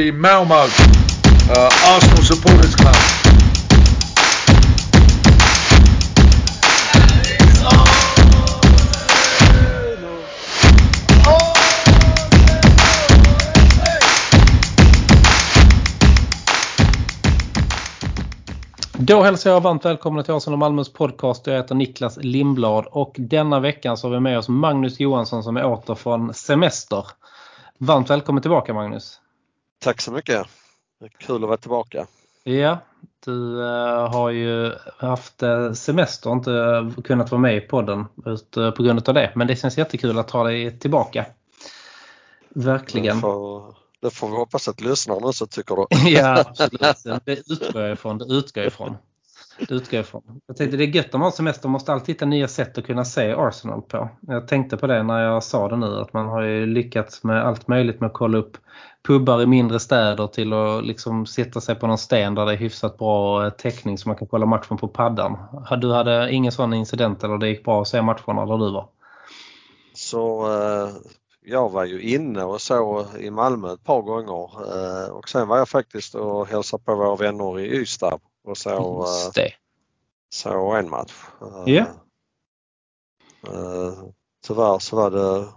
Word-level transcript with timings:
the 0.00 0.12
Malmo 0.12 0.54
uh, 0.54 1.96
Arsenal 1.96 2.22
Supporters 2.22 2.74
Club. 2.74 2.94
Då 18.92 19.22
hälsar 19.22 19.50
jag 19.50 19.60
varmt 19.60 19.84
välkomna 19.84 20.22
till 20.22 20.34
Arsenal 20.34 20.58
Malmös 20.58 20.92
podcast. 20.92 21.46
Jag 21.46 21.56
heter 21.56 21.74
Niklas 21.74 22.16
Lindblad 22.16 22.86
och 22.86 23.14
denna 23.18 23.60
veckan 23.60 23.96
så 23.96 24.06
har 24.08 24.14
vi 24.14 24.20
med 24.20 24.38
oss 24.38 24.48
Magnus 24.48 25.00
Johansson 25.00 25.42
som 25.42 25.56
är 25.56 25.64
åter 25.64 25.94
från 25.94 26.34
semester. 26.34 27.06
Varmt 27.78 28.10
välkommen 28.10 28.42
tillbaka 28.42 28.74
Magnus. 28.74 29.20
Tack 29.80 30.00
så 30.00 30.12
mycket. 30.12 30.46
Kul 31.18 31.42
att 31.42 31.48
vara 31.48 31.56
tillbaka. 31.56 32.06
Ja, 32.44 32.78
du 33.24 33.62
äh, 33.62 34.10
har 34.10 34.30
ju 34.30 34.72
haft 34.98 35.42
äh, 35.42 35.72
semester 35.72 36.30
och 36.30 36.36
inte 36.36 37.02
kunnat 37.04 37.30
vara 37.30 37.40
med 37.40 37.56
i 37.56 37.60
podden 37.60 38.06
ut, 38.26 38.50
på 38.50 38.82
grund 38.82 39.08
av 39.08 39.14
det. 39.14 39.32
Men 39.34 39.46
det 39.46 39.56
känns 39.56 39.78
jättekul 39.78 40.18
att 40.18 40.30
ha 40.30 40.44
dig 40.44 40.78
tillbaka. 40.78 41.26
Verkligen. 42.48 43.16
Det 43.16 43.20
får, 43.20 43.74
det 44.00 44.10
får 44.10 44.28
vi 44.28 44.36
hoppas 44.36 44.68
att 44.68 44.80
lyssnarna 44.80 45.26
också 45.26 45.46
tycker 45.46 45.76
då. 45.76 45.86
ja, 46.04 46.44
absolut. 46.58 47.24
Det 47.24 47.50
utgår 47.50 47.82
jag 47.82 47.92
ifrån. 47.92 48.18
Det 48.18 48.34
utgår 48.34 48.64
ifrån. 48.64 48.96
Det 49.68 49.74
utgår 49.74 49.96
jag 49.96 50.04
ifrån. 50.04 50.40
Jag 50.46 50.56
tänkte 50.56 50.76
det 50.76 50.84
är 50.84 50.88
gött 50.88 51.06
att 51.06 51.12
man 51.12 51.22
har 51.22 51.30
semester 51.30 51.68
man 51.68 51.72
måste 51.72 51.92
alltid 51.92 52.14
hitta 52.14 52.26
nya 52.26 52.48
sätt 52.48 52.78
att 52.78 52.86
kunna 52.86 53.04
se 53.04 53.32
Arsenal 53.32 53.82
på. 53.82 54.08
Jag 54.20 54.48
tänkte 54.48 54.76
på 54.76 54.86
det 54.86 55.02
när 55.02 55.22
jag 55.22 55.42
sa 55.42 55.68
det 55.68 55.76
nu 55.76 56.00
att 56.00 56.12
man 56.12 56.26
har 56.26 56.42
ju 56.42 56.66
lyckats 56.66 57.24
med 57.24 57.46
allt 57.46 57.68
möjligt 57.68 58.00
med 58.00 58.06
att 58.06 58.12
kolla 58.12 58.38
upp 58.38 58.56
pubbar 59.06 59.42
i 59.42 59.46
mindre 59.46 59.80
städer 59.80 60.26
till 60.26 60.52
att 60.52 60.84
liksom 60.84 61.26
sitta 61.26 61.60
sig 61.60 61.74
på 61.74 61.86
någon 61.86 61.98
sten 61.98 62.34
där 62.34 62.46
det 62.46 62.52
är 62.52 62.56
hyfsat 62.56 62.98
bra 62.98 63.46
eh, 63.46 63.50
täckning 63.50 63.98
så 63.98 64.08
man 64.08 64.16
kan 64.16 64.28
kolla 64.28 64.46
matchen 64.46 64.76
på 64.76 64.88
paddan. 64.88 65.38
Du 65.80 65.92
hade 65.92 66.32
ingen 66.32 66.52
sån 66.52 66.74
incident 66.74 67.24
eller 67.24 67.38
det 67.38 67.48
gick 67.48 67.64
bra 67.64 67.82
att 67.82 67.88
se 67.88 68.02
matcherna 68.02 68.46
där 68.46 68.58
du 68.58 68.72
var? 68.72 68.88
Så 69.94 70.52
eh, 70.52 70.88
jag 71.44 71.70
var 71.70 71.84
ju 71.84 72.02
inne 72.02 72.44
och 72.44 72.60
så 72.60 73.06
i 73.18 73.30
Malmö 73.30 73.72
ett 73.72 73.84
par 73.84 74.02
gånger 74.02 74.50
eh, 74.76 75.10
och 75.10 75.28
sen 75.28 75.48
var 75.48 75.58
jag 75.58 75.68
faktiskt 75.68 76.14
och 76.14 76.46
hälsade 76.46 76.82
på 76.82 76.94
våra 76.94 77.16
vänner 77.16 77.60
i 77.60 77.80
Ystad 77.80 78.20
och 78.44 78.58
så, 78.58 79.02
eh, 79.36 79.50
så 80.30 80.72
en 80.72 80.90
match. 80.90 81.12
Ja. 81.40 81.68
Yeah. 81.68 81.88
Tyvärr 84.46 84.78
så 84.78 84.96
var 84.96 85.10
det, 85.10 85.48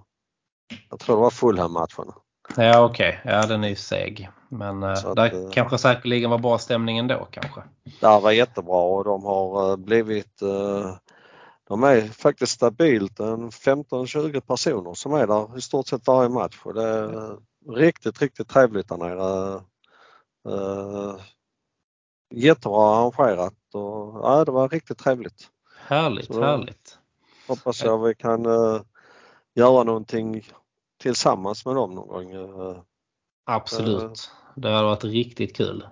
jag 0.89 0.99
tror 0.99 1.15
det 1.15 1.21
var 1.21 1.29
Fulham-matchen. 1.29 2.11
Ja 2.57 2.85
okej, 2.85 3.19
okay. 3.19 3.33
ja 3.33 3.45
den 3.45 3.63
är 3.63 3.67
ju 3.69 3.75
seg. 3.75 4.29
Men 4.49 4.83
eh, 4.83 4.95
så 4.95 5.13
där 5.13 5.47
att, 5.47 5.53
kanske 5.53 5.77
säkerligen 5.77 6.29
var 6.29 6.37
bra 6.37 6.57
stämning 6.57 6.97
ändå 6.97 7.27
kanske. 7.31 7.63
Det 7.99 8.19
var 8.19 8.31
jättebra 8.31 8.81
och 8.81 9.03
de 9.03 9.23
har 9.23 9.77
blivit 9.77 10.41
de 11.67 11.83
är 11.83 12.01
faktiskt 12.01 12.51
stabilt 12.51 13.19
en 13.19 13.49
15-20 13.49 14.39
personer 14.39 14.93
som 14.93 15.13
är 15.13 15.27
där 15.27 15.57
i 15.57 15.61
stort 15.61 15.87
sett 15.87 16.07
varje 16.07 16.29
match 16.29 16.59
och 16.63 16.73
det 16.73 16.83
är 16.83 17.37
riktigt, 17.75 18.21
riktigt 18.21 18.49
trevligt 18.49 18.89
där 18.89 18.97
nere. 18.97 19.61
Uh, 22.33 22.39
jättebra 22.39 22.95
arrangerat 22.97 23.53
och 23.73 24.19
ja, 24.23 24.45
det 24.45 24.51
var 24.51 24.69
riktigt 24.69 24.97
trevligt. 24.97 25.47
Härligt, 25.87 26.25
Så, 26.25 26.41
härligt. 26.41 26.97
Hoppas 27.47 27.83
jag 27.83 28.03
vi 28.03 28.15
kan 28.15 28.45
uh, 28.45 28.81
göra 29.55 29.83
någonting 29.83 30.41
tillsammans 31.01 31.65
med 31.65 31.75
dem 31.75 31.95
någon 31.95 32.07
gång. 32.07 32.35
Uh, 32.35 32.77
Absolut. 33.45 34.31
det 34.55 34.69
hade 34.69 34.85
varit 34.85 35.03
riktigt 35.03 35.55
kul. 35.55 35.87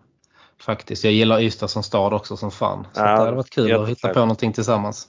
Faktiskt. 0.62 1.04
Jag 1.04 1.14
gillar 1.14 1.42
Ystad 1.42 1.68
som 1.68 1.84
stad 1.84 2.14
också 2.14 2.38
som 2.38 2.52
fan. 2.52 2.88
Så 2.94 3.00
ja, 3.00 3.04
det 3.04 3.18
hade 3.18 3.32
varit 3.32 3.50
kul 3.50 3.76
att 3.76 3.90
hitta 3.90 4.14
på 4.14 4.20
någonting 4.20 4.54
tillsammans. 4.54 5.08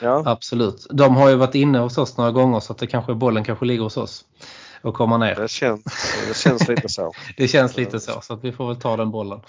Ja. 0.00 0.22
Absolut. 0.26 0.86
De 0.90 1.16
har 1.16 1.28
ju 1.28 1.34
varit 1.34 1.54
inne 1.54 1.78
hos 1.78 1.98
oss 1.98 2.16
några 2.16 2.30
gånger 2.30 2.60
så 2.60 2.72
att 2.72 2.78
det 2.78 2.86
kanske, 2.86 3.14
bollen 3.14 3.44
kanske 3.44 3.64
ligger 3.64 3.82
hos 3.82 3.96
oss 3.96 4.24
och 4.82 4.94
komma 4.94 5.18
ner. 5.18 5.34
Det 5.34 5.50
känns, 5.50 5.82
det 6.28 6.36
känns 6.36 6.68
lite 6.68 6.88
så. 6.88 7.12
det 7.36 7.48
känns 7.48 7.76
lite 7.76 8.00
så 8.00 8.20
så 8.20 8.34
att 8.34 8.44
vi 8.44 8.52
får 8.52 8.68
väl 8.68 8.76
ta 8.76 8.96
den 8.96 9.10
bollen. 9.10 9.40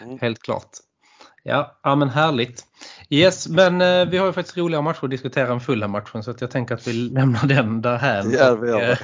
Mm. 0.00 0.18
Helt 0.18 0.42
klart. 0.42 0.68
Ja, 1.42 1.78
ja 1.82 1.94
men 1.94 2.08
härligt. 2.08 2.64
Yes, 3.10 3.48
men 3.48 3.80
eh, 3.80 4.08
vi 4.08 4.18
har 4.18 4.26
ju 4.26 4.32
faktiskt 4.32 4.56
roliga 4.56 4.82
matcher 4.82 5.04
att 5.04 5.10
diskutera 5.10 5.52
än 5.52 5.60
fulla 5.60 5.88
matchen 5.88 6.22
så 6.22 6.30
att 6.30 6.40
jag 6.40 6.50
tänker 6.50 6.74
att 6.74 6.86
vi 6.86 6.92
lämnar 6.92 7.46
den 7.46 7.82
där 7.82 7.96
här 7.96 8.24
ja, 8.32 8.50
och, 8.52 8.66
eh, 8.66 8.98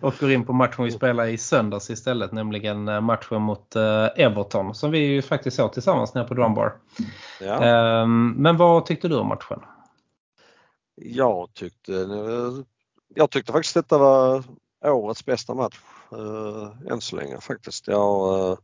och 0.00 0.14
går 0.20 0.32
in 0.32 0.46
på 0.46 0.52
matchen 0.52 0.84
vi 0.84 0.90
spelar 0.90 1.26
i 1.26 1.38
söndags 1.38 1.90
istället, 1.90 2.32
nämligen 2.32 2.88
eh, 2.88 3.00
matchen 3.00 3.42
mot 3.42 3.76
eh, 3.76 4.08
Everton 4.16 4.74
som 4.74 4.90
vi 4.90 4.98
ju 4.98 5.22
faktiskt 5.22 5.56
såg 5.56 5.72
tillsammans 5.72 6.14
nere 6.14 6.24
på 6.24 6.34
Drumbar. 6.34 6.72
Ja. 7.40 7.64
Eh, 7.64 8.06
men 8.36 8.56
vad 8.56 8.86
tyckte 8.86 9.08
du 9.08 9.16
om 9.16 9.28
matchen? 9.28 9.60
Jag 10.94 11.54
tyckte, 11.54 12.08
jag 13.14 13.30
tyckte 13.30 13.52
faktiskt 13.52 13.74
detta 13.74 13.98
var 13.98 14.44
årets 14.84 15.24
bästa 15.24 15.54
match 15.54 15.76
äh, 16.12 16.92
än 16.92 17.00
så 17.00 17.16
länge 17.16 17.40
faktiskt. 17.40 17.88
Jag 17.88 18.58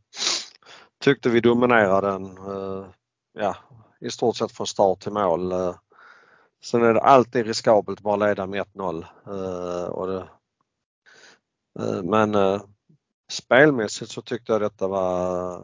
tyckte 1.03 1.29
vi 1.29 1.39
dominerade 1.39 2.07
den 2.07 2.25
eh, 2.25 2.85
ja, 3.33 3.55
i 3.99 4.09
stort 4.09 4.35
sett 4.35 4.51
från 4.51 4.67
start 4.67 4.99
till 4.99 5.11
mål. 5.11 5.51
Eh, 5.51 5.75
sen 6.65 6.83
är 6.83 6.93
det 6.93 7.01
alltid 7.01 7.45
riskabelt 7.45 7.99
att 7.99 8.03
bara 8.03 8.15
leda 8.15 8.47
med 8.47 8.65
1-0. 8.75 9.05
Eh, 11.79 12.03
men 12.03 12.59
spelmässigt 13.31 14.11
så 14.11 14.21
tyckte 14.21 14.51
jag 14.51 14.61
detta 14.61 14.87
var 14.87 15.61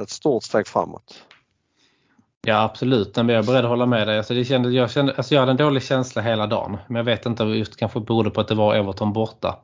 ett 0.00 0.10
stort 0.10 0.42
steg 0.42 0.66
framåt. 0.66 1.24
Ja 2.46 2.62
absolut, 2.62 3.16
men 3.16 3.28
jag 3.28 3.38
är 3.38 3.46
beredd 3.46 3.64
att 3.64 3.70
hålla 3.70 3.86
med 3.86 4.08
dig. 4.08 4.18
Alltså, 4.18 4.34
det 4.34 4.44
kände, 4.44 4.70
jag, 4.70 4.90
kände, 4.90 5.14
alltså, 5.16 5.34
jag 5.34 5.40
hade 5.40 5.50
en 5.50 5.56
dålig 5.56 5.82
känsla 5.82 6.22
hela 6.22 6.46
dagen. 6.46 6.78
Men 6.86 6.96
jag 6.96 7.04
vet 7.04 7.26
inte, 7.26 7.44
just 7.44 7.76
kanske 7.76 8.00
berodde 8.00 8.30
på 8.30 8.40
att 8.40 8.48
det 8.48 8.54
var 8.54 8.74
Everton 8.74 9.12
borta. 9.12 9.58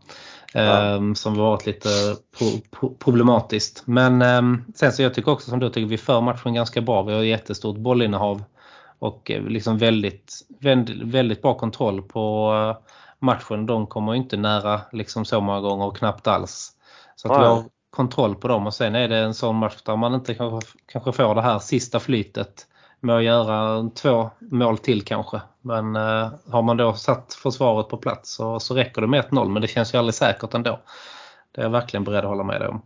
Ja. 0.58 0.94
Um, 0.94 1.14
som 1.14 1.34
varit 1.34 1.66
lite 1.66 1.88
pro, 2.38 2.46
pro, 2.70 2.94
problematiskt. 2.98 3.82
Men 3.86 4.22
um, 4.22 4.64
sen 4.74 4.92
så 4.92 5.02
jag 5.02 5.14
tycker 5.14 5.32
också 5.32 5.50
som 5.50 5.58
du 5.58 5.70
tycker 5.70 5.88
vi 5.88 5.98
för 5.98 6.20
matchen 6.20 6.54
ganska 6.54 6.80
bra. 6.80 7.02
Vi 7.02 7.14
har 7.14 7.22
jättestort 7.22 7.76
bollinnehav. 7.76 8.44
Och 8.98 9.30
eh, 9.30 9.42
liksom 9.42 9.78
väldigt, 9.78 10.32
väldigt, 11.02 11.42
bra 11.42 11.54
kontroll 11.54 12.02
på 12.02 12.52
uh, 12.52 12.92
matchen. 13.18 13.66
De 13.66 13.86
kommer 13.86 14.14
inte 14.14 14.36
nära 14.36 14.80
liksom 14.92 15.24
så 15.24 15.40
många 15.40 15.60
gånger 15.60 15.86
och 15.86 15.96
knappt 15.96 16.26
alls. 16.26 16.72
Så 17.16 17.32
att 17.32 17.40
vi 17.40 17.44
har 17.44 17.64
kontroll 17.90 18.34
på 18.34 18.48
dem 18.48 18.66
och 18.66 18.74
sen 18.74 18.94
är 18.94 19.08
det 19.08 19.16
en 19.16 19.34
sån 19.34 19.56
match 19.56 19.82
där 19.84 19.96
man 19.96 20.14
inte 20.14 20.34
kanske, 20.34 20.70
kanske 20.86 21.12
får 21.12 21.34
det 21.34 21.42
här 21.42 21.58
sista 21.58 22.00
flytet 22.00 22.66
med 23.00 23.16
att 23.16 23.24
göra 23.24 23.90
två 23.94 24.30
mål 24.38 24.78
till 24.78 25.04
kanske. 25.04 25.40
Men 25.60 25.96
eh, 25.96 26.30
har 26.50 26.62
man 26.62 26.76
då 26.76 26.94
satt 26.94 27.34
försvaret 27.34 27.88
på 27.88 27.96
plats 27.96 28.34
så, 28.34 28.60
så 28.60 28.74
räcker 28.74 29.00
det 29.00 29.06
med 29.06 29.24
1-0 29.24 29.48
men 29.48 29.62
det 29.62 29.68
känns 29.68 29.94
ju 29.94 29.98
aldrig 29.98 30.14
säkert 30.14 30.54
ändå. 30.54 30.80
Det 31.52 31.60
är 31.60 31.64
jag 31.64 31.70
verkligen 31.70 32.04
beredd 32.04 32.24
att 32.24 32.30
hålla 32.30 32.44
med 32.44 32.60
dig 32.60 32.68
om. 32.68 32.82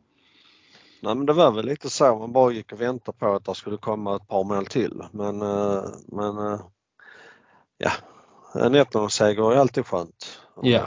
Nej 1.03 1.15
men 1.15 1.27
det 1.27 1.33
var 1.33 1.53
väl 1.53 1.67
lite 1.67 1.91
så, 1.91 2.17
man 2.17 2.33
bara 2.33 2.53
gick 2.53 2.73
och 2.73 2.81
väntade 2.81 3.19
på 3.19 3.35
att 3.35 3.45
det 3.45 3.55
skulle 3.55 3.77
komma 3.77 4.17
ett 4.17 4.29
par 4.29 4.45
mål 4.45 4.67
till. 4.67 5.03
Men, 5.11 5.43
eh, 5.43 5.83
men 6.07 6.39
eh, 6.39 6.61
ja, 7.79 7.91
en 8.55 8.77
1-0-seger 8.77 9.53
är 9.53 9.57
alltid 9.57 9.87
skönt. 9.87 10.41
Ja, 10.63 10.83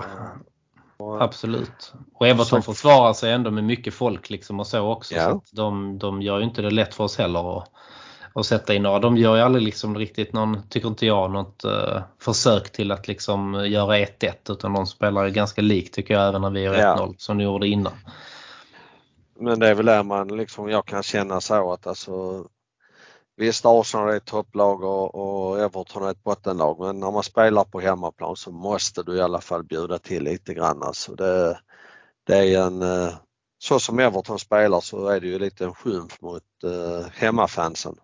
Absolut. 1.20 1.94
Och 2.14 2.28
Everton 2.28 2.64
försvarar 2.64 3.14
sig 3.14 3.32
ändå 3.32 3.52
med 3.52 3.64
mycket 3.64 3.94
folk 3.94 4.30
liksom 4.30 4.60
och 4.60 4.68
så 4.68 4.92
också. 4.92 5.16
Ja. 5.16 5.42
Så 5.46 5.56
de, 5.56 5.98
de 5.98 6.22
gör 6.22 6.38
ju 6.38 6.44
inte 6.44 6.62
det 6.62 6.70
lätt 6.70 6.94
för 6.94 7.04
oss 7.04 7.18
heller 7.18 7.58
att, 7.58 7.70
att 8.34 8.46
sätta 8.46 8.74
in 8.74 8.84
några. 8.84 9.00
De 9.00 9.18
gör 9.18 9.36
ju 9.36 9.42
aldrig 9.42 9.64
liksom 9.64 9.98
riktigt 9.98 10.34
någon, 10.34 10.68
tycker 10.70 10.88
inte 10.88 11.06
jag, 11.06 11.32
något 11.32 11.66
uh, 11.66 12.02
försök 12.20 12.72
till 12.72 12.92
att 12.92 13.08
liksom 13.08 13.66
göra 13.68 13.98
1-1 13.98 14.34
utan 14.50 14.74
de 14.74 14.88
spelar 14.88 15.30
ganska 15.30 15.62
likt 15.62 15.94
tycker 15.94 16.14
jag 16.14 16.28
även 16.28 16.42
när 16.42 16.50
vi 16.50 16.62
gör 16.62 16.76
ja. 16.76 16.96
1-0 16.96 17.16
som 17.18 17.38
de 17.38 17.44
gjorde 17.44 17.68
innan. 17.68 17.94
Men 19.40 19.60
det 19.60 19.68
är 19.68 19.76
väl 19.76 19.86
där 19.86 20.04
man 20.04 20.28
liksom, 20.28 20.70
jag 20.70 20.86
kan 20.86 21.04
känna 21.04 21.42
så 21.42 21.74
att 21.74 21.88
alltså 21.88 22.46
Visst 23.36 23.66
Arsenal 23.66 24.10
är 24.10 24.18
ett 24.18 24.26
topplag 24.26 24.84
och, 24.84 25.16
och 25.16 25.60
Everton 25.60 26.04
är 26.04 26.12
ett 26.12 26.24
bottenlag 26.24 26.80
men 26.80 27.00
när 27.00 27.12
man 27.12 27.24
spelar 27.24 27.64
på 27.64 27.80
hemmaplan 27.80 28.36
så 28.36 28.52
måste 28.52 29.04
du 29.04 29.16
i 29.16 29.22
alla 29.22 29.42
fall 29.42 29.64
bjuda 29.64 30.00
till 30.00 30.24
lite 30.24 30.54
grann. 30.54 30.84
Alltså 30.84 31.16
det, 31.16 31.60
det 32.24 32.38
är 32.38 32.62
en, 32.62 32.82
eh, 32.82 33.14
så 33.60 33.80
som 33.80 34.00
Everton 34.00 34.40
spelar 34.40 34.80
så 34.80 35.08
är 35.08 35.20
det 35.20 35.28
ju 35.28 35.40
lite 35.40 35.66
en 35.66 35.74
skymf 35.74 36.22
mot 36.22 36.44
uh, 36.64 37.06
hemmafansen. 37.14 37.96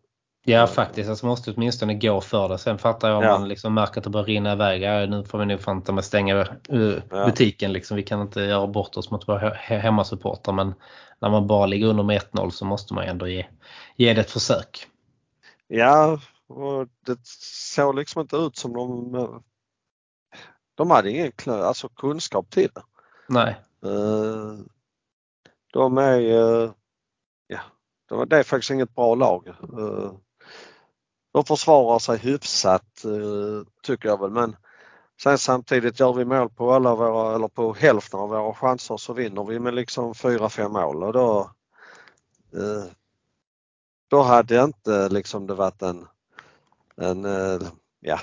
Ja 0.44 0.68
faktiskt, 0.68 1.10
alltså 1.10 1.26
måste 1.26 1.52
åtminstone 1.52 1.94
gå 1.94 2.22
för 2.22 2.50
det. 2.50 2.58
Sen 2.58 2.78
fattar 2.78 3.10
jag 3.10 3.18
om 3.18 3.24
ja. 3.24 3.40
man 3.40 3.48
liksom 3.48 3.74
märker 3.74 3.98
att 3.98 4.04
det 4.04 4.10
börjar 4.10 4.26
rinna 4.26 4.54
iväg. 4.54 4.82
Ja, 4.82 5.06
nu 5.06 5.24
får 5.24 5.40
vi 5.40 5.46
nog 5.46 5.62
fanta 5.62 5.92
med 5.92 6.06
stänga 6.06 6.48
uh, 6.74 7.00
butiken. 7.10 7.74
Liksom. 7.74 7.98
Vi 7.98 8.04
kan 8.04 8.22
inte 8.22 8.42
göra 8.42 8.68
bort 8.68 8.98
oss 8.98 9.12
mot 9.12 9.28
våra 9.28 9.50
hemmasupportrar 9.54 10.54
men 10.54 10.74
när 11.20 11.30
man 11.30 11.48
bara 11.48 11.66
ligger 11.66 11.88
under 11.88 12.04
med 12.04 12.22
1-0 12.22 12.50
så 12.50 12.66
måste 12.66 12.94
man 12.94 13.04
ändå 13.04 13.28
ge, 13.28 13.46
ge 13.96 14.14
det 14.14 14.22
ett 14.22 14.32
försök. 14.32 14.88
Ja, 15.68 16.20
och 16.48 16.88
det 17.06 17.20
såg 17.76 17.96
liksom 17.96 18.22
inte 18.22 18.36
ut 18.36 18.58
som 18.58 18.74
de... 18.74 19.44
De 20.76 20.92
hade 20.92 21.10
ingen 21.12 21.32
alltså 21.48 21.90
kunskap 21.90 22.50
till 22.50 22.70
det. 22.76 22.82
Nej. 23.28 23.56
Uh, 23.86 24.60
de 25.74 25.98
är, 25.98 26.20
eh, 26.20 26.72
ja, 27.48 28.26
det 28.26 28.38
är 28.38 28.44
faktiskt 28.44 28.72
inget 28.72 28.96
bra 28.96 29.16
lag. 29.16 29.48
Eh, 31.34 31.40
de 31.40 31.46
försvarar 31.46 32.00
sig 32.00 32.18
hyfsat 32.18 33.06
tycker 33.84 34.10
jag 34.10 34.22
väl 34.22 34.32
men 34.32 34.56
sen 35.22 35.38
samtidigt 35.38 36.00
gör 36.00 36.14
vi 36.14 36.26
mål 36.26 36.50
på 36.50 36.74
alla 36.74 36.96
våra, 36.96 37.36
eller 37.36 37.48
på 37.48 37.74
hälften 37.74 38.20
av 38.20 38.30
våra 38.30 38.54
chanser 38.54 38.98
så 38.98 39.14
vinner 39.14 39.44
vi 39.44 39.60
med 39.60 39.74
liksom 39.74 40.14
4-5 40.14 40.70
mål 40.70 41.04
och 41.04 41.14
då 41.14 41.52
då 44.10 44.22
hade 44.22 44.64
inte 44.64 45.10
liksom 45.10 45.48
det 45.48 45.54
varit 45.54 45.82
en, 45.82 46.08
en 46.98 47.26
ja, 48.00 48.20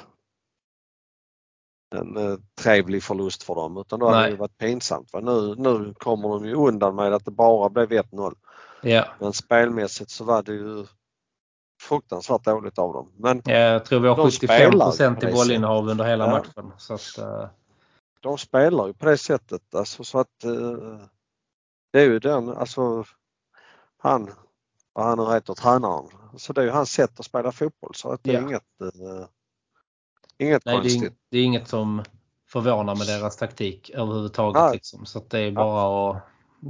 en 1.95 2.17
eh, 2.17 2.39
trevlig 2.61 3.03
förlust 3.03 3.43
för 3.43 3.55
dem 3.55 3.77
utan 3.77 4.01
då 4.01 4.09
hade 4.09 4.31
det 4.31 4.37
varit 4.37 4.59
pinsamt. 4.59 5.13
Va? 5.13 5.21
Nu, 5.21 5.55
nu 5.59 5.95
kommer 5.95 6.29
de 6.29 6.47
ju 6.47 6.55
undan 6.55 6.95
med 6.95 7.13
att 7.13 7.25
det 7.25 7.31
bara 7.31 7.69
blev 7.69 7.91
1-0. 7.91 8.35
Ja. 8.83 9.07
Men 9.21 9.33
spelmässigt 9.33 10.11
så 10.11 10.25
var 10.25 10.43
det 10.43 10.53
ju 10.53 10.87
fruktansvärt 11.87 12.45
dåligt 12.45 12.79
av 12.79 12.93
dem. 12.93 13.13
Men 13.17 13.43
ja, 13.45 13.55
jag 13.55 13.85
tror 13.85 14.01
vi 14.01 14.09
har 14.09 14.31
75 14.31 14.71
procent 14.71 15.23
i 15.23 15.33
bollinnehav 15.33 15.89
under 15.89 16.05
hela 16.05 16.27
ja. 16.27 16.31
matchen. 16.31 16.73
Så 16.79 16.95
att, 16.95 17.19
uh... 17.19 17.47
De 18.21 18.39
spelar 18.39 18.87
ju 18.87 18.93
på 18.93 19.07
det 19.07 19.19
sättet 19.19 19.75
alltså, 19.75 20.05
så 20.05 20.19
att 20.19 20.45
uh, 20.45 20.99
det 21.93 22.01
är 22.01 22.05
ju 22.05 22.19
den, 22.19 22.49
alltså 22.49 23.05
han, 23.99 24.31
vad 24.93 25.07
han 25.07 25.19
nu 25.19 25.35
heter, 25.35 25.55
tränaren. 25.55 26.09
Så 26.37 26.53
det 26.53 26.61
är 26.61 26.65
ju 26.65 26.71
hans 26.71 26.93
sätt 26.93 27.21
att 27.21 27.27
spela 27.27 27.53
fotboll 27.53 27.95
så 27.95 28.13
att 28.13 28.21
det 28.25 28.35
är 28.35 28.41
inget 28.41 28.63
uh, 28.83 29.27
Inget 30.39 30.65
Nej, 30.65 30.75
konstigt. 30.75 31.01
Det 31.01 31.07
är, 31.07 31.13
det 31.31 31.39
är, 31.39 31.45
inget 31.45 31.69
som 31.69 32.03
förvånar 32.49 32.95
med 32.95 33.07
deras 33.07 33.37
taktik 33.37 33.91
överhuvudtaget. 33.95 34.73
Liksom. 34.73 35.07
Så 35.07 35.23
det 35.29 35.39
är 35.39 35.53
bara 35.53 35.83
ja. 35.83 36.17
att, 36.17 36.23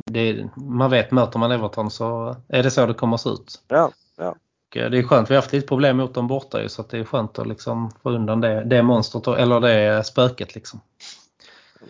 det, 0.06 0.50
man 0.56 0.90
vet 0.90 1.10
möter 1.10 1.38
man 1.38 1.52
Everton 1.52 1.90
så 1.90 2.36
är 2.48 2.62
det 2.62 2.70
så 2.70 2.86
det 2.86 2.94
kommer 2.94 3.16
se 3.16 3.28
ut. 3.30 3.64
Ja, 3.68 3.90
ja. 4.16 4.34
Eh, 4.78 4.90
det 4.90 4.98
är 4.98 5.02
skönt, 5.02 5.30
vi 5.30 5.34
har 5.34 5.42
haft 5.42 5.52
lite 5.52 5.66
problem 5.66 5.96
mot 5.96 6.14
dem 6.14 6.26
borta 6.26 6.62
ju, 6.62 6.68
så 6.68 6.82
det 6.82 6.98
är 6.98 7.04
skönt 7.04 7.38
att 7.38 7.46
liksom 7.46 7.90
få 8.02 8.10
undan 8.10 8.40
det, 8.40 8.64
det 8.64 8.82
monstret 8.82 9.26
eller 9.26 9.60
det 9.60 10.04
spöket. 10.04 10.54
Liksom. 10.54 10.80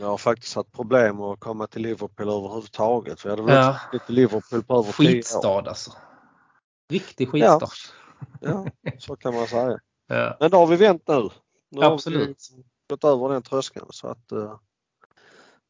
Jag 0.01 0.07
har 0.07 0.19
faktiskt 0.19 0.55
haft 0.55 0.73
problem 0.73 1.21
att 1.21 1.41
komma 1.41 1.67
till 1.67 1.83
Liverpool 1.83 2.29
överhuvudtaget. 2.29 3.27
Vi 3.27 3.31
hade 3.31 3.43
väl 3.43 3.55
ja. 3.55 3.81
inte 3.93 4.13
Liverpool 4.13 4.63
på 4.63 4.79
över 4.79 4.93
Skitstad 4.93 5.69
alltså. 5.69 5.93
Riktig 6.91 7.29
skitstad. 7.29 7.69
Ja. 8.41 8.67
ja, 8.83 8.93
så 8.99 9.17
kan 9.17 9.35
man 9.35 9.47
säga. 9.47 9.79
Ja. 10.09 10.37
Men 10.41 10.51
då 10.51 10.57
har 10.57 10.67
vi 10.67 10.77
vänt 10.77 11.03
nu. 11.09 11.29
Nu 11.71 11.83
Absolut. 11.83 12.21
har 12.51 12.57
vi 12.57 12.65
gått 12.89 13.05
över 13.05 13.29
den 13.29 13.43
tröskeln 13.43 13.87
så 13.91 14.09
att 14.09 14.33
eh, 14.33 14.59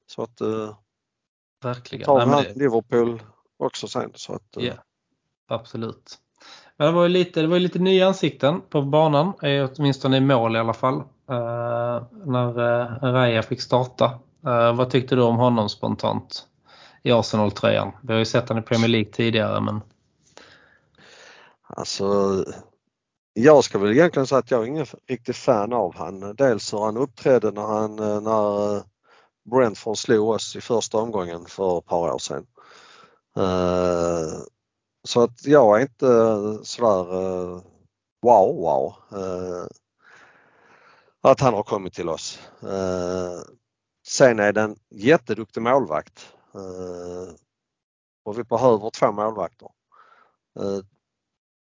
så 0.06 0.22
att 0.22 0.40
eh, 0.40 0.76
Verkligen. 1.62 2.04
tar 2.04 2.26
vi 2.26 2.30
Nej, 2.30 2.52
det... 2.54 2.58
Liverpool 2.58 3.22
också 3.56 3.88
sen. 3.88 4.12
Så 4.14 4.32
att, 4.32 4.56
yeah. 4.58 4.78
Absolut. 5.48 6.18
Men 6.76 6.86
det 6.86 6.92
var 6.92 7.02
ju 7.02 7.08
lite, 7.08 7.40
det 7.40 7.46
var 7.46 7.58
lite 7.58 7.78
nya 7.78 8.06
ansikten 8.06 8.60
på 8.60 8.82
banan, 8.82 9.32
eh, 9.42 9.70
åtminstone 9.70 10.16
i 10.16 10.20
mål 10.20 10.56
i 10.56 10.58
alla 10.58 10.74
fall. 10.74 11.02
Uh, 11.30 12.02
när 12.26 12.58
eh, 12.58 13.04
uh, 13.04 13.12
Raya 13.12 13.42
fick 13.42 13.60
starta. 13.60 14.04
Uh, 14.46 14.72
vad 14.76 14.90
tyckte 14.90 15.16
du 15.16 15.22
om 15.22 15.36
honom 15.36 15.68
spontant 15.68 16.46
i 17.02 17.12
Arsenal-tröjan? 17.12 17.92
Vi 18.02 18.12
har 18.12 18.18
ju 18.18 18.24
sett 18.24 18.48
honom 18.48 18.62
i 18.64 18.66
Premier 18.66 18.88
League 18.88 19.12
tidigare 19.12 19.60
men... 19.60 19.80
Alltså 21.68 22.44
jag 23.34 23.64
ska 23.64 23.78
väl 23.78 23.92
egentligen 23.92 24.26
säga 24.26 24.38
att 24.38 24.50
jag 24.50 24.62
är 24.62 24.66
ingen 24.66 24.86
riktig 25.08 25.36
fan 25.36 25.72
av 25.72 25.96
han. 25.96 26.34
Dels 26.36 26.72
hur 26.72 26.78
han 26.78 26.96
uppträdde 26.96 27.50
när 27.50 27.62
han 27.62 27.96
när 27.96 28.82
Brentford 29.50 29.98
slog 29.98 30.28
oss 30.28 30.56
i 30.56 30.60
första 30.60 30.98
omgången 30.98 31.44
för 31.48 31.78
ett 31.78 31.86
par 31.86 32.12
år 32.14 32.18
sedan. 32.18 32.46
Uh, 33.38 34.42
så 35.06 35.22
att 35.22 35.46
jag 35.46 35.76
är 35.76 35.82
inte 35.82 36.06
eh, 36.06 36.62
sådär 36.62 37.14
eh, 37.14 37.60
wow 38.22 38.56
wow 38.56 38.94
eh, 39.12 39.66
att 41.20 41.40
han 41.40 41.54
har 41.54 41.62
kommit 41.62 41.94
till 41.94 42.08
oss. 42.08 42.38
Sen 44.08 44.38
är 44.38 44.52
det 44.52 44.60
en 44.60 44.76
jätteduktig 44.90 45.62
målvakt 45.62 46.32
och 48.24 48.38
vi 48.38 48.44
behöver 48.44 48.90
två 48.90 49.12
målvakter 49.12 49.68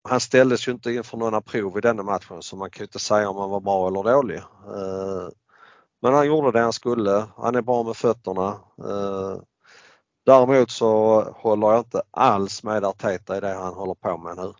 han 0.10 0.20
ställdes 0.20 0.68
ju 0.68 0.72
inte 0.72 0.92
inför 0.92 1.18
några 1.18 1.42
prov 1.42 1.78
i 1.78 1.82
denna 1.82 2.04
matchen 2.04 2.42
så 2.42 2.56
man 2.56 2.70
kan 2.70 2.82
ju 2.82 2.86
inte 2.86 3.00
säga 3.00 3.30
om 3.30 3.38
han 3.38 3.50
var 3.50 3.60
bra 3.60 3.88
eller 3.88 4.04
dålig. 4.04 4.42
Men 6.02 6.14
han 6.14 6.28
gjorde 6.28 6.52
det 6.52 6.60
han 6.60 6.74
skulle. 6.74 7.28
Han 7.38 7.56
är 7.56 7.62
bra 7.62 7.84
med 7.84 7.98
fötterna. 7.98 8.60
Eh, 8.78 9.42
däremot 10.30 10.72
så 10.72 11.22
håller 11.32 11.68
jag 11.68 11.80
inte 11.80 12.02
alls 12.12 12.64
med 12.64 12.86
Arteta 12.86 13.38
i 13.38 13.40
det 13.40 13.54
han 13.54 13.74
håller 13.74 13.94
på 13.94 14.18
med 14.18 14.38
nu. 14.38 14.54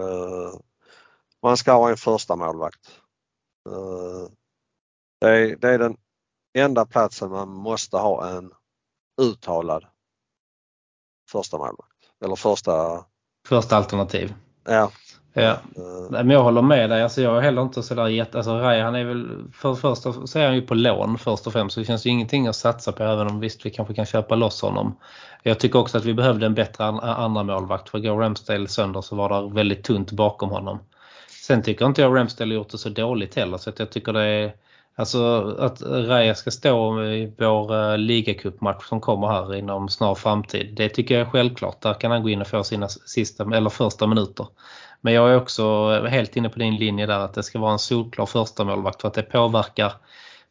Eh, 0.00 0.60
man 1.42 1.56
ska 1.56 1.72
ha 1.72 1.90
en 1.90 1.96
första 1.96 2.36
målvakt. 2.36 3.00
Det 5.20 5.28
är, 5.28 5.56
det 5.56 5.68
är 5.68 5.78
den 5.78 5.96
enda 6.58 6.86
platsen 6.86 7.30
man 7.30 7.48
måste 7.48 7.96
ha 7.96 8.28
en 8.28 8.52
uttalad 9.20 9.86
första 11.30 11.58
målvakt. 11.58 12.10
Eller 12.24 12.36
första... 12.36 13.04
Första 13.48 13.76
alternativ. 13.76 14.34
Ja. 14.64 14.92
Ja, 15.32 15.56
men 16.10 16.30
jag 16.30 16.42
håller 16.42 16.62
med 16.62 16.90
dig. 16.90 17.02
Alltså 17.02 17.22
jag 17.22 17.36
är 17.36 17.40
heller 17.40 17.62
inte 17.62 17.82
sådär 17.82 18.08
jätte... 18.08 18.38
Alltså 18.38 18.58
Raya 18.58 18.84
han 18.84 18.94
är 18.94 19.04
väl... 19.04 19.28
För 19.52 19.70
det 19.70 19.76
första 19.76 20.12
så 20.26 20.38
är 20.38 20.46
han 20.46 20.54
ju 20.54 20.62
på 20.62 20.74
lån 20.74 21.18
först 21.18 21.46
och 21.46 21.52
främst 21.52 21.74
så 21.74 21.80
det 21.80 21.86
känns 21.86 22.06
ju 22.06 22.10
ingenting 22.10 22.46
att 22.46 22.56
satsa 22.56 22.92
på 22.92 23.02
även 23.02 23.26
om 23.26 23.40
visst 23.40 23.66
vi 23.66 23.70
kanske 23.70 23.94
kan 23.94 24.06
köpa 24.06 24.34
loss 24.34 24.62
honom. 24.62 24.96
Jag 25.42 25.58
tycker 25.60 25.78
också 25.78 25.98
att 25.98 26.04
vi 26.04 26.14
behövde 26.14 26.46
en 26.46 26.54
bättre 26.54 26.84
andra 26.84 27.42
målvakt 27.42 27.88
för 27.88 27.98
går 27.98 28.18
Ramsdale 28.18 28.68
sönder 28.68 29.00
så 29.00 29.16
var 29.16 29.42
det 29.42 29.54
väldigt 29.54 29.84
tunt 29.84 30.12
bakom 30.12 30.50
honom. 30.50 30.78
Sen 31.46 31.62
tycker 31.62 31.86
inte 31.86 32.02
jag 32.02 32.16
Ramsdale 32.16 32.54
gjort 32.54 32.70
det 32.70 32.78
så 32.78 32.88
dåligt 32.88 33.34
heller 33.34 33.58
så 33.58 33.70
att 33.70 33.78
jag 33.78 33.90
tycker 33.90 34.12
det 34.12 34.22
är 34.22 34.52
Alltså 34.94 35.54
att 35.58 35.82
Raya 35.82 36.34
ska 36.34 36.50
stå 36.50 37.04
i 37.04 37.32
vår 37.38 37.74
uh, 37.74 37.98
ligacupmatch 37.98 38.84
som 38.88 39.00
kommer 39.00 39.26
här 39.26 39.54
inom 39.54 39.88
snar 39.88 40.14
framtid. 40.14 40.74
Det 40.74 40.88
tycker 40.88 41.18
jag 41.18 41.26
är 41.26 41.30
självklart. 41.30 41.80
Där 41.80 41.94
kan 41.94 42.10
han 42.10 42.22
gå 42.22 42.28
in 42.28 42.40
och 42.40 42.46
få 42.46 42.64
sina 42.64 42.88
sista 42.88 43.56
eller 43.56 43.70
första 43.70 44.06
minuter. 44.06 44.46
Men 45.04 45.12
jag 45.14 45.30
är 45.30 45.36
också 45.36 45.92
helt 46.06 46.36
inne 46.36 46.48
på 46.48 46.58
din 46.58 46.76
linje 46.76 47.06
där 47.06 47.18
att 47.18 47.34
det 47.34 47.42
ska 47.42 47.58
vara 47.58 47.72
en 47.72 47.78
solklar 47.78 48.26
första 48.26 48.64
målvakt 48.64 49.00
för 49.00 49.08
att 49.08 49.14
det 49.14 49.22
påverkar 49.22 49.92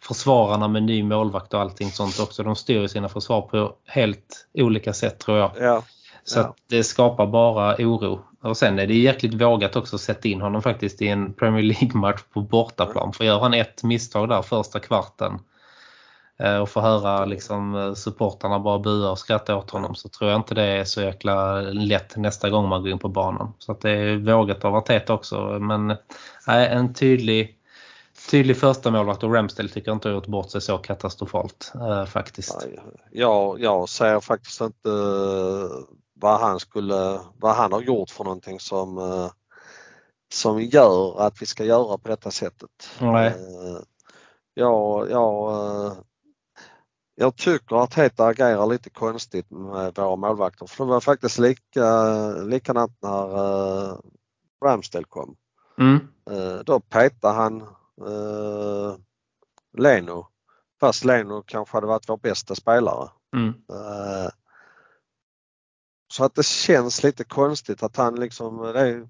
försvararna 0.04 0.68
med 0.68 0.84
ny 0.84 1.04
målvakt 1.04 1.54
och 1.54 1.62
allting 1.62 1.90
sånt 1.92 2.20
också. 2.20 2.44
De 2.44 2.56
styr 2.56 2.88
sina 2.88 3.10
försvar 3.10 3.42
på 3.42 3.74
helt 3.86 4.48
olika 4.54 4.94
sätt 4.94 5.20
tror 5.20 5.38
jag. 5.38 5.52
Ja. 5.60 5.84
Så 6.24 6.40
ja. 6.40 6.56
det 6.68 6.84
skapar 6.84 7.28
bara 7.28 7.76
oro. 7.76 8.20
Och 8.42 8.58
sen 8.58 8.80
är 8.80 8.88
det 8.88 8.94
jäkligt 8.94 9.34
vågat 9.34 9.76
också 9.76 9.96
att 9.96 10.02
sätta 10.02 10.28
in 10.28 10.42
honom 10.42 10.62
faktiskt 10.62 11.02
i 11.02 11.08
en 11.08 11.34
Premier 11.34 11.64
League-match 11.64 12.22
på 12.34 12.42
bortaplan. 12.42 13.14
För 13.14 13.24
gör 13.24 13.40
han 13.40 13.54
ett 13.54 13.84
misstag 13.84 14.30
där 14.30 14.42
första 14.42 14.80
kvarten 14.80 15.40
och 16.62 16.70
får 16.70 16.82
höra 16.82 17.26
liksom 17.26 17.76
eh, 17.76 17.94
supportarna 17.94 18.60
bara 18.60 18.80
bua 18.80 19.12
och 19.12 19.20
skratta 19.20 19.56
åt 19.56 19.70
honom 19.70 19.96
så 19.96 20.10
tror 20.10 20.30
jag 20.30 20.40
inte 20.40 20.56
det 20.56 20.64
är 20.64 20.84
så 20.84 21.02
jäkla 21.02 21.62
lätt 21.62 22.16
nästa 22.16 22.50
gång 22.50 22.70
man 22.70 22.82
går 22.82 22.92
in 22.92 23.00
på 23.00 23.10
banan. 23.10 23.54
Så 23.60 23.72
att 23.72 23.82
det 23.82 23.92
är 23.92 24.18
vågat 24.18 24.66
av 24.66 24.76
Arteta 24.76 25.14
också. 25.14 25.42
Men 25.60 25.88
nej, 26.48 26.68
en 26.68 26.94
tydlig 26.94 27.58
tydlig 28.30 28.58
första 28.58 28.92
målvakt 28.92 29.24
och 29.24 29.34
Ramsdale 29.34 29.70
tycker 29.70 29.90
jag 29.90 29.96
inte 29.96 30.08
har 30.08 30.16
gjort 30.16 30.28
bort 30.28 30.52
sig 30.52 30.62
så 30.62 30.78
katastrofalt 30.78 31.72
eh, 31.76 32.06
faktiskt. 32.06 32.68
Ja, 33.12 33.56
jag 33.60 33.90
ser 33.90 34.20
faktiskt 34.20 34.62
inte 34.62 34.90
vad 36.14 36.40
han 36.40 36.60
skulle, 36.60 37.20
vad 37.40 37.56
han 37.56 37.74
har 37.74 37.82
gjort 37.82 38.10
för 38.10 38.24
någonting 38.24 38.60
som, 38.60 38.98
eh, 38.98 39.32
som 40.34 40.62
gör 40.62 41.22
att 41.22 41.42
vi 41.42 41.46
ska 41.46 41.64
göra 41.66 41.98
på 41.98 42.10
detta 42.10 42.32
sättet. 42.32 42.90
Nej. 43.00 43.28
Eh, 43.28 43.82
ja, 44.54 45.06
ja, 45.10 45.52
eh, 45.86 45.94
jag 47.16 47.36
tycker 47.36 47.84
att 47.84 47.94
Heta 47.94 48.26
agerar 48.26 48.68
lite 48.68 48.90
konstigt 48.90 49.50
med 49.50 49.96
våra 49.96 50.16
målvakter 50.16 50.66
för 50.66 50.86
det 50.86 50.92
var 50.92 51.02
faktiskt 51.02 51.40
lika, 51.40 52.32
likadant 52.32 52.98
när 53.02 53.98
Ramsdale 54.66 55.06
kom. 55.10 55.36
Mm. 55.80 56.00
Då 56.66 56.80
petade 56.80 57.34
han 57.34 57.62
uh, 58.08 58.96
Leno 59.78 60.32
fast 60.82 61.06
Leno 61.06 61.44
kanske 61.46 61.78
hade 61.78 61.88
varit 61.88 62.10
vår 62.10 62.18
bästa 62.18 62.56
spelare. 62.56 63.10
Mm. 63.36 63.48
Uh, 63.48 64.30
så 66.14 66.24
att 66.24 66.36
det 66.36 66.46
känns 66.46 67.04
lite 67.04 67.24
konstigt 67.24 67.84
att 67.84 67.98
han 67.98 68.20
liksom, 68.20 68.62
är, 68.62 69.08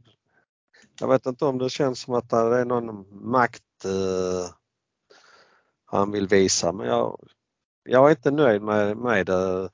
jag 0.99 1.07
vet 1.07 1.25
inte 1.25 1.45
om 1.45 1.57
det 1.57 1.69
känns 1.69 1.99
som 1.99 2.13
att 2.13 2.29
det 2.29 2.37
är 2.37 2.65
någon 2.65 3.05
makt 3.31 3.85
uh, 3.85 4.49
han 5.85 6.11
vill 6.11 6.27
visa 6.27 6.71
men 6.71 6.87
jag, 6.87 7.19
jag 7.83 8.05
är 8.05 8.09
inte 8.09 8.31
nöjd 8.31 8.61
med, 8.61 8.97
med 8.97 9.25
det. 9.25 9.69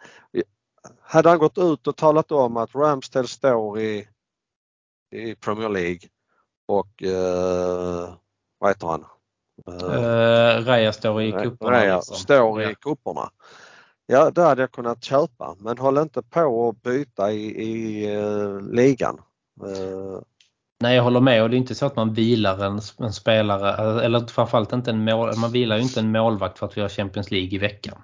Hade 1.01 1.29
han 1.29 1.39
gått 1.39 1.57
ut 1.57 1.87
och 1.87 1.95
talat 1.95 2.31
om 2.31 2.57
att 2.57 2.75
Ramsdale 2.75 3.27
står 3.27 3.79
i, 3.79 4.07
i 5.11 5.35
Premier 5.35 5.69
League 5.69 5.99
och 6.67 7.03
uh, 7.03 8.15
vad 8.57 8.69
heter 8.69 8.87
han? 8.87 9.05
Uh, 9.69 10.65
Raya 10.65 10.93
står 10.93 11.21
i 11.21 11.31
cuperna. 11.31 11.71
Raya 11.71 11.95
liksom. 11.95 12.15
står 12.15 12.61
i 12.61 12.75
cuperna 12.75 13.29
Ja, 14.05 14.31
det 14.31 14.41
hade 14.41 14.61
jag 14.61 14.71
kunnat 14.71 15.03
köpa 15.03 15.55
men 15.59 15.77
håll 15.77 15.97
inte 15.97 16.21
på 16.21 16.69
att 16.69 16.81
byta 16.81 17.31
i, 17.31 17.63
i 17.63 18.17
uh, 18.17 18.61
ligan. 18.61 19.21
Uh, 19.63 20.19
Nej, 20.79 20.96
jag 20.96 21.03
håller 21.03 21.19
med 21.19 21.43
och 21.43 21.50
det 21.50 21.55
är 21.55 21.57
inte 21.57 21.75
så 21.75 21.86
att 21.86 21.96
man 21.96 22.13
vilar 22.13 22.65
en, 22.65 22.81
en 22.98 23.13
spelare, 23.13 24.01
eller 24.03 24.27
framförallt 24.27 24.74
inte 24.74 24.91
en 24.91 25.03
mål, 25.03 25.38
man 25.38 25.51
vilar 25.51 25.75
ju 25.75 25.81
inte 25.81 26.00
en 26.00 26.12
målvakt 26.12 26.60
för 26.60 26.65
att 26.65 26.77
vi 26.77 26.81
har 26.81 26.89
Champions 26.89 27.31
League 27.31 27.50
i 27.50 27.57
veckan. 27.57 28.01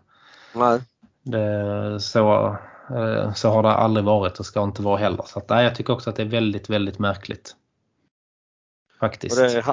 Nej. 0.54 0.82
Det, 1.24 2.00
så, 2.00 2.58
eh, 2.90 3.34
så 3.34 3.50
har 3.50 3.64
det 3.64 3.72
aldrig 3.72 4.06
varit 4.06 4.40
och 4.40 4.46
ska 4.46 4.64
inte 4.64 4.82
vara 4.82 4.98
heller. 4.98 5.24
Så 5.26 5.40
att, 5.40 5.50
nej, 5.50 5.64
jag 5.64 5.76
tycker 5.76 5.94
också 5.94 6.10
att 6.10 6.16
det 6.16 6.24
är 6.24 6.28
väldigt, 6.28 6.70
väldigt 6.70 7.00
märkligt. 7.00 7.56
Faktiskt. 9.00 9.38
Och 9.38 9.44
det, 9.44 9.64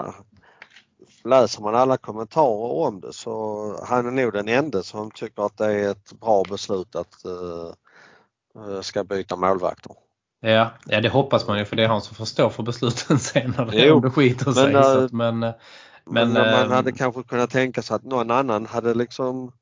läser 1.25 1.63
man 1.63 1.75
alla 1.75 1.97
kommentarer 1.97 2.87
om 2.87 3.01
det 3.01 3.13
så 3.13 3.85
han 3.85 4.07
är 4.07 4.11
nog 4.11 4.33
den 4.33 4.49
enda 4.49 4.83
som 4.83 5.11
tycker 5.11 5.47
att 5.47 5.57
det 5.57 5.73
är 5.73 5.91
ett 5.91 6.13
bra 6.13 6.43
beslut 6.51 6.97
att 6.97 7.15
uh, 7.27 8.81
ska 8.81 9.05
byta 9.05 9.37
målvakter. 9.37 9.93
Ja, 10.41 10.71
ja, 10.87 11.01
det 11.01 11.09
hoppas 11.09 11.47
man 11.49 11.59
ju 11.59 11.65
för 11.65 11.77
det 11.77 11.85
är 11.85 11.89
han 11.89 12.03
som 12.03 12.17
får 12.17 12.25
stå 12.25 12.51
för 12.51 12.63
besluten 12.63 13.19
senare 13.19 13.71
jo, 13.73 13.95
om 13.95 14.03
det 14.03 14.11
skiter 14.11 14.53
sig. 14.53 14.73
Men, 14.73 14.85
så 14.85 15.05
att, 15.05 15.13
men, 15.13 15.39
men, 15.39 15.55
men 16.05 16.33
man 16.33 16.71
äh, 16.71 16.71
hade 16.71 16.93
kanske 16.93 17.23
kunnat 17.23 17.51
tänka 17.51 17.83
sig 17.83 17.95
att 17.97 18.05
någon 18.05 18.31
annan 18.31 18.67
hade 18.67 18.95
liksom 18.95 19.53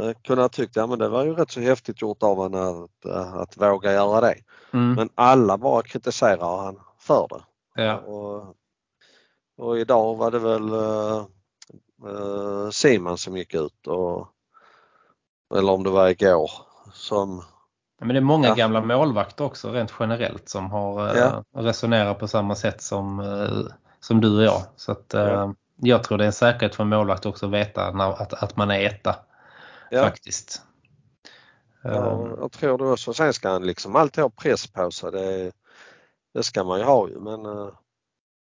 äh, 0.00 0.12
kunnat 0.22 0.52
tycka, 0.52 0.80
ja 0.80 0.86
men 0.86 0.98
det 0.98 1.08
var 1.08 1.24
ju 1.24 1.34
rätt 1.34 1.50
så 1.50 1.60
häftigt 1.60 2.02
gjort 2.02 2.22
av 2.22 2.36
honom 2.36 2.84
att, 2.84 3.10
att 3.34 3.56
våga 3.56 3.92
göra 3.92 4.20
det. 4.20 4.34
Mm. 4.72 4.92
Men 4.92 5.08
alla 5.14 5.58
bara 5.58 5.82
kritiserar 5.82 6.56
han 6.56 6.80
för 6.98 7.28
det. 7.30 7.42
Ja. 7.82 7.96
Och, 7.96 8.56
och 9.58 9.78
idag 9.78 10.16
var 10.16 10.30
det 10.30 10.38
väl 10.38 10.70
Simon 12.72 13.18
som 13.18 13.36
gick 13.36 13.54
ut 13.54 13.86
och 13.86 14.28
eller 15.54 15.72
om 15.72 15.82
det 15.82 15.90
var 15.90 16.08
igår 16.08 16.50
som 16.92 17.42
men 18.00 18.14
det 18.14 18.18
är 18.18 18.20
många 18.20 18.48
ja. 18.48 18.54
gamla 18.54 18.80
målvakter 18.80 19.44
också 19.44 19.72
rent 19.72 19.92
generellt 20.00 20.48
som 20.48 20.70
har 20.70 21.08
eh, 21.08 21.16
ja. 21.16 21.44
resonerat 21.56 22.18
på 22.18 22.28
samma 22.28 22.54
sätt 22.54 22.82
som, 22.82 23.20
eh, 23.20 23.74
som 24.00 24.20
du 24.20 24.36
och 24.36 24.42
jag. 24.44 24.62
Så 24.76 24.92
att, 24.92 25.10
ja. 25.12 25.44
Eh, 25.44 25.50
jag 25.76 26.04
tror 26.04 26.18
det 26.18 26.24
är 26.24 26.26
en 26.26 26.32
säkerhet 26.32 26.74
för 26.74 26.82
en 26.82 26.88
målvakt 26.88 27.26
också 27.26 27.46
att 27.46 27.52
veta 27.52 27.90
när, 27.90 28.22
att, 28.22 28.32
att 28.32 28.56
man 28.56 28.70
är 28.70 28.86
etta. 28.86 29.16
Faktiskt. 29.92 30.62
Ja, 31.82 32.28
jag 32.40 32.52
tror 32.52 32.78
det 32.78 32.84
också. 32.84 33.14
Sen 33.14 33.32
ska 33.32 33.50
han 33.50 33.66
liksom 33.66 33.96
alltid 33.96 34.24
ha 34.24 34.30
press 34.30 34.70
sig. 34.92 35.12
Det, 35.12 35.52
det 36.34 36.42
ska 36.42 36.64
man 36.64 36.78
ju 36.78 36.84
ha 36.84 37.08
ju 37.08 37.20
men... 37.20 37.40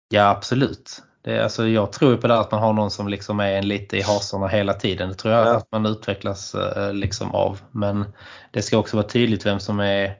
Ja 0.10 0.30
absolut. 0.30 1.04
Det, 1.26 1.44
alltså, 1.44 1.68
jag 1.68 1.92
tror 1.92 2.18
på 2.18 2.28
det 2.28 2.40
att 2.40 2.52
man 2.52 2.62
har 2.62 2.74
någon 2.74 2.92
som 2.92 3.08
liksom 3.08 3.40
är 3.40 3.52
en 3.52 3.68
lite 3.68 3.98
i 3.98 4.02
hasorna 4.02 4.48
hela 4.48 4.74
tiden. 4.74 5.10
Det 5.10 5.16
tror 5.16 5.34
jag 5.34 5.48
ja. 5.48 5.56
att 5.56 5.72
man 5.72 5.86
utvecklas 5.86 6.56
eh, 6.56 6.94
liksom 6.94 7.32
av. 7.32 7.62
Men 7.72 8.06
det 8.52 8.62
ska 8.62 8.78
också 8.78 8.98
vara 8.98 9.08
tydligt 9.08 9.46
vem 9.46 9.60
som 9.60 9.80
är 9.80 10.18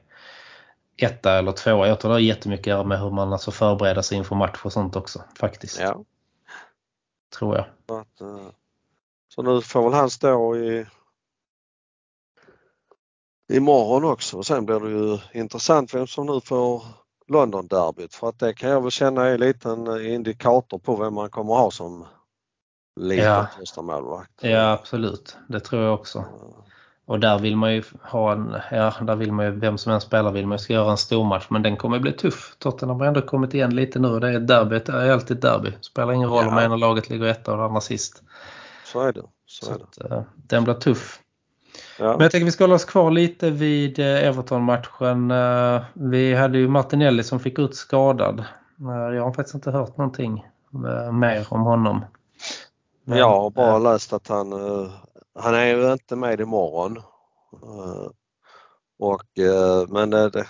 etta 0.96 1.38
eller 1.38 1.52
tvåa. 1.52 1.88
Jag 1.88 2.00
tror 2.00 2.08
det 2.08 2.14
har 2.14 2.20
jättemycket 2.20 2.62
att 2.62 2.66
göra 2.66 2.84
med 2.84 3.00
hur 3.00 3.10
man 3.10 3.32
alltså 3.32 3.50
förbereder 3.50 4.02
sig 4.02 4.18
inför 4.18 4.36
match 4.36 4.60
och 4.62 4.72
sånt 4.72 4.96
också 4.96 5.22
faktiskt. 5.38 5.80
Ja. 5.80 6.04
Tror 7.38 7.56
jag. 7.56 7.64
Att, 8.00 8.20
eh, 8.20 8.48
så 9.28 9.42
nu 9.42 9.62
får 9.62 9.82
väl 9.82 9.92
han 9.92 10.10
stå 10.10 10.56
i 10.56 10.86
imorgon 13.52 14.04
också 14.04 14.36
och 14.36 14.46
sen 14.46 14.66
blir 14.66 14.80
det 14.80 14.90
ju 14.90 15.18
intressant 15.40 15.94
vem 15.94 16.06
som 16.06 16.26
nu 16.26 16.40
får 16.40 16.82
London-derbyt 17.28 18.14
för 18.14 18.28
att 18.28 18.38
det 18.38 18.54
kan 18.54 18.70
jag 18.70 18.80
väl 18.80 18.90
känna 18.90 19.26
är 19.26 19.66
en 19.66 19.86
eh, 19.86 20.14
indikator 20.14 20.78
på 20.78 20.96
vem 20.96 21.14
man 21.14 21.30
kommer 21.30 21.54
ha 21.54 21.70
som 21.70 22.06
liten 23.00 23.24
ja. 23.24 23.46
första 23.58 23.82
målvakt. 23.82 24.32
Ja 24.40 24.72
absolut, 24.72 25.36
det 25.48 25.60
tror 25.60 25.82
jag 25.82 25.94
också. 25.94 26.24
Och 27.06 27.20
där 27.20 27.38
vill 27.38 27.56
man 27.56 27.74
ju 27.74 27.82
ha 28.02 28.32
en, 28.32 28.56
ja 28.70 28.94
där 29.00 29.16
vill 29.16 29.32
man 29.32 29.46
ju, 29.46 29.52
vem 29.52 29.78
som 29.78 29.92
än 29.92 30.00
spelar 30.00 30.32
vill 30.32 30.46
man 30.46 30.58
ju 30.58 30.62
ska 30.62 30.72
göra 30.72 30.90
en 30.90 30.96
stor 30.96 31.24
match 31.24 31.46
men 31.48 31.62
den 31.62 31.76
kommer 31.76 31.98
bli 31.98 32.12
tuff. 32.12 32.56
Tottenham 32.58 33.00
har 33.00 33.06
ändå 33.06 33.22
kommit 33.22 33.54
igen 33.54 33.76
lite 33.76 33.98
nu 33.98 34.08
och 34.08 34.20
det 34.20 34.28
är 34.28 34.40
derby, 34.40 34.78
det 34.78 34.92
är 34.92 35.10
alltid 35.10 35.36
derby. 35.36 35.72
Spelar 35.80 36.12
ingen 36.12 36.28
roll 36.28 36.44
ja. 36.44 36.52
om 36.52 36.58
ena 36.58 36.76
laget 36.76 37.10
ligger 37.10 37.26
etta 37.26 37.52
och 37.52 37.58
det 37.58 37.64
andra 37.64 37.80
sist. 37.80 38.22
Så 38.84 39.00
är 39.00 39.12
det. 39.12 39.22
Så, 39.46 39.66
Så 39.66 39.72
är 39.72 39.78
det. 39.78 39.84
Att, 40.04 40.12
uh, 40.12 40.22
den 40.34 40.64
blir 40.64 40.74
tuff. 40.74 41.20
Ja. 41.98 42.12
Men 42.12 42.20
jag 42.20 42.30
tänker 42.30 42.44
vi 42.44 42.52
ska 42.52 42.64
hålla 42.64 42.74
oss 42.74 42.84
kvar 42.84 43.10
lite 43.10 43.50
vid 43.50 43.98
eh, 43.98 44.28
Everton-matchen. 44.28 45.30
Eh, 45.30 45.82
vi 45.92 46.34
hade 46.34 46.58
ju 46.58 46.68
Martinelli 46.68 47.24
som 47.24 47.40
fick 47.40 47.58
ut 47.58 47.74
skadad. 47.74 48.40
Eh, 48.80 49.14
jag 49.16 49.24
har 49.24 49.32
faktiskt 49.32 49.54
inte 49.54 49.70
hört 49.70 49.96
någonting 49.96 50.46
mer 51.12 51.46
om 51.50 51.60
honom. 51.60 52.04
Men, 53.04 53.18
jag 53.18 53.28
har 53.28 53.50
bara 53.50 53.78
läst 53.78 54.12
att 54.12 54.28
han, 54.28 54.52
han 55.38 55.54
är 55.54 55.66
ju 55.66 55.92
inte 55.92 56.16
med 56.16 56.40
imorgon. 56.40 56.98
Och, 58.98 59.22
men 59.88 60.10
det, 60.10 60.46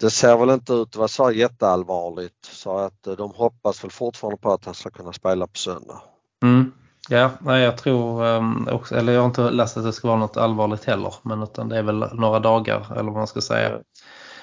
det 0.00 0.10
ser 0.10 0.36
väl 0.36 0.50
inte 0.50 0.72
ut 0.72 0.88
att 0.88 0.96
vara 0.96 1.08
så 1.08 1.30
jätteallvarligt 1.30 2.44
så 2.44 2.78
att 2.78 3.02
de 3.02 3.30
hoppas 3.30 3.84
väl 3.84 3.90
fortfarande 3.90 4.36
på 4.36 4.52
att 4.52 4.64
han 4.64 4.74
ska 4.74 4.90
kunna 4.90 5.12
spela 5.12 5.46
på 5.46 5.58
söndag. 5.58 6.02
Mm. 6.42 6.72
Ja, 7.10 7.30
nej, 7.40 7.62
jag 7.62 7.78
tror 7.78 8.24
um, 8.24 8.68
också, 8.72 8.94
eller 8.94 9.12
jag 9.12 9.20
har 9.20 9.26
inte 9.26 9.50
läst 9.50 9.76
att 9.76 9.84
det 9.84 9.92
ska 9.92 10.08
vara 10.08 10.18
något 10.18 10.36
allvarligt 10.36 10.84
heller, 10.84 11.14
men 11.22 11.42
utan 11.42 11.68
det 11.68 11.78
är 11.78 11.82
väl 11.82 11.98
några 11.98 12.38
dagar 12.38 12.86
eller 12.92 13.02
vad 13.02 13.14
man 13.14 13.26
ska 13.26 13.40
säga. 13.40 13.78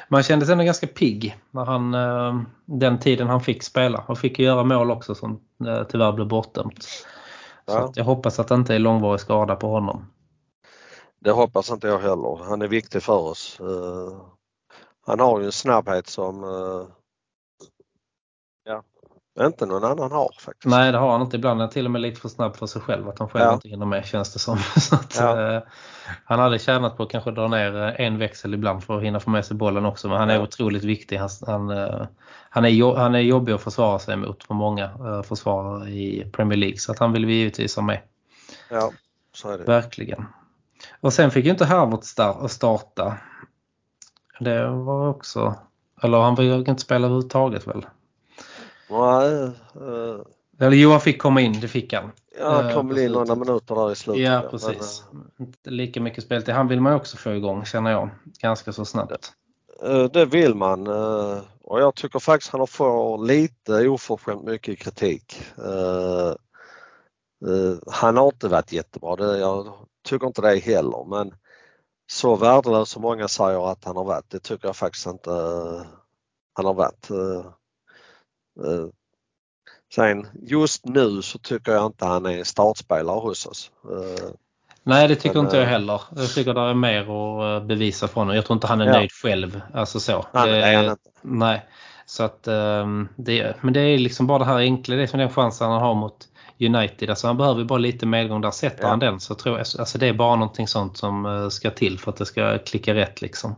Man 0.09 0.23
kände 0.23 0.45
sig 0.45 0.53
ändå 0.53 0.63
ganska 0.63 0.87
pigg 0.87 1.37
när 1.51 1.65
han, 1.65 1.93
uh, 1.93 2.41
den 2.65 2.99
tiden 2.99 3.27
han 3.27 3.41
fick 3.41 3.63
spela 3.63 4.03
och 4.07 4.17
fick 4.17 4.39
göra 4.39 4.63
mål 4.63 4.91
också 4.91 5.15
som 5.15 5.31
uh, 5.67 5.83
tyvärr 5.89 6.11
blev 6.11 6.27
bortdömt. 6.27 6.87
Ja. 7.65 7.73
Så 7.73 7.91
jag 7.95 8.05
hoppas 8.05 8.39
att 8.39 8.47
det 8.47 8.55
inte 8.55 8.75
är 8.75 8.79
långvarig 8.79 9.19
skada 9.19 9.55
på 9.55 9.67
honom. 9.67 10.05
Det 11.19 11.31
hoppas 11.31 11.71
inte 11.71 11.87
jag 11.87 11.99
heller. 11.99 12.43
Han 12.43 12.61
är 12.61 12.67
viktig 12.67 13.03
för 13.03 13.17
oss. 13.17 13.57
Uh, 13.61 14.21
han 15.05 15.19
har 15.19 15.39
ju 15.39 15.45
en 15.45 15.51
snabbhet 15.51 16.07
som 16.07 16.43
ja, 16.43 16.87
inte 19.41 19.65
någon 19.65 19.83
annan 19.83 20.11
har 20.11 20.29
faktiskt. 20.39 20.65
Nej 20.65 20.91
det 20.91 20.97
har 20.97 21.11
han 21.11 21.21
inte. 21.21 21.37
Ibland 21.37 21.59
är 21.59 21.63
han 21.63 21.69
till 21.73 21.85
och 21.85 21.91
med 21.91 22.01
lite 22.01 22.21
för 22.21 22.29
snabb 22.29 22.55
för 22.55 22.65
sig 22.65 22.81
själv. 22.81 23.09
Att 23.09 23.19
han 23.19 23.29
själv 23.29 23.45
ja. 23.45 23.53
inte 23.53 23.69
hinner 23.69 23.85
med 23.85 24.05
känns 24.05 24.33
det 24.33 24.39
som. 24.39 24.53
Att, 24.91 25.17
ja. 25.19 25.55
eh, 25.55 25.61
han 26.25 26.39
hade 26.39 26.59
tjänat 26.59 26.97
på 26.97 27.03
att 27.03 27.11
kanske 27.11 27.31
dra 27.31 27.47
ner 27.47 27.83
eh, 27.83 28.05
en 28.05 28.17
växel 28.17 28.53
ibland 28.53 28.83
för 28.83 28.97
att 28.97 29.03
hinna 29.03 29.19
få 29.19 29.29
med 29.29 29.45
sig 29.45 29.57
bollen 29.57 29.85
också. 29.85 30.07
Men 30.07 30.17
han 30.17 30.29
är 30.29 30.35
ja. 30.35 30.41
otroligt 30.41 30.83
viktig. 30.83 31.17
Han, 31.17 31.29
han, 31.47 31.69
eh, 31.69 32.07
han, 32.49 32.65
är, 32.65 32.95
han 32.95 33.15
är 33.15 33.19
jobbig 33.19 33.53
att 33.53 33.61
försvara 33.61 33.99
sig 33.99 34.17
mot 34.17 34.43
för 34.43 34.53
många 34.53 34.83
eh, 34.83 35.21
försvarare 35.21 35.89
i 35.89 36.29
Premier 36.33 36.57
League. 36.57 36.77
Så 36.77 36.91
att 36.91 36.99
han 36.99 37.13
vill 37.13 37.25
vi 37.25 37.33
givetvis 37.33 37.75
ha 37.75 37.83
med. 37.83 37.99
Ja, 38.69 38.91
så 39.33 39.49
är 39.49 39.57
det. 39.57 39.63
Verkligen. 39.63 40.25
Och 41.01 41.13
sen 41.13 41.31
fick 41.31 41.45
ju 41.45 41.51
inte 41.51 41.65
Harvard 41.65 42.03
starta. 42.49 43.17
Det 44.39 44.67
var 44.67 45.07
också... 45.07 45.55
Eller 46.01 46.17
han 46.17 46.37
fick 46.37 46.67
inte 46.67 46.81
spela 46.81 47.05
överhuvudtaget 47.05 47.67
väl? 47.67 47.85
Nej. 48.89 49.51
Uh, 49.81 50.21
Eller 50.59 50.77
Johan 50.77 51.01
fick 51.01 51.21
komma 51.21 51.41
in, 51.41 51.59
det 51.59 51.67
fick 51.67 51.93
han. 51.93 52.11
Ja, 52.39 52.61
han 52.61 52.73
kom 52.73 52.87
väl 52.87 52.97
in 52.97 53.11
några 53.11 53.35
minuter 53.35 53.75
där 53.75 53.91
i 53.91 53.95
slutet. 53.95 54.23
Ja, 54.23 54.47
precis. 54.51 55.03
Men, 55.11 55.31
inte 55.47 55.69
lika 55.69 56.01
mycket 56.01 56.23
speltid. 56.23 56.55
Han 56.55 56.67
vill 56.67 56.81
man 56.81 56.93
också 56.93 57.17
få 57.17 57.31
igång 57.31 57.65
känner 57.65 57.91
jag. 57.91 58.09
Ganska 58.39 58.73
så 58.73 58.85
snabbt. 58.85 59.31
Det 60.11 60.25
vill 60.25 60.55
man. 60.55 60.87
Och 61.61 61.81
jag 61.81 61.95
tycker 61.95 62.19
faktiskt 62.19 62.51
han 62.51 62.59
har 62.59 62.67
fått 62.67 63.27
lite 63.27 63.87
oförskämt 63.87 64.43
mycket 64.43 64.79
kritik. 64.79 65.41
Han 67.87 68.17
har 68.17 68.25
inte 68.25 68.47
varit 68.47 68.71
jättebra. 68.71 69.15
Det, 69.15 69.37
jag 69.37 69.73
tycker 70.03 70.27
inte 70.27 70.41
det 70.41 70.57
heller 70.57 71.05
men 71.09 71.33
så 72.11 72.35
värdelös 72.35 72.89
som 72.89 73.01
många 73.01 73.27
säger 73.27 73.71
att 73.71 73.85
han 73.85 73.97
har 73.97 74.03
varit, 74.03 74.29
det 74.29 74.39
tycker 74.39 74.67
jag 74.67 74.75
faktiskt 74.75 75.07
inte 75.07 75.31
han 76.53 76.65
har 76.65 76.73
varit. 76.73 77.09
Eh, 78.63 78.87
sen 79.95 80.27
just 80.41 80.85
nu 80.85 81.21
så 81.21 81.39
tycker 81.39 81.71
jag 81.71 81.85
inte 81.85 82.05
han 82.05 82.25
är 82.25 82.37
en 82.37 82.45
startspelare 82.45 83.19
hos 83.19 83.45
oss. 83.45 83.71
Eh, 83.83 84.29
Nej 84.83 85.07
det 85.07 85.15
tycker 85.15 85.35
men, 85.35 85.45
inte 85.45 85.57
jag 85.57 85.63
eh, 85.63 85.69
heller. 85.69 86.01
Jag 86.15 86.29
tycker 86.29 86.53
det 86.53 86.61
är 86.61 86.73
mer 86.73 87.01
att 87.57 87.63
bevisa 87.63 88.07
från 88.07 88.21
honom. 88.21 88.35
Jag 88.35 88.45
tror 88.45 88.55
inte 88.55 88.67
han 88.67 88.81
är 88.81 88.85
ja. 88.85 88.91
nöjd 88.91 89.11
själv. 89.11 89.61
Alltså 89.73 89.99
så. 89.99 90.25
Nej, 90.31 90.51
det, 90.51 90.65
är 90.65 90.75
han 90.75 90.85
inte. 90.85 91.09
Nej. 91.21 91.65
Så 92.05 92.23
att, 92.23 92.47
um, 92.47 93.09
det, 93.15 93.55
men 93.61 93.73
det 93.73 93.79
är 93.79 93.97
liksom 93.97 94.27
bara 94.27 94.39
det 94.39 94.45
här 94.45 94.57
enkla, 94.57 94.95
det 94.95 95.03
är 95.03 95.07
som 95.07 95.19
den 95.19 95.29
chansen 95.29 95.71
han 95.71 95.81
har 95.81 95.95
mot 95.95 96.27
United. 96.59 97.09
Alltså 97.09 97.27
han 97.27 97.37
behöver 97.37 97.63
bara 97.63 97.79
lite 97.79 98.05
medgång. 98.05 98.41
Där 98.41 98.51
sätter 98.51 98.83
ja. 98.83 98.89
han 98.89 98.99
den 98.99 99.19
så 99.19 99.35
tror 99.35 99.57
jag, 99.57 99.67
alltså 99.79 99.97
det 99.97 100.07
är 100.07 100.13
bara 100.13 100.35
någonting 100.35 100.67
sånt 100.67 100.97
som 100.97 101.49
ska 101.51 101.71
till 101.71 101.99
för 101.99 102.11
att 102.11 102.17
det 102.17 102.25
ska 102.25 102.57
klicka 102.57 102.93
rätt 102.93 103.21
liksom. 103.21 103.55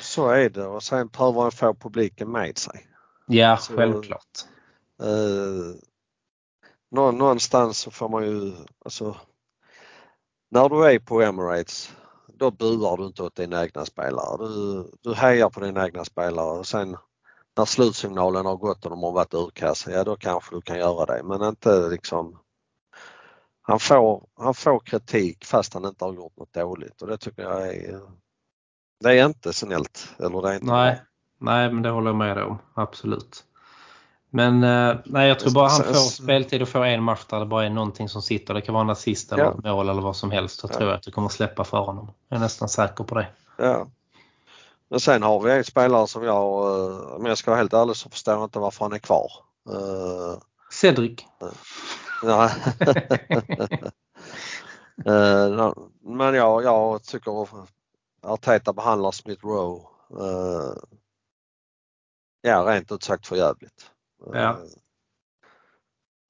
Så 0.00 0.30
är 0.30 0.50
det 0.50 0.66
och 0.66 0.82
sen 0.82 1.08
behöver 1.08 1.40
han 1.40 1.52
få 1.52 1.74
publiken 1.74 2.32
med 2.32 2.58
sig. 2.58 2.86
Ja, 3.28 3.56
så, 3.56 3.76
självklart. 3.76 4.44
Eh, 5.02 5.80
någonstans 6.90 7.78
så 7.78 7.90
får 7.90 8.08
man 8.08 8.24
ju, 8.24 8.52
alltså 8.84 9.16
när 10.50 10.68
du 10.68 10.86
är 10.86 10.98
på 10.98 11.22
Emirates 11.22 11.92
då 12.26 12.50
buar 12.50 12.96
du 12.96 13.06
inte 13.06 13.22
åt 13.22 13.34
dina 13.34 13.62
egna 13.62 13.84
spelare. 13.84 14.46
Du, 14.48 14.90
du 15.00 15.14
hejar 15.14 15.50
på 15.50 15.60
dina 15.60 15.86
egna 15.86 16.04
spelare 16.04 16.58
och 16.58 16.66
sen 16.66 16.96
när 17.56 17.64
slutsignalen 17.64 18.46
har 18.46 18.56
gått 18.56 18.84
och 18.84 18.90
de 18.90 19.02
har 19.02 19.12
varit 19.12 19.34
urkassa, 19.34 19.90
ja 19.90 20.04
då 20.04 20.16
kanske 20.16 20.54
du 20.54 20.60
kan 20.60 20.78
göra 20.78 21.06
det 21.06 21.22
men 21.22 21.42
inte 21.42 21.88
liksom 21.88 22.38
han, 23.62 23.80
får, 23.80 24.28
han 24.34 24.54
får 24.54 24.80
kritik 24.80 25.44
fast 25.44 25.74
han 25.74 25.84
inte 25.84 26.04
har 26.04 26.14
gjort 26.14 26.36
något 26.36 26.52
dåligt 26.52 27.02
och 27.02 27.08
det 27.08 27.18
tycker 27.18 27.42
jag 27.42 27.68
är 27.68 28.00
det 29.00 29.20
är 29.20 29.26
inte 29.26 29.52
snällt. 29.52 30.14
Eller 30.18 30.42
det 30.42 30.48
är 30.48 30.54
inte 30.54 30.66
nej, 30.66 31.02
nej, 31.38 31.72
men 31.72 31.82
det 31.82 31.90
håller 31.90 32.08
jag 32.08 32.16
med 32.16 32.36
dig 32.36 32.44
om. 32.44 32.58
Absolut. 32.74 33.44
Men 34.30 34.64
eh, 34.64 34.96
nej, 35.04 35.28
jag 35.28 35.38
tror 35.38 35.52
bara 35.52 35.68
han 35.68 35.84
får 35.84 35.94
speltid 35.94 36.62
och 36.62 36.68
får 36.68 36.84
en 36.84 37.02
match 37.02 37.24
där 37.30 37.40
det 37.40 37.46
bara 37.46 37.66
är 37.66 37.70
någonting 37.70 38.08
som 38.08 38.22
sitter. 38.22 38.54
Det 38.54 38.60
kan 38.60 38.72
vara 38.74 38.84
en 38.84 38.90
assist 38.90 39.32
eller 39.32 39.44
ja. 39.44 39.54
mål 39.64 39.88
eller 39.88 40.02
vad 40.02 40.16
som 40.16 40.30
helst. 40.30 40.60
Så 40.60 40.68
ja. 40.70 40.76
tror 40.76 40.88
jag 40.90 40.96
att 40.96 41.02
du 41.02 41.10
kommer 41.10 41.28
släppa 41.28 41.64
för 41.64 41.78
honom. 41.78 42.10
Jag 42.28 42.36
är 42.36 42.40
nästan 42.40 42.68
säker 42.68 43.04
på 43.04 43.14
det. 43.14 43.26
Ja. 43.56 43.86
Men 44.88 45.00
sen 45.00 45.22
har 45.22 45.40
vi 45.40 45.52
en 45.52 45.64
spelare 45.64 46.06
som 46.06 46.24
jag, 46.24 46.34
eh, 46.34 46.98
om 46.98 47.26
jag 47.26 47.38
ska 47.38 47.50
vara 47.50 47.58
helt 47.58 47.72
ärlig 47.72 47.96
så 47.96 48.10
förstår 48.10 48.34
jag 48.34 48.44
inte 48.44 48.58
varför 48.58 48.84
han 48.84 48.92
är 48.92 48.98
kvar. 48.98 49.32
Uh, 49.70 50.38
Cedric. 50.72 51.18
Nej. 52.22 52.50
men 56.02 56.34
jag, 56.34 56.64
jag 56.64 57.02
tycker 57.02 57.48
Arteta 58.22 58.72
behandlar 58.72 59.10
Smith 59.10 59.46
Rowe 59.46 59.80
ja, 62.40 62.64
rent 62.66 62.92
ut 62.92 63.02
sagt 63.02 63.26
för 63.26 63.36
jävligt. 63.36 63.90
Ja. 64.32 64.58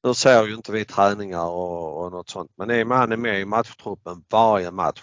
Nu 0.03 0.15
ser 0.15 0.47
ju 0.47 0.55
inte 0.55 0.73
vi 0.73 0.85
träningar 0.85 1.45
och, 1.45 2.05
och 2.05 2.13
något 2.13 2.29
sånt 2.29 2.51
men 2.57 2.71
är 2.71 2.85
man 2.85 3.13
är 3.13 3.17
med 3.17 3.41
i 3.41 3.45
matchtruppen 3.45 4.25
varje 4.31 4.71
match 4.71 5.03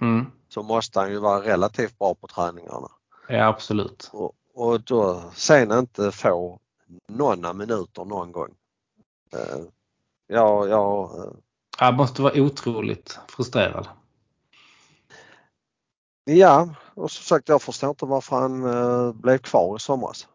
mm. 0.00 0.26
så 0.48 0.62
måste 0.62 1.00
han 1.00 1.10
ju 1.10 1.18
vara 1.18 1.42
relativt 1.42 1.98
bra 1.98 2.14
på 2.14 2.26
träningarna. 2.26 2.88
Ja 3.28 3.46
absolut. 3.46 4.10
Och, 4.12 4.32
och 4.54 4.80
då 4.80 5.30
sen 5.34 5.72
inte 5.72 6.12
få 6.12 6.60
några 7.08 7.52
minuter 7.52 8.04
någon 8.04 8.32
gång. 8.32 8.54
Ja, 10.26 10.66
ja. 10.66 11.10
Uh, 11.16 11.32
Han 11.78 11.94
måste 11.94 12.22
vara 12.22 12.42
otroligt 12.42 13.18
frustrerad. 13.28 13.88
Ja, 16.24 16.74
och 16.94 17.10
som 17.10 17.24
sagt 17.24 17.48
jag 17.48 17.62
förstår 17.62 17.90
inte 17.90 18.06
varför 18.06 18.36
han 18.36 19.20
blev 19.20 19.38
kvar 19.38 19.76
i 19.76 19.80
somras. 19.80 20.28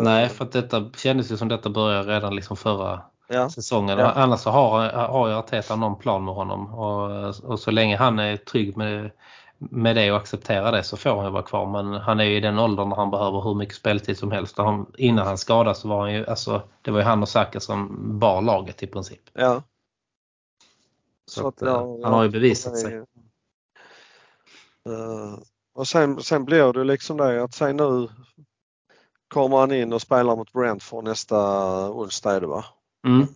Nej, 0.00 0.28
för 0.28 0.44
att 0.44 0.52
detta 0.52 0.90
kändes 0.96 1.32
ju 1.32 1.36
som 1.36 1.48
detta 1.48 1.70
började 1.70 2.12
redan 2.12 2.36
liksom 2.36 2.56
förra 2.56 3.02
ja. 3.28 3.50
säsongen. 3.50 3.98
Ja. 3.98 4.10
Annars 4.10 4.40
så 4.40 4.50
har, 4.50 4.90
har 4.92 5.28
ju 5.28 5.34
Arteta 5.34 5.76
någon 5.76 5.98
plan 5.98 6.24
med 6.24 6.34
honom 6.34 6.74
och, 6.74 7.34
och 7.44 7.60
så 7.60 7.70
länge 7.70 7.96
han 7.96 8.18
är 8.18 8.36
trygg 8.36 8.76
med, 8.76 9.10
med 9.58 9.96
det 9.96 10.10
och 10.10 10.16
accepterar 10.16 10.72
det 10.72 10.82
så 10.82 10.96
får 10.96 11.16
han 11.16 11.24
ju 11.24 11.30
vara 11.30 11.42
kvar. 11.42 11.66
Men 11.66 12.00
han 12.00 12.20
är 12.20 12.24
ju 12.24 12.36
i 12.36 12.40
den 12.40 12.58
åldern 12.58 12.88
när 12.88 12.96
han 12.96 13.10
behöver 13.10 13.40
hur 13.40 13.54
mycket 13.54 13.76
speltid 13.76 14.18
som 14.18 14.32
helst. 14.32 14.58
Han, 14.58 14.86
innan 14.98 15.26
han 15.26 15.38
skadades 15.38 15.78
så 15.78 15.88
var 15.88 16.00
han 16.00 16.12
ju, 16.12 16.26
alltså, 16.26 16.62
det 16.82 16.90
var 16.90 16.98
ju 16.98 17.04
han 17.04 17.22
och 17.22 17.28
Saka 17.28 17.60
som 17.60 17.96
bar 18.18 18.42
laget 18.42 18.82
i 18.82 18.86
princip. 18.86 19.22
Ja. 19.32 19.62
Så, 21.26 21.40
så 21.40 21.48
att, 21.48 21.62
att, 21.62 21.68
ja, 21.68 21.98
han 22.02 22.12
har 22.12 22.22
ju 22.22 22.28
bevisat 22.28 22.78
sig. 22.78 22.94
Uh, 24.88 25.38
och 25.74 25.88
sen, 25.88 26.22
sen 26.22 26.44
blir 26.44 26.72
det 26.72 26.84
liksom 26.84 27.16
det 27.16 27.44
att 27.44 27.54
säg 27.54 27.72
nu 27.72 28.08
kommer 29.34 29.56
han 29.56 29.72
in 29.72 29.92
och 29.92 30.02
spelar 30.02 30.36
mot 30.36 30.52
Brentford 30.52 31.04
nästa 31.04 31.38
onsdag 31.90 32.32
är 32.32 32.40
det 32.40 32.46
va? 32.46 32.64
Mm. 33.06 33.26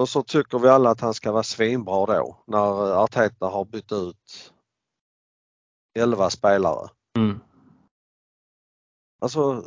Och 0.00 0.08
så 0.08 0.22
tycker 0.22 0.58
vi 0.58 0.68
alla 0.68 0.90
att 0.90 1.00
han 1.00 1.14
ska 1.14 1.32
vara 1.32 1.42
svinbra 1.42 2.06
då 2.06 2.42
när 2.46 2.92
Arteta 3.04 3.46
har 3.46 3.64
bytt 3.64 3.92
ut 3.92 4.52
11 5.98 6.30
spelare. 6.30 6.88
Mm. 7.18 7.40
Alltså 9.20 9.64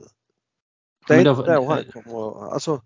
det 1.07 1.13
är 1.13 1.29
inte 1.29 1.55
då 1.55 1.65
han 1.65 1.83
kommer 1.91 2.53
alltså, 2.53 2.81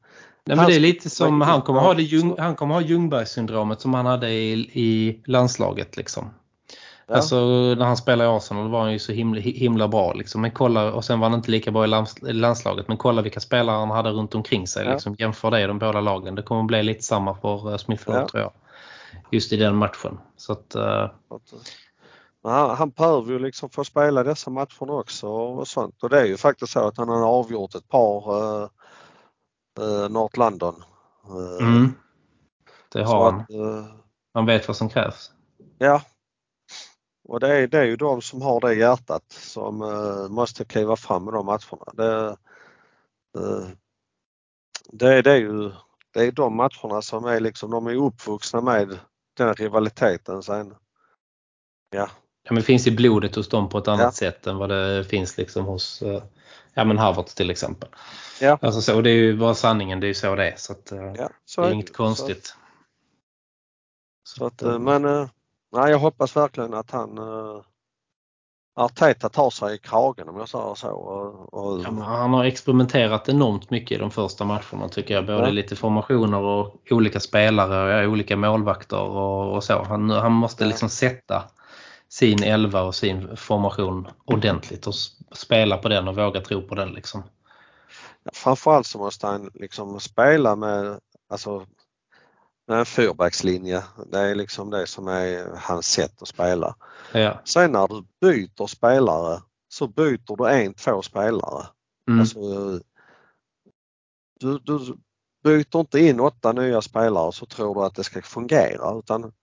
Nej, 0.45 0.57
men 0.57 0.65
det 0.65 0.75
är 0.75 0.79
lite 0.79 1.09
som 1.09 1.41
han 1.41 1.61
kommer 1.61 1.79
ha 1.79 1.93
det, 1.93 2.41
han 2.41 2.55
kommer 2.55 2.73
ha 2.73 2.81
Ljungberg-syndromet 2.81 3.81
som 3.81 3.93
han 3.93 4.05
hade 4.05 4.29
i, 4.29 4.51
i 4.73 5.21
landslaget 5.25 5.97
liksom. 5.97 6.29
Ja. 7.09 7.15
Alltså 7.15 7.35
när 7.77 7.85
han 7.85 7.97
spelade 7.97 8.29
i 8.29 8.33
Arsenal 8.33 8.69
var 8.69 8.81
han 8.81 8.91
ju 8.91 8.99
så 8.99 9.11
himla, 9.11 9.41
himla 9.41 9.87
bra 9.87 10.13
liksom. 10.13 10.41
Men 10.41 10.51
kolla, 10.51 10.93
och 10.93 11.05
sen 11.05 11.19
var 11.19 11.29
han 11.29 11.37
inte 11.37 11.51
lika 11.51 11.71
bra 11.71 11.83
i 11.83 11.87
lands, 11.87 12.15
landslaget. 12.21 12.87
Men 12.87 12.97
kolla 12.97 13.21
vilka 13.21 13.39
spelare 13.39 13.75
han 13.75 13.89
hade 13.89 14.09
runt 14.09 14.35
omkring 14.35 14.67
sig. 14.67 14.85
Ja. 14.85 14.91
Liksom. 14.91 15.15
Jämför 15.19 15.51
det 15.51 15.67
de 15.67 15.79
båda 15.79 16.01
lagen. 16.01 16.35
Det 16.35 16.41
kommer 16.41 16.63
bli 16.63 16.83
lite 16.83 17.03
samma 17.03 17.35
för 17.35 17.71
eh, 17.71 17.77
Smith 17.77 18.03
ja. 18.07 18.27
tror 18.27 18.41
jag. 18.41 18.51
Just 19.31 19.53
i 19.53 19.57
den 19.57 19.75
matchen. 19.75 20.19
Så 20.37 20.51
att, 20.51 20.75
uh... 20.75 21.09
han, 22.43 22.75
han 22.77 22.89
behöver 22.89 23.31
ju 23.31 23.39
liksom 23.39 23.69
få 23.69 23.83
spela 23.83 24.23
dessa 24.23 24.49
matcherna 24.49 24.93
också 24.93 25.27
och 25.27 25.67
sånt. 25.67 26.03
Och 26.03 26.09
det 26.09 26.21
är 26.21 26.25
ju 26.25 26.37
faktiskt 26.37 26.73
så 26.73 26.87
att 26.87 26.97
han 26.97 27.09
har 27.09 27.25
avgjort 27.25 27.75
ett 27.75 27.89
par 27.89 28.33
uh, 28.33 28.67
uh, 29.79 30.09
North 30.09 30.39
London. 30.39 30.83
Uh, 31.31 31.67
mm. 31.67 31.93
Det 32.91 33.03
har 33.03 33.31
han. 33.31 33.39
Att, 33.39 33.47
han 34.33 34.45
vet 34.45 34.67
vad 34.67 34.77
som 34.77 34.89
krävs. 34.89 35.31
Ja, 35.77 36.01
och 37.29 37.39
det 37.39 37.47
är, 37.47 37.67
det 37.67 37.77
är 37.77 37.85
ju 37.85 37.95
de 37.95 38.21
som 38.21 38.41
har 38.41 38.61
det 38.61 38.73
hjärtat 38.73 39.23
som 39.29 39.81
uh, 39.81 40.29
måste 40.29 40.65
kliva 40.65 40.95
fram 40.95 41.29
i 41.29 41.31
de 41.31 41.45
matcherna. 41.45 41.93
Det, 41.93 42.37
uh, 43.39 43.67
det, 44.91 45.21
det, 45.21 45.31
är 45.31 45.37
ju 45.37 45.71
det 46.13 46.23
är 46.23 46.31
de 46.31 46.55
matcherna 46.55 47.01
som 47.01 47.25
är 47.25 47.39
liksom, 47.39 47.71
de 47.71 47.87
är 47.87 47.95
uppvuxna 47.95 48.61
med 48.61 48.99
den 49.37 49.53
rivaliteten 49.53 50.43
sen. 50.43 50.75
Ja. 51.89 52.09
Ja, 52.43 52.53
men 52.53 52.55
det 52.55 52.63
finns 52.63 52.87
i 52.87 52.91
blodet 52.91 53.35
hos 53.35 53.49
dem 53.49 53.69
på 53.69 53.77
ett 53.77 53.87
annat 53.87 54.01
ja. 54.01 54.11
sätt 54.11 54.47
än 54.47 54.57
vad 54.57 54.69
det 54.69 55.03
finns 55.03 55.37
liksom 55.37 55.65
hos 55.65 56.01
uh, 56.01 56.23
ja, 56.73 56.85
men 56.85 56.97
Harvard 56.97 57.25
till 57.25 57.49
exempel. 57.49 57.89
Ja. 58.41 58.59
Alltså 58.61 58.81
så, 58.81 59.01
det 59.01 59.09
är 59.09 59.15
ju 59.15 59.37
bara 59.37 59.55
sanningen, 59.55 59.99
det 59.99 60.05
är 60.05 60.09
ju 60.09 60.13
så 60.13 60.35
det 60.35 60.51
är. 60.51 60.55
Så, 60.57 60.73
att, 60.73 60.91
ja, 61.17 61.29
så 61.45 61.61
det 61.61 61.67
är, 61.67 61.69
är 61.69 61.73
inget 61.73 61.93
konstigt. 61.93 62.55
Så, 64.23 64.37
så 64.37 64.45
att, 64.45 64.81
men 64.81 65.29
nej, 65.71 65.91
jag 65.91 65.99
hoppas 65.99 66.35
verkligen 66.35 66.73
att 66.73 66.91
han 66.91 67.17
uh, 67.17 67.61
Arteta 68.79 69.29
tar 69.29 69.49
sig 69.49 69.75
i 69.75 69.77
kragen 69.77 70.29
om 70.29 70.37
jag 70.37 70.49
säger 70.49 70.75
så. 70.75 70.91
Och, 70.91 71.53
och... 71.53 71.81
Ja, 71.83 71.89
han 72.03 72.33
har 72.33 72.43
experimenterat 72.43 73.29
enormt 73.29 73.69
mycket 73.69 73.91
i 73.91 73.99
de 73.99 74.11
första 74.11 74.45
matcherna 74.45 74.89
tycker 74.91 75.13
jag. 75.13 75.25
Både 75.25 75.43
ja. 75.43 75.49
lite 75.49 75.75
formationer 75.75 76.39
och 76.39 76.75
olika 76.89 77.19
spelare 77.19 78.05
och 78.05 78.11
olika 78.11 78.37
målvakter 78.37 78.99
och, 78.99 79.55
och 79.55 79.63
så. 79.63 79.83
Han, 79.83 80.09
han 80.09 80.31
måste 80.31 80.63
ja. 80.63 80.67
liksom 80.67 80.89
sätta 80.89 81.43
sin 82.09 82.43
elva 82.43 82.81
och 82.81 82.95
sin 82.95 83.37
formation 83.37 84.07
ordentligt 84.25 84.87
och 84.87 84.93
spela 85.31 85.77
på 85.77 85.89
den 85.89 86.07
och 86.07 86.15
våga 86.15 86.41
tro 86.41 86.61
på 86.61 86.75
den. 86.75 86.89
Liksom. 86.89 87.23
Framförallt 88.33 88.87
så 88.87 88.97
måste 88.97 89.27
han 89.27 89.51
liksom 89.53 89.99
spela 89.99 90.55
med 90.55 90.99
alltså, 91.29 91.65
en 92.75 92.85
fyrbackslinje. 92.85 93.83
Det 94.11 94.19
är 94.19 94.35
liksom 94.35 94.69
det 94.69 94.87
som 94.87 95.07
är 95.07 95.51
hans 95.55 95.87
sätt 95.87 96.21
att 96.21 96.27
spela. 96.27 96.75
Ja. 97.11 97.41
Sen 97.45 97.71
när 97.71 97.87
du 97.87 98.05
byter 98.21 98.67
spelare 98.67 99.41
så 99.69 99.87
byter 99.87 100.37
du 100.37 100.49
en, 100.49 100.73
två 100.73 101.01
spelare. 101.01 101.67
Mm. 102.07 102.19
Alltså, 102.19 102.39
du, 104.39 104.59
du 104.59 104.97
byter 105.43 105.79
inte 105.79 105.99
in 105.99 106.19
åtta 106.19 106.51
nya 106.51 106.81
spelare 106.81 107.31
så 107.31 107.45
tror 107.45 107.75
du 107.75 107.81
att 107.81 107.95
det 107.95 108.03
ska 108.03 108.21
fungera 108.21 108.99
utan 108.99 109.33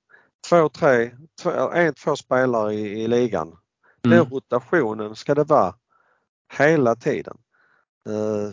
två, 0.48 0.68
tre, 0.68 1.10
två, 1.42 1.50
en, 1.50 1.94
två 1.94 2.16
spelare 2.16 2.74
i, 2.74 3.02
i 3.02 3.08
ligan. 3.08 3.46
Mm. 4.04 4.18
Den 4.18 4.30
rotationen 4.30 5.16
ska 5.16 5.34
det 5.34 5.44
vara 5.44 5.74
hela 6.58 6.94
tiden. 6.94 7.36
Uh, 8.08 8.50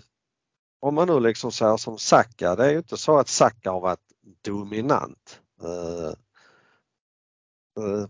om 0.79 0.95
man 0.95 1.07
nu 1.07 1.19
liksom 1.19 1.51
säger 1.51 1.77
som 1.77 1.97
Sacka, 1.97 2.55
det 2.55 2.65
är 2.65 2.71
ju 2.71 2.77
inte 2.77 2.97
så 2.97 3.17
att 3.17 3.27
Sacka 3.27 3.71
har 3.71 3.79
varit 3.79 4.12
dominant. 4.41 5.41
Uh, 5.63 6.13
uh, 7.83 8.07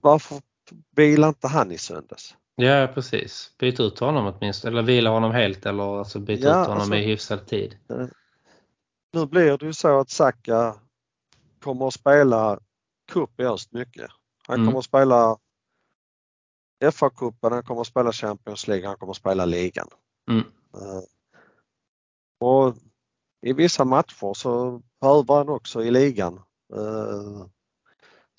varför 0.00 0.40
vilar 0.96 1.28
inte 1.28 1.48
han 1.48 1.72
i 1.72 1.78
söndags? 1.78 2.36
Ja 2.54 2.88
precis, 2.94 3.54
byt 3.58 3.80
ut 3.80 3.98
honom 3.98 4.26
åtminstone 4.26 4.72
eller 4.72 4.82
vila 4.82 5.10
honom 5.10 5.32
helt 5.32 5.66
eller 5.66 5.98
alltså 5.98 6.18
byt 6.18 6.40
ja, 6.40 6.62
ut 6.62 6.66
honom 6.66 6.80
alltså, 6.80 6.94
i 6.94 7.04
hyfsad 7.04 7.46
tid. 7.46 7.78
Uh, 7.90 8.06
nu 9.12 9.26
blir 9.26 9.58
det 9.58 9.66
ju 9.66 9.72
så 9.72 10.00
att 10.00 10.10
Saka 10.10 10.74
kommer 11.60 11.86
att 11.86 11.94
spela 11.94 12.60
cup 13.12 13.40
i 13.40 13.44
öst 13.44 13.72
mycket. 13.72 14.10
Han 14.46 14.54
mm. 14.54 14.66
kommer 14.66 14.78
att 14.78 14.84
spela 14.84 15.36
FA-cupen, 16.84 17.52
han 17.52 17.62
kommer 17.62 17.80
att 17.80 17.86
spela 17.86 18.12
Champions 18.12 18.68
League, 18.68 18.86
han 18.86 18.96
kommer 18.96 19.10
att 19.10 19.16
spela 19.16 19.44
ligan. 19.44 19.88
Mm. 20.30 20.44
och 22.40 22.76
i 23.42 23.52
vissa 23.52 23.84
matcher 23.84 24.34
så 24.34 24.82
behöver 25.00 25.34
han 25.34 25.48
också 25.48 25.84
i 25.84 25.90
ligan 25.90 26.34
uh, 26.76 27.46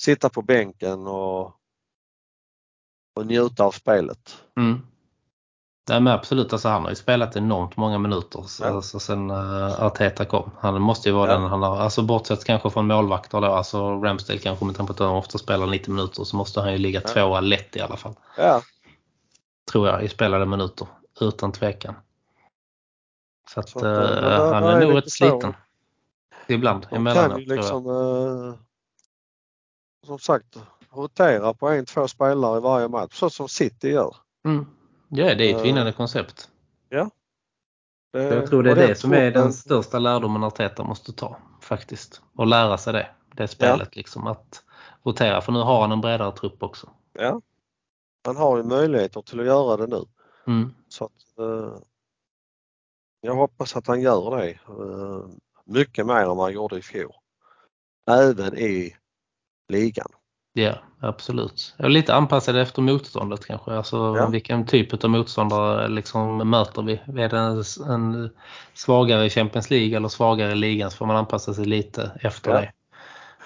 sitta 0.01 0.29
på 0.29 0.41
bänken 0.41 1.07
och, 1.07 1.45
och 3.15 3.25
njuta 3.25 3.63
av 3.63 3.71
spelet. 3.71 4.43
Mm. 4.57 4.81
Nej 5.89 6.01
men 6.01 6.13
absolut, 6.13 6.53
alltså 6.53 6.69
han 6.69 6.81
har 6.81 6.89
ju 6.89 6.95
spelat 6.95 7.35
enormt 7.35 7.77
många 7.77 7.97
minuter 7.97 8.45
ja. 8.59 8.65
alltså, 8.65 8.99
sen 8.99 9.31
uh, 9.31 9.83
Arteta 9.83 10.25
kom. 10.25 10.51
Han 10.59 10.81
måste 10.81 11.09
ju 11.09 11.15
vara 11.15 11.31
ja. 11.31 11.37
den 11.37 11.49
han 11.49 11.63
har, 11.63 11.77
alltså 11.77 12.01
bortsett 12.01 12.45
kanske 12.45 12.69
från 12.69 12.87
målvakter 12.87 13.41
då, 13.41 13.47
alltså 13.47 14.01
Ramsdale 14.01 14.39
kanske 14.39 14.65
med 14.65 14.75
tanke 14.75 14.93
på 14.93 15.03
att 15.03 15.09
han 15.09 15.17
ofta 15.17 15.37
spelar 15.37 15.67
90 15.67 15.93
minuter 15.93 16.23
så 16.23 16.35
måste 16.35 16.61
han 16.61 16.71
ju 16.71 16.77
ligga 16.77 17.01
ja. 17.03 17.07
tvåa 17.07 17.39
lätt 17.39 17.75
i 17.75 17.81
alla 17.81 17.97
fall. 17.97 18.13
Ja. 18.37 18.61
Tror 19.71 19.87
jag 19.87 20.03
i 20.03 20.09
spelade 20.09 20.45
minuter, 20.45 20.87
utan 21.21 21.51
tvekan. 21.51 21.95
Så 23.53 23.59
att, 23.59 23.69
så 23.69 23.79
att 23.79 23.83
uh, 23.83 24.53
han 24.53 24.63
är 24.63 24.79
nog 24.79 24.97
rätt 24.97 25.11
sliten. 25.11 25.53
ibland. 26.47 26.87
De 26.89 27.05
kan 27.05 27.39
ju 27.39 27.45
liksom 27.45 27.85
eh, 27.85 28.55
som 30.05 30.19
sagt 30.19 30.57
rotera 30.89 31.53
på 31.53 31.69
en, 31.69 31.85
två 31.85 32.07
spelare 32.07 32.57
i 32.57 32.61
varje 32.61 32.87
match 32.87 33.13
så 33.13 33.29
som 33.29 33.49
City 33.49 33.89
gör. 33.89 34.15
Mm. 34.45 34.65
Ja, 35.09 35.35
det 35.35 35.51
är 35.51 35.55
ett 35.55 35.65
vinnande 35.65 35.91
uh, 35.91 35.97
koncept. 35.97 36.49
Ja. 36.89 37.09
Det, 38.13 38.23
jag 38.23 38.47
tror 38.47 38.63
det 38.63 38.71
är 38.71 38.75
det 38.75 38.95
som 38.95 39.13
är 39.13 39.31
den 39.31 39.53
största 39.53 39.99
lärdomen 39.99 40.43
Arteta 40.43 40.83
måste 40.83 41.13
ta 41.13 41.37
faktiskt. 41.61 42.21
Och 42.35 42.47
lära 42.47 42.77
sig 42.77 42.93
det. 42.93 43.09
Det 43.35 43.47
spelet 43.47 43.89
ja. 43.91 43.97
liksom 43.99 44.27
att 44.27 44.63
rotera 45.03 45.41
för 45.41 45.51
nu 45.51 45.59
har 45.59 45.81
han 45.81 45.91
en 45.91 46.01
bredare 46.01 46.31
trupp 46.31 46.63
också. 46.63 46.89
Ja. 47.13 47.41
Han 48.25 48.37
har 48.37 48.57
ju 48.57 48.63
möjligheter 48.63 49.21
till 49.21 49.39
att 49.39 49.45
göra 49.45 49.77
det 49.77 49.87
nu. 49.87 50.05
Mm. 50.47 50.73
Så 50.89 51.05
att, 51.05 51.45
uh, 51.45 51.77
jag 53.21 53.36
hoppas 53.36 53.75
att 53.75 53.88
han 53.88 54.01
gör 54.01 54.38
det. 54.38 54.60
Uh, 54.69 55.25
mycket 55.65 56.05
mer 56.05 56.21
än 56.21 56.27
vad 56.27 56.38
han 56.38 56.53
gjorde 56.53 56.77
i 56.77 56.81
fjol. 56.81 57.13
Även 58.12 58.57
i 58.57 58.95
ligan. 59.69 60.07
Ja, 60.53 60.75
absolut. 60.99 61.75
Och 61.79 61.89
lite 61.89 62.15
anpassade 62.15 62.62
efter 62.62 62.81
motståndet 62.81 63.45
kanske. 63.45 63.71
Alltså 63.71 63.97
ja. 63.97 64.29
vilken 64.29 64.65
typ 64.65 65.03
av 65.03 65.10
motståndare 65.10 65.88
liksom 65.88 66.49
möter 66.49 66.81
vi? 66.81 66.93
Är 66.93 67.29
det 67.29 67.38
en, 67.38 67.63
en 67.91 68.29
svagare 68.73 69.29
Champions 69.29 69.69
League 69.69 69.97
eller 69.97 70.07
svagare 70.07 70.51
i 70.51 70.55
ligan 70.55 70.91
så 70.91 70.97
får 70.97 71.05
man 71.05 71.15
anpassa 71.15 71.53
sig 71.53 71.65
lite 71.65 72.12
efter 72.21 72.51
ja. 72.51 72.62
det. 72.62 72.71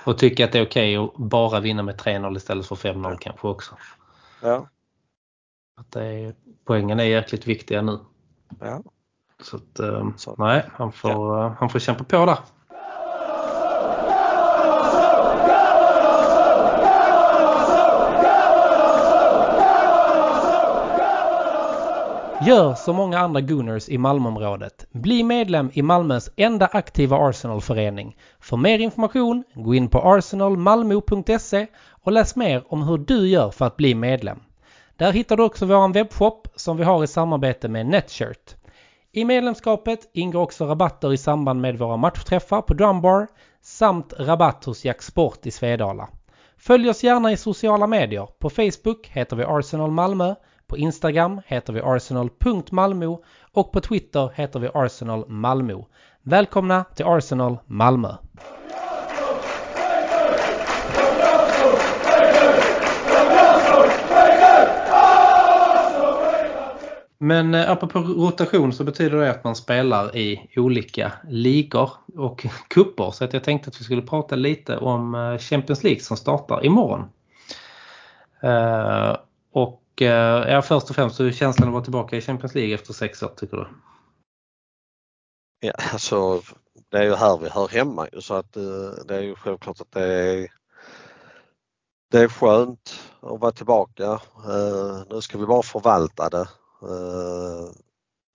Och 0.05 0.17
tycka 0.17 0.45
att 0.45 0.51
det 0.51 0.59
är 0.59 0.65
okej 0.65 0.99
okay 0.99 1.23
att 1.23 1.29
bara 1.29 1.59
vinna 1.59 1.83
med 1.83 1.95
3-0 1.95 2.37
istället 2.37 2.65
för 2.65 2.75
5-0 2.75 3.09
ja. 3.11 3.17
kanske 3.21 3.47
också. 3.47 3.77
Ja. 4.41 4.69
Att 5.77 5.91
det 5.91 6.05
är, 6.05 6.35
poängen 6.65 6.99
är 6.99 7.03
jäkligt 7.03 7.47
viktiga 7.47 7.81
nu. 7.81 7.99
Ja. 8.59 8.83
Så 9.43 9.55
att, 9.55 9.79
eh, 9.79 10.09
så. 10.17 10.35
nej, 10.37 10.63
han 10.71 10.91
får, 10.91 11.37
ja. 11.37 11.55
han 11.59 11.69
får 11.69 11.79
kämpa 11.79 12.03
på 12.03 12.25
där. 12.25 12.37
Gör 22.47 22.75
som 22.75 22.95
många 22.95 23.19
andra 23.19 23.41
Gooners 23.41 23.89
i 23.89 23.97
Malmöområdet. 23.97 24.85
Bli 24.91 25.23
medlem 25.23 25.69
i 25.73 25.81
Malmös 25.81 26.29
enda 26.35 26.65
aktiva 26.65 27.17
Arsenal-förening. 27.17 28.17
För 28.39 28.57
mer 28.57 28.79
information, 28.79 29.43
gå 29.53 29.75
in 29.75 29.87
på 29.87 29.99
arsenalmalmo.se 29.99 31.67
och 31.89 32.11
läs 32.11 32.35
mer 32.35 32.63
om 32.67 32.83
hur 32.83 32.97
du 32.97 33.27
gör 33.27 33.51
för 33.51 33.65
att 33.65 33.77
bli 33.77 33.95
medlem. 33.95 34.39
Där 34.97 35.11
hittar 35.11 35.37
du 35.37 35.43
också 35.43 35.65
vår 35.65 35.93
webbshop 35.93 36.47
som 36.55 36.77
vi 36.77 36.83
har 36.83 37.03
i 37.03 37.07
samarbete 37.07 37.67
med 37.67 37.85
Netshirt. 37.85 38.55
I 39.17 39.25
medlemskapet 39.25 40.09
ingår 40.13 40.41
också 40.41 40.65
rabatter 40.65 41.13
i 41.13 41.17
samband 41.17 41.61
med 41.61 41.77
våra 41.77 41.97
matchträffar 41.97 42.61
på 42.61 42.73
Drumbar 42.73 43.27
samt 43.61 44.13
rabatt 44.19 44.65
hos 44.65 44.85
Jack 44.85 45.01
Sport 45.01 45.45
i 45.45 45.51
Svedala. 45.51 46.09
Följ 46.57 46.89
oss 46.89 47.03
gärna 47.03 47.31
i 47.31 47.37
sociala 47.37 47.87
medier. 47.87 48.27
På 48.39 48.49
Facebook 48.49 49.07
heter 49.07 49.35
vi 49.35 49.43
Arsenal 49.43 49.91
Malmö 49.91 50.35
på 50.67 50.77
Instagram 50.77 51.41
heter 51.47 51.73
vi 51.73 51.81
arsenal.malmo 51.81 53.23
och 53.51 53.71
på 53.71 53.81
Twitter 53.81 54.31
heter 54.35 54.59
vi 54.59 54.69
Arsenal 54.73 55.29
Malmö. 55.29 55.81
Välkomna 56.21 56.83
till 56.83 57.05
Arsenal 57.05 57.57
Malmö! 57.65 58.15
Men 67.17 67.53
eh, 67.53 67.71
apropå 67.71 67.99
rotation 67.99 68.73
så 68.73 68.83
betyder 68.83 69.17
det 69.17 69.31
att 69.31 69.43
man 69.43 69.55
spelar 69.55 70.15
i 70.15 70.49
olika 70.55 71.11
ligor 71.29 71.91
och 72.15 72.45
kupper. 72.67 73.11
Så 73.11 73.25
att 73.25 73.33
jag 73.33 73.43
tänkte 73.43 73.69
att 73.69 73.79
vi 73.79 73.83
skulle 73.83 74.01
prata 74.01 74.35
lite 74.35 74.77
om 74.77 75.15
eh, 75.15 75.37
Champions 75.37 75.83
League 75.83 76.01
som 76.01 76.17
startar 76.17 76.65
imorgon. 76.65 77.09
Eh, 78.41 79.17
och 79.51 79.81
ja, 80.47 80.61
först 80.61 80.89
och 80.89 80.95
främst, 80.95 81.19
hur 81.19 81.27
är 81.27 81.31
känslan 81.31 81.67
att 81.67 81.73
vara 81.73 81.83
tillbaka 81.83 82.17
i 82.17 82.21
Champions 82.21 82.55
League 82.55 82.73
efter 82.73 82.93
sex 82.93 83.23
år 83.23 83.31
tycker 83.35 83.57
du? 83.57 83.67
Ja, 85.59 85.73
alltså 85.93 86.41
det 86.91 86.97
är 86.97 87.03
ju 87.03 87.15
här 87.15 87.37
vi 87.37 87.49
hör 87.49 87.67
hemma 87.67 88.07
så 88.19 88.33
att 88.33 88.53
det 89.07 89.15
är 89.15 89.21
ju 89.21 89.35
självklart 89.35 89.81
att 89.81 89.91
det 89.91 90.03
är 90.03 90.47
det 92.11 92.19
är 92.19 92.27
skönt 92.27 92.99
att 93.21 93.39
vara 93.39 93.51
tillbaka. 93.51 94.19
Nu 95.09 95.21
ska 95.21 95.37
vi 95.37 95.45
bara 95.45 95.63
förvalta 95.63 96.29
det. 96.29 96.47
Eh, 96.81 97.71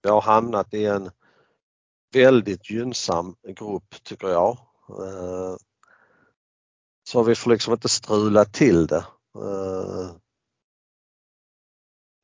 vi 0.03 0.09
har 0.09 0.21
hamnat 0.21 0.75
i 0.75 0.85
en 0.85 1.11
väldigt 2.15 2.71
gynnsam 2.71 3.37
grupp 3.49 3.95
tycker 4.03 4.29
jag. 4.29 4.59
Eh, 4.89 5.57
så 7.09 7.23
vi 7.23 7.35
får 7.35 7.51
liksom 7.51 7.73
inte 7.73 7.89
strula 7.89 8.45
till 8.45 8.87
det. 8.87 9.05
Eh, 9.37 10.11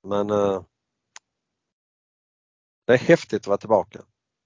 men 0.08 0.26
det 2.86 2.92
är 2.92 2.98
häftigt 2.98 3.42
att 3.42 3.46
vara 3.46 3.58
tillbaka. 3.58 4.00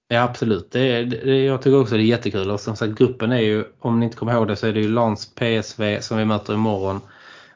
Ja 0.07 0.21
absolut. 0.21 0.71
Det 0.71 0.79
är, 0.79 1.05
det, 1.05 1.43
jag 1.43 1.61
tycker 1.61 1.81
också 1.81 1.95
det 1.95 2.01
är 2.01 2.05
jättekul. 2.05 2.51
Och 2.51 2.59
som 2.59 2.75
sagt 2.75 2.97
gruppen 2.97 3.31
är 3.31 3.39
ju, 3.39 3.65
om 3.79 3.99
ni 3.99 4.05
inte 4.05 4.17
kommer 4.17 4.33
ihåg 4.33 4.47
det 4.47 4.55
så 4.55 4.67
är 4.67 4.73
det 4.73 4.79
ju 4.79 4.87
Lans 4.87 5.35
PSV 5.35 6.01
som 6.01 6.17
vi 6.17 6.25
möter 6.25 6.53
imorgon. 6.53 7.01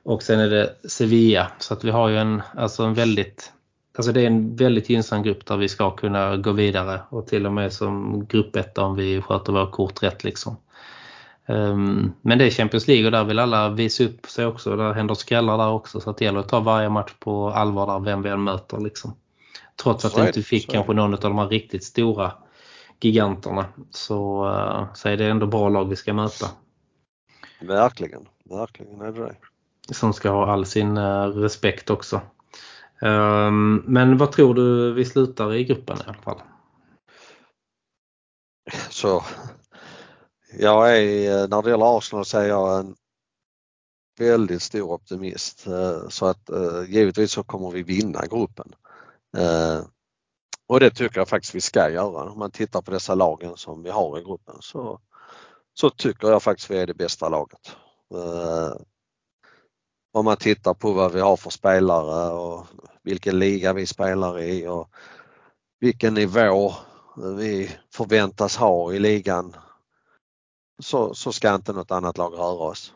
Och 0.03 0.23
sen 0.23 0.39
är 0.39 0.49
det 0.49 0.89
Sevilla. 0.89 1.51
Så 1.59 1.73
att 1.73 1.83
vi 1.83 1.91
har 1.91 2.09
ju 2.09 2.17
en, 2.17 2.41
alltså 2.55 2.83
en 2.83 2.93
väldigt, 2.93 3.53
alltså 3.95 4.11
det 4.11 4.21
är 4.21 4.27
en 4.27 4.55
väldigt 4.55 4.89
gynnsam 4.89 5.23
grupp 5.23 5.45
där 5.45 5.57
vi 5.57 5.69
ska 5.69 5.95
kunna 5.95 6.37
gå 6.37 6.51
vidare. 6.51 7.01
Och 7.09 7.27
till 7.27 7.45
och 7.45 7.53
med 7.53 7.73
som 7.73 8.25
grupp 8.25 8.55
1 8.55 8.77
om 8.77 8.95
vi 8.95 9.21
sköter 9.21 9.53
våra 9.53 9.71
kort 9.71 10.03
rätt 10.03 10.23
liksom. 10.23 10.57
Um, 11.47 12.13
men 12.21 12.37
det 12.37 12.45
är 12.45 12.49
Champions 12.49 12.87
League 12.87 13.05
och 13.05 13.11
där 13.11 13.23
vill 13.23 13.39
alla 13.39 13.69
visa 13.69 14.03
upp 14.03 14.25
sig 14.25 14.45
också. 14.45 14.75
Där 14.75 14.93
händer 14.93 15.15
skrällar 15.15 15.57
där 15.57 15.69
också 15.69 15.99
så 15.99 16.09
att 16.09 16.17
det 16.17 16.25
gäller 16.25 16.39
att 16.39 16.49
ta 16.49 16.59
varje 16.59 16.89
match 16.89 17.13
på 17.19 17.49
allvar 17.49 17.87
där 17.87 17.99
vem 17.99 18.21
vi 18.21 18.29
än 18.29 18.43
möter 18.43 18.79
liksom. 18.79 19.15
Trots 19.83 20.05
att 20.05 20.17
vi 20.17 20.27
inte 20.27 20.41
fick 20.41 20.71
kanske 20.71 20.93
någon 20.93 21.13
av 21.13 21.19
de 21.19 21.37
här 21.37 21.47
riktigt 21.47 21.83
stora 21.83 22.31
giganterna 23.01 23.65
så, 23.91 24.45
uh, 24.45 24.93
så 24.93 25.09
är 25.09 25.17
det 25.17 25.25
ändå 25.25 25.47
bra 25.47 25.69
lag 25.69 25.89
vi 25.89 25.95
ska 25.95 26.13
möta. 26.13 26.47
Verkligen, 27.61 28.27
verkligen 28.43 29.01
är 29.01 29.11
det 29.11 29.25
det. 29.25 29.35
Som 29.93 30.13
ska 30.13 30.29
ha 30.29 30.51
all 30.51 30.65
sin 30.65 30.97
uh, 30.97 31.27
respekt 31.27 31.89
också. 31.89 32.21
Ehm, 33.01 33.83
men 33.85 34.17
vad 34.17 34.31
tror 34.31 34.53
du 34.53 34.93
vi 34.93 35.05
slutar 35.05 35.53
i 35.53 35.63
gruppen 35.63 35.97
i 35.97 36.03
alla 36.07 36.21
fall? 36.21 36.41
Så 38.89 39.23
jag 40.59 40.97
är, 40.97 41.41
eh, 41.41 41.47
när 41.47 41.61
det 41.61 41.69
gäller 41.69 41.97
Arsenal 41.97 42.25
så 42.25 42.37
är 42.37 42.47
jag 42.47 42.79
en 42.79 42.95
väldigt 44.19 44.61
stor 44.61 44.91
optimist. 44.91 45.67
Eh, 45.67 46.07
så 46.09 46.25
att 46.25 46.49
eh, 46.49 46.83
givetvis 46.87 47.31
så 47.31 47.43
kommer 47.43 47.71
vi 47.71 47.83
vinna 47.83 48.25
gruppen. 48.25 48.75
Och 50.67 50.79
det 50.79 50.91
tycker 50.91 51.19
jag 51.19 51.29
faktiskt 51.29 51.55
vi 51.55 51.61
ska 51.61 51.89
göra. 51.89 52.31
Om 52.31 52.39
man 52.39 52.51
tittar 52.51 52.81
på 52.81 52.91
dessa 52.91 53.15
lagen 53.15 53.57
som 53.57 53.83
vi 53.83 53.89
har 53.89 54.19
i 54.19 54.23
gruppen 54.23 54.55
så, 54.59 54.99
så 55.73 55.89
tycker 55.89 56.27
jag 56.27 56.43
faktiskt 56.43 56.71
vi 56.71 56.77
är 56.77 56.87
det 56.87 56.93
bästa 56.93 57.29
laget. 57.29 57.75
Om 60.15 60.25
man 60.25 60.37
tittar 60.37 60.73
på 60.73 60.91
vad 60.91 61.11
vi 61.11 61.19
har 61.19 61.37
för 61.37 61.49
spelare 61.49 62.31
och 62.31 62.67
vilken 63.03 63.39
liga 63.39 63.73
vi 63.73 63.85
spelar 63.85 64.39
i 64.39 64.67
och 64.67 64.89
vilken 65.79 66.13
nivå 66.13 66.73
vi 67.37 67.71
förväntas 67.93 68.57
ha 68.57 68.93
i 68.93 68.99
ligan 68.99 69.55
så, 70.79 71.13
så 71.13 71.31
ska 71.31 71.55
inte 71.55 71.73
något 71.73 71.91
annat 71.91 72.17
lag 72.17 72.33
röra 72.33 72.69
oss. 72.69 72.93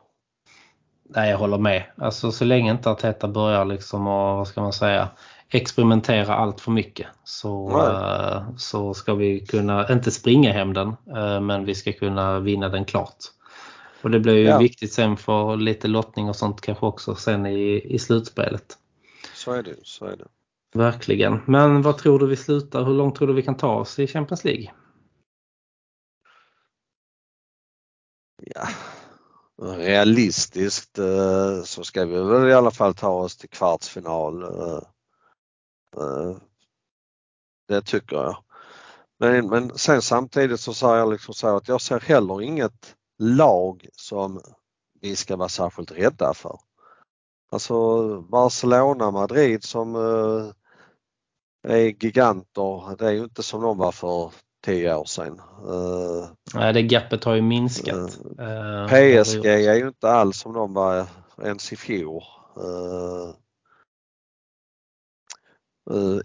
Nej, 1.09 1.29
jag 1.29 1.37
håller 1.37 1.57
med. 1.57 1.83
Alltså 1.97 2.31
så 2.31 2.45
länge 2.45 2.71
inte 2.71 2.89
Arteta 2.89 3.27
börjar 3.27 3.65
liksom 3.65 4.07
och 4.07 4.37
vad 4.37 4.47
ska 4.47 4.61
man 4.61 4.73
säga 4.73 5.09
experimentera 5.49 6.35
allt 6.35 6.61
för 6.61 6.71
mycket 6.71 7.07
så, 7.23 7.69
uh, 7.69 8.55
så 8.57 8.93
ska 8.93 9.13
vi 9.13 9.45
kunna, 9.45 9.93
inte 9.93 10.11
springa 10.11 10.51
hem 10.51 10.73
den, 10.73 10.87
uh, 10.87 11.39
men 11.41 11.65
vi 11.65 11.75
ska 11.75 11.93
kunna 11.93 12.39
vinna 12.39 12.69
den 12.69 12.85
klart. 12.85 13.17
Och 14.01 14.11
det 14.11 14.19
blir 14.19 14.35
ju 14.35 14.43
ja. 14.43 14.57
viktigt 14.57 14.93
sen 14.93 15.17
för 15.17 15.57
lite 15.57 15.87
lottning 15.87 16.29
och 16.29 16.35
sånt 16.35 16.61
kanske 16.61 16.85
också 16.85 17.15
sen 17.15 17.45
i, 17.45 17.81
i 17.95 17.99
slutspelet. 17.99 18.77
Så 19.35 19.51
är 19.51 19.63
det, 19.63 19.75
så 19.83 20.05
är 20.05 20.17
det. 20.17 20.27
Verkligen. 20.73 21.41
Men 21.45 21.81
vad 21.81 21.97
tror 21.97 22.19
du 22.19 22.27
vi 22.27 22.35
slutar? 22.35 22.83
Hur 22.83 22.93
långt 22.93 23.15
tror 23.15 23.27
du 23.27 23.33
vi 23.33 23.41
kan 23.41 23.57
ta 23.57 23.75
oss 23.75 23.99
i 23.99 24.07
Champions 24.07 24.43
League? 24.43 24.71
ja, 28.45 28.67
realistiskt 29.57 30.99
eh, 30.99 31.61
så 31.63 31.83
ska 31.83 32.05
vi 32.05 32.23
väl 32.23 32.49
i 32.49 32.53
alla 32.53 32.71
fall 32.71 32.93
ta 32.93 33.09
oss 33.09 33.37
till 33.37 33.49
kvartsfinal. 33.49 34.43
Eh, 34.43 34.81
eh, 35.97 36.37
det 37.67 37.81
tycker 37.81 38.15
jag. 38.15 38.43
Men, 39.19 39.47
men 39.49 39.77
sen 39.77 40.01
samtidigt 40.01 40.59
så 40.59 40.73
säger 40.73 40.95
jag 40.95 41.11
liksom 41.11 41.33
så 41.33 41.55
att 41.55 41.67
jag 41.67 41.81
ser 41.81 41.99
heller 41.99 42.41
inget 42.41 42.95
lag 43.19 43.87
som 43.93 44.41
vi 45.01 45.15
ska 45.15 45.35
vara 45.35 45.49
särskilt 45.49 45.91
rädda 45.91 46.33
för. 46.33 46.59
Alltså 47.51 48.21
Barcelona, 48.21 49.11
Madrid 49.11 49.63
som 49.63 49.95
är 51.67 52.03
giganter. 52.03 52.95
Det 52.97 53.05
är 53.05 53.11
ju 53.11 53.23
inte 53.23 53.43
som 53.43 53.61
de 53.61 53.77
var 53.77 53.91
för 53.91 54.31
tio 54.65 54.95
år 54.95 55.05
sedan. 55.05 55.41
Uh, 55.67 56.27
Nej, 56.53 56.73
det 56.73 56.81
gapet 56.81 57.23
har 57.23 57.35
ju 57.35 57.41
minskat. 57.41 58.19
Uh, 58.39 58.87
PSG 58.87 59.45
är 59.45 59.75
ju 59.75 59.87
inte 59.87 60.09
alls 60.09 60.37
som 60.37 60.53
de 60.53 60.73
var 60.73 61.07
ens 61.43 61.73
i 61.73 61.75
fjol. 61.75 62.23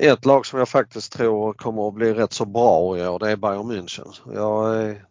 Ett 0.00 0.24
lag 0.24 0.46
som 0.46 0.58
jag 0.58 0.68
faktiskt 0.68 1.12
tror 1.12 1.52
kommer 1.52 1.88
att 1.88 1.94
bli 1.94 2.14
rätt 2.14 2.32
så 2.32 2.44
bra 2.44 2.98
i 2.98 3.06
år 3.06 3.18
det 3.18 3.30
är 3.30 3.36
Bayern 3.36 3.72
München. 3.72 4.14
Jag 4.34 4.76
är, 4.82 5.06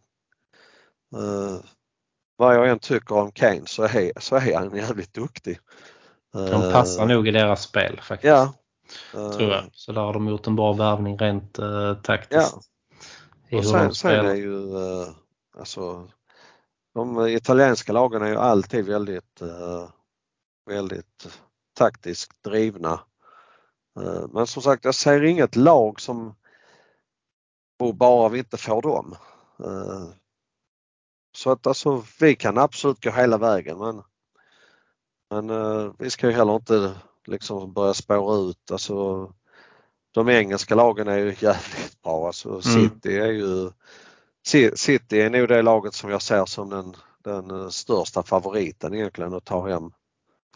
vad 2.44 2.56
jag 2.56 2.70
än 2.70 2.80
tycker 2.80 3.16
om 3.16 3.32
Kane 3.32 3.66
så 3.66 3.84
är, 3.84 4.20
så 4.20 4.36
är 4.36 4.56
han 4.56 4.76
jävligt 4.76 5.14
duktig. 5.14 5.60
De 6.34 6.72
passar 6.72 7.06
nog 7.06 7.28
i 7.28 7.32
deras 7.32 7.64
spel 7.64 8.02
faktiskt. 8.04 8.28
Ja. 8.28 8.54
Tror 9.12 9.52
jag. 9.52 9.64
Så 9.74 9.92
där 9.92 10.02
har 10.02 10.14
de 10.14 10.28
gjort 10.28 10.48
en 10.48 10.56
bra 10.56 10.74
värvning 10.74 11.18
rent 11.18 11.60
uh, 11.60 11.94
taktiskt. 12.02 12.58
Ja. 13.50 13.58
Och 13.58 13.66
sen, 13.66 13.94
sen 13.94 14.26
är 14.26 14.34
ju 14.36 14.54
uh, 14.54 15.08
alltså 15.58 16.10
de 16.94 17.28
italienska 17.28 17.94
lagen 17.94 18.22
är 18.22 18.28
ju 18.28 18.38
alltid 18.38 18.86
väldigt, 18.86 19.42
uh, 19.42 19.90
väldigt 20.70 21.40
taktiskt 21.78 22.44
drivna. 22.44 23.00
Uh, 24.00 24.28
men 24.34 24.48
som 24.48 24.62
sagt, 24.62 24.86
jag 24.86 24.96
ser 24.96 25.24
inget 25.24 25.56
lag 25.56 26.02
som 26.02 26.36
bara 27.94 28.30
vi 28.30 28.40
inte 28.40 28.58
får 28.58 28.82
dem. 28.82 29.16
Så 31.36 31.52
att 31.52 31.68
alltså 31.68 32.04
vi 32.20 32.36
kan 32.36 32.58
absolut 32.58 33.04
gå 33.04 33.12
hela 33.12 33.38
vägen 33.38 33.78
men, 33.78 34.02
men 35.30 35.94
vi 36.00 36.10
ska 36.10 36.28
ju 36.28 36.34
heller 36.34 36.56
inte 36.56 36.92
liksom 37.28 37.74
börja 37.74 37.94
spåra 37.94 38.50
ut. 38.50 38.72
Alltså, 38.72 39.30
de 40.12 40.30
engelska 40.30 40.76
lagen 40.76 41.08
är 41.08 41.18
ju 41.18 41.36
jävligt 41.40 42.02
bra. 42.04 42.28
Alltså, 42.28 42.50
mm. 42.50 42.62
City 42.62 43.18
är 43.18 43.32
ju 43.32 43.72
City 44.76 45.22
är 45.22 45.30
nog 45.30 45.48
det 45.48 45.62
laget 45.62 45.94
som 45.94 46.10
jag 46.10 46.22
ser 46.22 46.46
som 46.46 46.70
den, 46.70 46.96
den 47.24 47.72
största 47.72 48.24
favoriten 48.24 48.94
egentligen 48.94 49.34
att 49.34 49.46
ta 49.46 49.68
hem, 49.68 49.92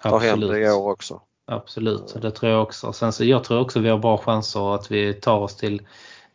ta 0.02 0.18
hem 0.18 0.40
det 0.40 0.60
i 0.60 0.70
år 0.70 0.92
också. 0.92 1.22
Absolut, 1.52 2.22
det 2.22 2.32
tror 2.32 2.52
jag 2.52 2.62
också. 2.64 2.94
Sen 2.94 3.14
så 3.14 3.26
jag 3.26 3.44
tror 3.44 3.60
också 3.60 3.80
vi 3.80 3.90
har 3.90 3.98
bra 3.98 4.18
chanser 4.18 4.76
att 4.76 4.92
vi 4.92 5.14
tar 5.14 5.38
oss 5.38 5.56
till, 5.56 5.88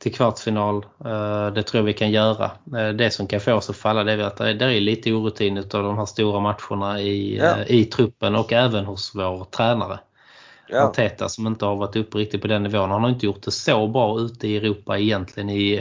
till 0.02 0.14
kvartsfinal. 0.14 0.86
Eh, 1.04 1.46
det 1.46 1.62
tror 1.62 1.78
jag 1.78 1.84
vi 1.84 1.92
kan 1.92 2.10
göra. 2.10 2.50
Eh, 2.76 2.88
det 2.88 3.10
som 3.10 3.26
kan 3.26 3.40
få 3.40 3.52
oss 3.52 3.70
att 3.70 3.76
falla 3.76 4.04
det 4.04 4.12
är 4.12 4.18
att 4.18 4.36
det 4.36 4.64
är 4.64 4.80
lite 4.80 5.12
orutin 5.12 5.58
av 5.58 5.64
de 5.68 5.98
här 5.98 6.06
stora 6.06 6.40
matcherna 6.40 7.00
i, 7.00 7.36
ja. 7.36 7.56
Eh, 7.56 7.74
i 7.76 7.84
truppen 7.84 8.36
och 8.36 8.52
även 8.52 8.84
hos 8.84 9.12
vår 9.14 9.44
tränare. 9.44 9.98
Ja. 10.68 10.82
Arteta 10.82 11.28
som 11.28 11.46
inte 11.46 11.64
har 11.64 11.76
varit 11.76 11.96
uppe 11.96 12.18
riktigt 12.18 12.42
på 12.42 12.48
den 12.48 12.62
nivån. 12.62 12.90
Han 12.90 13.02
har 13.02 13.10
inte 13.10 13.26
gjort 13.26 13.42
det 13.42 13.50
så 13.50 13.88
bra 13.88 14.20
ute 14.20 14.48
i 14.48 14.56
Europa 14.56 14.98
egentligen 14.98 15.50
i 15.50 15.74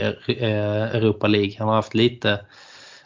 Europa 0.92 1.26
League. 1.26 1.54
Han 1.58 1.68
har 1.68 1.74
haft 1.74 1.94
lite, 1.94 2.40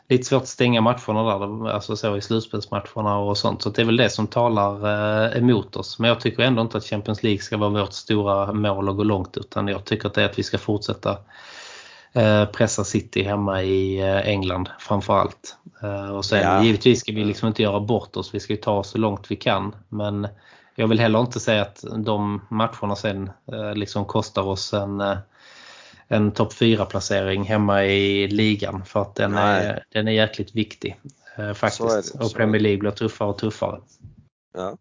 lite 0.08 0.24
svårt 0.24 0.42
att 0.42 0.48
stänga 0.48 0.80
matcherna 0.80 1.38
där, 1.38 1.70
alltså 1.70 1.96
så 1.96 2.16
i 2.16 2.20
slutspelsmatcherna 2.20 3.18
och 3.18 3.38
sånt. 3.38 3.62
Så 3.62 3.70
det 3.70 3.82
är 3.82 3.86
väl 3.86 3.96
det 3.96 4.10
som 4.10 4.26
talar 4.26 4.74
eh, 5.26 5.38
emot 5.38 5.76
oss. 5.76 5.98
Men 5.98 6.08
jag 6.08 6.20
tycker 6.20 6.42
ändå 6.42 6.62
inte 6.62 6.78
att 6.78 6.84
Champions 6.84 7.22
League 7.22 7.42
ska 7.42 7.56
vara 7.56 7.70
vårt 7.70 7.92
stora 7.92 8.52
mål 8.52 8.88
och 8.88 8.96
gå 8.96 9.04
långt 9.04 9.36
utan 9.36 9.68
jag 9.68 9.84
tycker 9.84 10.08
att 10.08 10.14
det 10.14 10.22
är 10.22 10.26
att 10.26 10.38
vi 10.38 10.42
ska 10.42 10.58
fortsätta 10.58 11.18
eh, 12.12 12.44
pressa 12.44 12.84
City 12.84 13.22
hemma 13.22 13.62
i 13.62 14.02
England 14.24 14.68
framförallt. 14.78 15.56
Och 16.14 16.24
sen 16.24 16.42
ja. 16.42 16.62
givetvis 16.62 17.00
ska 17.00 17.12
vi 17.12 17.24
liksom 17.24 17.48
inte 17.48 17.62
göra 17.62 17.80
bort 17.80 18.16
oss. 18.16 18.34
Vi 18.34 18.40
ska 18.40 18.56
ta 18.56 18.72
oss 18.72 18.90
så 18.90 18.98
långt 18.98 19.30
vi 19.30 19.36
kan. 19.36 19.74
Men 19.88 20.28
jag 20.78 20.88
vill 20.88 21.00
heller 21.00 21.20
inte 21.20 21.40
säga 21.40 21.62
att 21.62 21.84
de 21.96 22.42
matcherna 22.48 22.96
sen 22.96 23.30
eh, 23.52 23.74
liksom 23.74 24.04
kostar 24.04 24.42
oss 24.42 24.74
en, 24.74 25.00
eh, 25.00 25.16
en 26.08 26.32
topp 26.32 26.52
4-placering 26.52 27.44
hemma 27.44 27.84
i 27.84 28.28
ligan 28.28 28.84
för 28.84 29.02
att 29.02 29.14
den, 29.14 29.34
är, 29.34 29.84
den 29.88 30.08
är 30.08 30.12
jäkligt 30.12 30.54
viktig 30.54 31.00
eh, 31.36 31.52
faktiskt. 31.52 32.14
Och 32.14 32.34
Premier 32.34 32.62
League 32.62 32.78
blir 32.78 32.90
tuffare 32.90 33.28
och 33.28 33.38
tuffare. 33.38 33.80
Ja. 34.54 34.76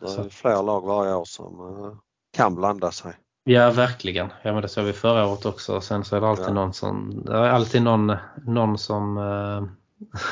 Det 0.00 0.06
är 0.06 0.28
fler 0.28 0.62
lag 0.62 0.86
varje 0.86 1.14
år 1.14 1.24
som 1.24 2.00
kan 2.36 2.54
blanda 2.54 2.90
sig. 2.90 3.12
Ja, 3.44 3.70
verkligen. 3.70 4.28
Ja, 4.42 4.52
men 4.52 4.62
det 4.62 4.68
såg 4.68 4.84
vi 4.84 4.92
förra 4.92 5.26
året 5.26 5.46
också. 5.46 5.80
Sen 5.80 6.04
så 6.04 6.16
är 6.16 6.20
det 6.20 6.28
alltid 6.28 6.46
ja. 6.46 6.52
någon 6.52 6.72
som, 6.72 7.22
det 7.26 7.32
är 7.32 7.48
alltid 7.48 7.82
någon, 7.82 8.16
någon 8.46 8.78
som 8.78 9.18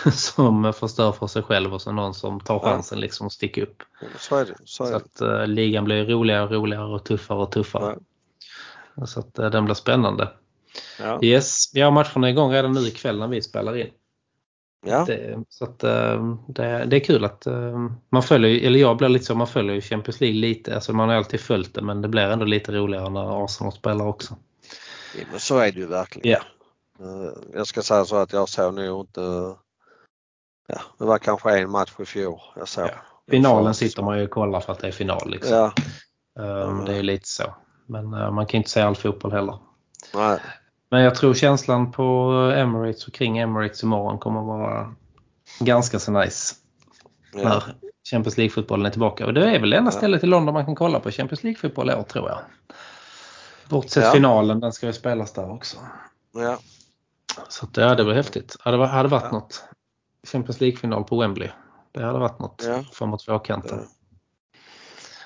som 0.13 0.73
förstör 0.73 1.13
för 1.13 1.27
sig 1.27 1.43
själv 1.43 1.75
och 1.75 1.83
så 1.83 1.93
någon 1.93 2.15
som 2.15 2.41
tar 2.41 2.59
chansen 2.59 3.01
liksom 3.01 3.27
att 3.27 3.33
sticka 3.33 3.63
upp. 3.63 3.83
Så. 4.19 4.45
Så, 4.65 4.87
så 4.87 4.97
att 4.97 5.49
ligan 5.49 5.85
blir 5.85 6.05
roligare 6.05 6.45
och 6.45 6.51
roligare 6.51 6.95
och 6.95 7.05
tuffare 7.05 7.39
och 7.39 7.53
tuffare. 7.53 7.93
Ja. 7.93 8.01
Så 9.05 9.21
att 9.21 9.39
uh, 9.39 9.51
den 9.51 9.65
blir 9.65 9.75
spännande. 9.75 10.29
Ja. 10.99 11.19
Yes, 11.23 11.71
vi 11.75 11.81
har 11.81 11.91
matcherna 11.91 12.31
igång 12.31 12.53
redan 12.53 12.73
nu 12.73 12.81
ikväll 12.81 13.19
när 13.19 13.29
vi 13.29 13.43
spelar 13.43 13.77
in. 13.77 13.91
Ja. 14.87 15.05
Det, 15.05 15.43
så 15.49 15.65
att, 15.65 15.85
uh, 15.85 16.37
det, 16.49 16.85
det, 16.85 16.97
är 16.97 17.05
kul 17.05 17.25
att 17.25 17.47
man 18.09 18.23
följer, 18.23 18.67
eller 18.67 18.79
jag 18.79 18.97
blir 18.97 19.09
lite 19.09 19.25
så, 19.25 19.35
man 19.35 19.47
följer 19.47 19.75
ju 19.75 19.81
Champions 19.81 20.21
League 20.21 20.39
lite. 20.39 20.75
Alltså 20.75 20.93
man 20.93 21.09
har 21.09 21.17
alltid 21.17 21.41
följt 21.41 21.75
det 21.75 21.83
men 21.83 22.03
det 22.03 22.09
blir 22.09 22.23
ändå 22.23 22.45
lite 22.45 22.73
roligare 22.73 23.11
när 23.11 23.45
Arsenal 23.45 23.73
spelar 23.73 24.07
också. 24.07 24.37
Ja, 25.19 25.25
men 25.31 25.41
så 25.41 25.59
är 25.59 25.73
det 25.73 25.79
ju 25.79 25.87
verkligen. 25.87 26.31
Ja. 26.31 26.41
Eh, 27.01 27.33
jag 27.53 27.67
ska 27.67 27.83
säga 27.83 28.05
så 28.05 28.17
att 28.17 28.33
jag 28.33 28.49
såg 28.49 28.75
nog 28.75 29.01
inte, 29.01 29.21
ja, 30.67 30.81
det 30.99 31.05
var 31.05 31.19
kanske 31.19 31.59
en 31.59 31.71
match 31.71 31.93
i 31.99 32.05
fjol 32.05 32.41
jag 32.57 32.69
såg. 32.69 32.85
Ja. 32.85 32.91
Finalen 33.31 33.75
sitter 33.75 34.03
man 34.03 34.19
ju 34.19 34.25
och 34.25 34.31
kollar 34.31 34.61
för 34.61 34.73
att 34.73 34.79
det 34.79 34.87
är 34.87 34.93
final. 34.93 35.31
Liksom. 35.31 35.55
Ja. 35.55 35.73
Um, 36.65 36.85
det 36.85 36.97
är 36.97 37.03
lite 37.03 37.29
så. 37.29 37.55
Men 37.87 38.15
uh, 38.15 38.31
man 38.31 38.47
kan 38.47 38.59
inte 38.59 38.71
säga 38.71 38.87
all 38.87 38.97
fotboll 38.97 39.33
heller. 39.33 39.59
Nej. 40.15 40.39
Men 40.91 41.03
jag 41.03 41.15
tror 41.15 41.35
känslan 41.35 41.93
på 41.93 42.31
Emirates 42.57 43.07
och 43.07 43.15
kring 43.15 43.39
Emirates 43.39 43.83
imorgon 43.83 44.19
kommer 44.19 44.41
att 44.41 44.47
vara 44.47 44.95
ganska 45.61 45.99
så 45.99 46.13
nice. 46.13 46.55
Ja. 47.33 47.49
När 47.49 47.63
Champions 48.11 48.37
League-fotbollen 48.37 48.87
är 48.87 48.91
tillbaka. 48.91 49.27
Och 49.27 49.35
det 49.35 49.51
är 49.51 49.61
väl 49.61 49.71
det 49.71 49.77
enda 49.77 49.91
stället 49.91 50.25
i 50.25 50.27
London 50.27 50.55
man 50.55 50.65
kan 50.65 50.75
kolla 50.75 51.01
på 51.01 51.11
Champions 51.11 51.43
League-fotboll 51.43 51.91
i 51.91 51.95
år 51.95 52.03
tror 52.03 52.29
jag. 52.29 52.39
Bortsett 53.69 54.05
ja. 54.05 54.11
finalen, 54.11 54.61
den 54.61 54.73
ska 54.73 54.87
ju 54.87 54.93
spelas 54.93 55.33
där 55.33 55.51
också. 55.51 55.77
Ja. 56.35 56.59
Så 57.49 57.67
att, 57.67 57.77
ja, 57.77 57.95
det 57.95 58.05
var 58.05 58.15
häftigt. 58.15 58.57
Ja, 58.65 58.71
det 58.71 58.87
hade 58.87 59.09
varit 59.09 59.25
ja. 59.25 59.31
något. 59.31 59.65
Champions 60.33 60.61
League-final 60.61 61.05
på 61.05 61.21
Wembley. 61.21 61.49
Det 61.93 62.05
hade 62.05 62.19
varit 62.19 62.39
något 62.39 62.65
ja. 62.67 62.85
framåt 62.93 63.25
tvåkanten. 63.25 63.87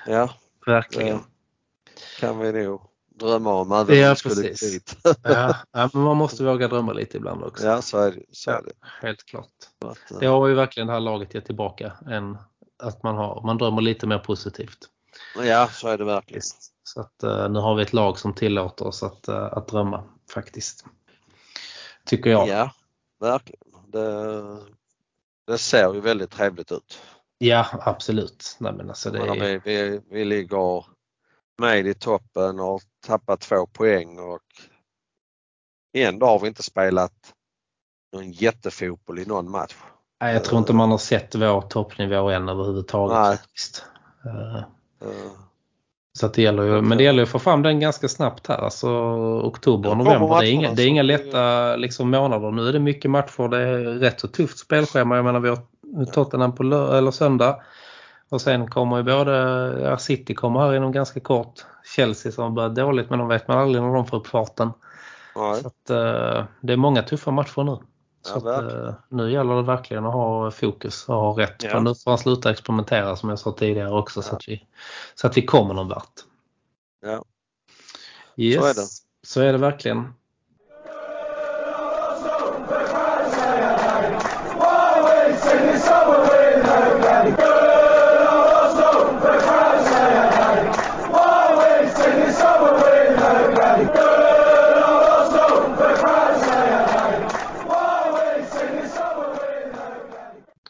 Ja. 0.07 0.31
Verkligen. 0.66 1.20
Kan 2.21 2.39
vi 2.39 2.53
nog 2.53 2.91
drömma 3.21 3.55
om 3.55 3.73
även 3.73 3.99
ja, 3.99 4.15
skulle 4.15 4.35
dit. 4.35 4.97
ja, 5.23 5.57
ja, 5.73 5.91
men 5.93 6.03
man 6.03 6.17
måste 6.17 6.45
våga 6.45 6.69
drömma 6.69 6.93
lite 6.93 7.17
ibland 7.17 7.45
också. 7.45 7.67
Ja, 7.67 7.83
så 7.83 7.99
är 7.99 8.11
det. 8.11 8.23
Så 8.33 8.51
är 8.51 8.63
det. 8.63 8.73
helt 9.03 9.25
klart. 9.25 9.47
Att, 9.85 10.21
det 10.21 10.27
har 10.27 10.49
ju 10.49 10.55
verkligen 10.55 10.87
det 10.87 10.93
här 10.93 11.01
laget 11.01 11.35
gett 11.35 11.47
tillbaka 11.47 11.93
än 12.07 12.39
att 12.83 13.03
man, 13.03 13.17
har, 13.17 13.43
man 13.43 13.59
drömmer 13.59 13.83
lite 13.83 14.07
mer 14.07 14.19
positivt. 14.19 14.79
Ja, 15.45 15.69
så 15.73 15.89
är 15.89 15.99
det 15.99 16.05
verkligen. 16.05 16.43
Så 16.83 17.01
att, 17.01 17.25
uh, 17.25 17.49
nu 17.49 17.59
har 17.59 17.75
vi 17.75 17.83
ett 17.83 17.93
lag 17.93 18.19
som 18.19 18.35
tillåter 18.35 18.87
oss 18.87 19.03
att, 19.03 19.29
uh, 19.29 19.35
att 19.35 19.69
drömma 19.69 20.05
faktiskt. 20.31 20.85
Tycker 22.07 22.31
jag. 22.31 22.49
Ja, 22.49 22.71
verkligen. 23.21 23.61
Det, 23.87 24.59
det 25.47 25.59
ser 25.59 25.95
ju 25.95 26.01
väldigt 26.01 26.31
trevligt 26.31 26.73
ut. 26.73 26.99
Ja, 27.39 27.67
absolut. 27.73 28.57
Nej, 28.59 28.73
men 28.73 28.89
alltså 28.89 29.11
det 29.11 29.19
är... 29.19 29.35
vi, 29.35 29.61
vi, 29.65 30.01
vi 30.11 30.25
ligger 30.25 30.85
med 31.61 31.87
i 31.87 31.94
toppen 31.94 32.61
och 32.61 32.66
har 32.66 32.81
tappat 33.07 33.40
två 33.40 33.66
poäng 33.66 34.18
och 34.18 34.40
ändå 35.96 36.27
har 36.27 36.38
vi 36.38 36.49
inte 36.49 36.62
spelat 36.62 37.12
någon 38.12 38.33
jättefotboll 38.33 39.18
i 39.18 39.25
någon 39.25 39.51
match. 39.51 39.75
Nej, 40.20 40.35
jag 40.35 40.44
tror 40.44 40.59
inte 40.59 40.73
man 40.73 40.90
har 40.90 40.99
sett 40.99 41.35
vår 41.35 41.61
toppnivå 41.61 42.31
än 42.31 42.49
överhuvudtaget. 42.49 43.18
Nej. 43.18 43.37
Faktiskt. 43.37 43.85
Uh, 44.27 44.62
så 46.12 46.29
det 46.29 46.42
gäller 46.42 46.62
ju, 46.62 46.83
men 46.83 46.99
det 46.99 47.05
gäller 47.05 47.18
ju 47.18 47.23
att 47.23 47.29
få 47.31 47.38
fram 47.38 47.62
den 47.62 47.81
ganska 47.81 48.09
snabbt 48.09 48.46
här. 48.46 48.59
Alltså 48.59 48.88
oktober 49.44 49.90
och 49.90 49.96
november. 49.96 50.40
Det 50.40 50.49
är 50.49 50.53
inga, 50.53 50.73
det 50.73 50.83
är 50.83 50.87
inga 50.87 51.03
lätta 51.03 51.77
liksom, 51.77 52.11
månader. 52.11 52.51
Nu 52.51 52.68
är 52.68 52.73
det 52.73 52.79
mycket 52.79 53.11
matcher. 53.11 53.49
Det 53.49 53.59
är 53.59 53.79
rätt 53.79 54.20
så 54.20 54.29
tufft 54.29 54.59
spelschema. 54.59 55.16
Jag 55.16 55.25
menar 55.25 55.40
vi 55.40 55.49
har 55.49 55.59
Tottenham 56.12 56.55
på 56.55 56.62
eller 56.62 57.11
söndag. 57.11 57.62
Och 58.31 58.40
sen 58.40 58.71
kommer 58.71 58.97
ju 58.97 59.03
både 59.03 59.33
ja, 59.83 59.99
City 59.99 60.35
kommer 60.35 60.61
här 60.61 60.75
inom 60.75 60.93
ganska 60.93 61.21
kort. 61.21 61.64
Chelsea 61.97 62.33
som 62.33 62.45
har 62.45 62.51
börjat 62.51 62.75
dåligt 62.75 63.11
men 63.11 63.19
de 63.19 63.29
vet 63.29 63.49
man 63.49 63.59
aldrig 63.59 63.83
när 63.83 63.95
de 63.95 64.07
får 64.07 64.16
upp 64.16 64.27
farten. 64.27 64.71
Så 65.35 65.66
att, 65.66 65.90
uh, 65.90 66.45
det 66.61 66.73
är 66.73 66.77
många 66.77 67.03
tuffa 67.03 67.31
matcher 67.31 67.62
nu. 67.62 67.79
Så 68.23 68.43
ja, 68.45 68.55
att, 68.55 68.73
uh, 68.73 68.93
nu 69.09 69.33
gäller 69.33 69.55
det 69.55 69.62
verkligen 69.62 70.07
att 70.07 70.12
ha 70.12 70.51
fokus 70.51 71.09
och 71.09 71.14
ha 71.14 71.38
rätt. 71.38 71.62
Ja. 71.62 71.71
För 71.71 71.81
nu 71.81 71.95
får 71.95 72.11
han 72.11 72.19
sluta 72.19 72.51
experimentera 72.51 73.16
som 73.16 73.29
jag 73.29 73.38
sa 73.38 73.53
tidigare 73.53 73.90
också 73.90 74.21
ja. 74.21 74.23
så, 74.23 74.37
att 74.37 74.49
vi, 74.49 74.66
så 75.14 75.27
att 75.27 75.37
vi 75.37 75.47
kommer 75.47 75.75
någon 75.75 75.88
vart. 75.88 76.12
Ja, 77.03 77.25
yes. 78.37 78.61
så 78.61 78.66
är 78.66 78.75
det. 78.75 78.87
Så 79.23 79.40
är 79.40 79.53
det 79.53 79.59
verkligen. 79.59 80.14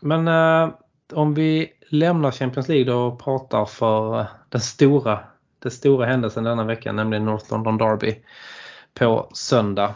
Men 0.01 0.29
eh, 0.29 0.75
om 1.13 1.35
vi 1.35 1.73
lämnar 1.89 2.31
Champions 2.31 2.69
League 2.69 2.95
och 2.95 3.21
pratar 3.21 3.65
för 3.65 4.21
eh, 4.21 4.27
den 4.49 4.61
stora, 4.61 5.21
den 5.59 5.73
stora 5.73 6.07
händelsen 6.07 6.45
denna 6.45 6.65
veckan, 6.65 6.97
nämligen 6.97 7.25
North 7.25 7.53
London 7.53 7.79
Derby 7.79 8.15
på 8.95 9.31
söndag. 9.35 9.95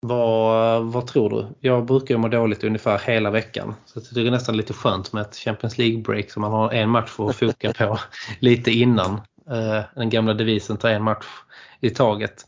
Vad, 0.00 0.76
eh, 0.76 0.82
vad 0.82 1.06
tror 1.06 1.30
du? 1.30 1.46
Jag 1.60 1.84
brukar 1.84 2.16
må 2.16 2.28
dåligt 2.28 2.64
ungefär 2.64 2.98
hela 2.98 3.30
veckan. 3.30 3.74
Så 3.84 3.98
jag 3.98 4.04
tycker 4.04 4.20
det 4.20 4.28
är 4.28 4.30
nästan 4.30 4.56
lite 4.56 4.72
skönt 4.72 5.12
med 5.12 5.22
ett 5.22 5.36
Champions 5.36 5.78
League-break 5.78 6.30
så 6.30 6.40
man 6.40 6.52
har 6.52 6.72
en 6.72 6.90
match 6.90 7.14
att 7.18 7.36
foka 7.36 7.72
på 7.72 7.98
lite 8.40 8.70
innan. 8.70 9.20
Eh, 9.50 9.80
den 9.94 10.10
gamla 10.10 10.34
devisen 10.34 10.76
ta 10.76 10.88
en 10.88 11.02
match 11.02 11.26
i 11.80 11.90
taget. 11.90 12.44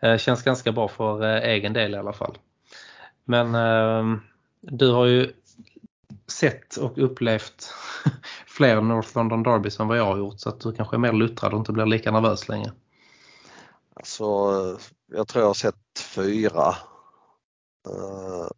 Eh, 0.00 0.16
känns 0.16 0.42
ganska 0.42 0.72
bra 0.72 0.88
för 0.88 1.22
eh, 1.22 1.50
egen 1.50 1.72
del 1.72 1.94
i 1.94 1.98
alla 1.98 2.12
fall. 2.12 2.38
Men 3.24 3.54
ehm, 3.54 4.20
du 4.60 4.92
har 4.92 5.06
ju 5.06 5.32
sett 6.34 6.76
och 6.76 6.98
upplevt 6.98 7.72
fler 8.46 8.80
North 8.80 9.16
London 9.16 9.42
Derbys 9.42 9.80
än 9.80 9.88
vad 9.88 9.98
jag 9.98 10.04
har 10.04 10.18
gjort 10.18 10.40
så 10.40 10.48
att 10.48 10.60
du 10.60 10.72
kanske 10.72 10.96
är 10.96 10.98
mer 10.98 11.12
luttrad 11.12 11.52
och 11.52 11.58
inte 11.58 11.72
blir 11.72 11.86
lika 11.86 12.10
nervös 12.10 12.48
längre. 12.48 12.72
Alltså, 13.94 14.24
jag 15.06 15.28
tror 15.28 15.42
jag 15.42 15.48
har 15.48 15.54
sett 15.54 15.98
fyra. 15.98 16.68
Eh, 17.88 18.48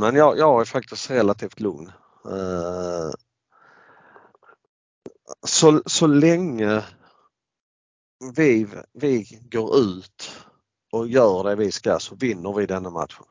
men 0.00 0.14
jag, 0.14 0.38
jag 0.38 0.60
är 0.60 0.64
faktiskt 0.64 1.10
relativt 1.10 1.60
lugn. 1.60 1.92
Eh, 2.24 3.10
så, 5.46 5.82
så 5.86 6.06
länge 6.06 6.84
vi, 8.36 8.66
vi 8.92 9.40
går 9.50 9.78
ut 9.78 10.32
och 10.92 11.08
gör 11.08 11.44
det 11.44 11.56
vi 11.56 11.72
ska 11.72 11.98
så 11.98 12.14
vinner 12.14 12.52
vi 12.52 12.66
denna 12.66 12.90
matchen. 12.90 13.26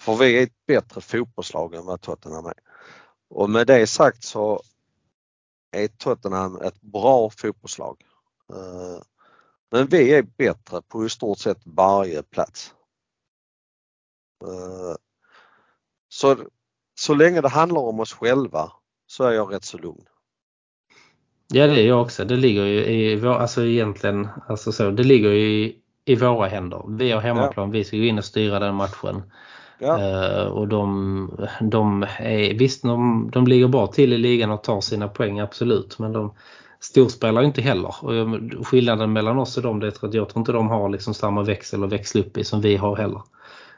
För 0.00 0.16
vi 0.16 0.38
är 0.38 0.42
ett 0.42 0.66
bättre 0.66 1.00
fotbollslag 1.00 1.74
än 1.74 1.86
vad 1.86 2.00
Tottenham 2.00 2.46
är. 2.46 2.54
Och 3.30 3.50
med 3.50 3.66
det 3.66 3.86
sagt 3.86 4.24
så 4.24 4.62
är 5.70 5.88
Tottenham 5.88 6.56
ett 6.56 6.80
bra 6.80 7.30
fotbollslag. 7.30 8.02
Eh, 8.52 9.02
men 9.70 9.86
vi 9.86 10.14
är 10.14 10.22
bättre 10.22 10.82
på 10.82 11.06
i 11.06 11.08
stort 11.08 11.38
sett 11.38 11.60
varje 11.64 12.22
plats. 12.22 12.74
Eh, 14.44 14.96
så, 16.08 16.36
så 16.94 17.14
länge 17.14 17.40
det 17.40 17.48
handlar 17.48 17.80
om 17.80 18.00
oss 18.00 18.12
själva 18.12 18.72
så 19.06 19.24
är 19.24 19.32
jag 19.32 19.54
rätt 19.54 19.64
så 19.64 19.78
lugn. 19.78 20.04
Ja 21.48 21.66
det 21.66 21.80
är 21.80 21.86
jag 21.86 22.02
också. 22.02 22.24
Det 22.24 22.36
ligger 22.36 22.64
ju 22.64 22.84
i, 22.84 23.26
alltså 23.26 23.64
egentligen, 23.64 24.28
alltså 24.48 24.72
så, 24.72 24.90
det 24.90 25.02
ligger 25.02 25.30
i, 25.32 25.78
i 26.04 26.14
våra 26.14 26.48
händer. 26.48 26.84
Vi 26.88 27.10
har 27.10 27.20
hemmaplan, 27.20 27.68
ja. 27.68 27.72
vi 27.72 27.84
ska 27.84 27.96
gå 27.96 28.02
in 28.02 28.18
och 28.18 28.24
styra 28.24 28.58
den 28.58 28.74
matchen. 28.74 29.22
Ja. 29.80 29.98
Uh, 29.98 30.46
och 30.46 30.68
de, 30.68 31.30
de 31.60 32.02
är, 32.18 32.58
visst 32.58 32.82
de, 32.82 33.30
de 33.32 33.46
ligger 33.46 33.68
bra 33.68 33.86
till 33.86 34.12
i 34.12 34.18
ligan 34.18 34.50
och 34.50 34.62
tar 34.62 34.80
sina 34.80 35.08
poäng 35.08 35.40
absolut 35.40 35.98
men 35.98 36.12
de 36.12 36.32
storspelar 36.80 37.42
inte 37.42 37.62
heller. 37.62 37.94
Och 38.00 38.66
skillnaden 38.66 39.12
mellan 39.12 39.38
oss 39.38 39.56
och 39.56 39.62
dem 39.62 39.80
det 39.80 39.86
är 39.86 40.06
att 40.06 40.14
jag 40.14 40.28
tror 40.28 40.40
inte 40.40 40.52
de 40.52 40.68
har 40.68 40.88
liksom 40.88 41.14
samma 41.14 41.42
växel 41.42 41.84
att 41.84 41.92
växla 41.92 42.20
upp 42.20 42.36
i 42.36 42.44
som 42.44 42.60
vi 42.60 42.76
har 42.76 42.96
heller. 42.96 43.22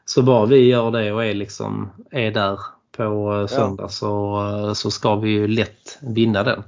Så 0.05 0.23
bara 0.23 0.47
vi 0.47 0.69
gör 0.69 0.91
det 0.91 1.13
och 1.13 1.25
är, 1.25 1.35
liksom, 1.35 1.91
är 2.11 2.31
där 2.31 2.59
på 2.97 3.35
eh, 3.41 3.47
söndag 3.47 3.85
ja. 3.85 3.89
så, 3.89 4.41
eh, 4.41 4.73
så 4.73 4.91
ska 4.91 5.17
vi 5.17 5.31
ju 5.31 5.49
lätt 5.49 5.99
vinna 6.01 6.43
den. 6.43 6.63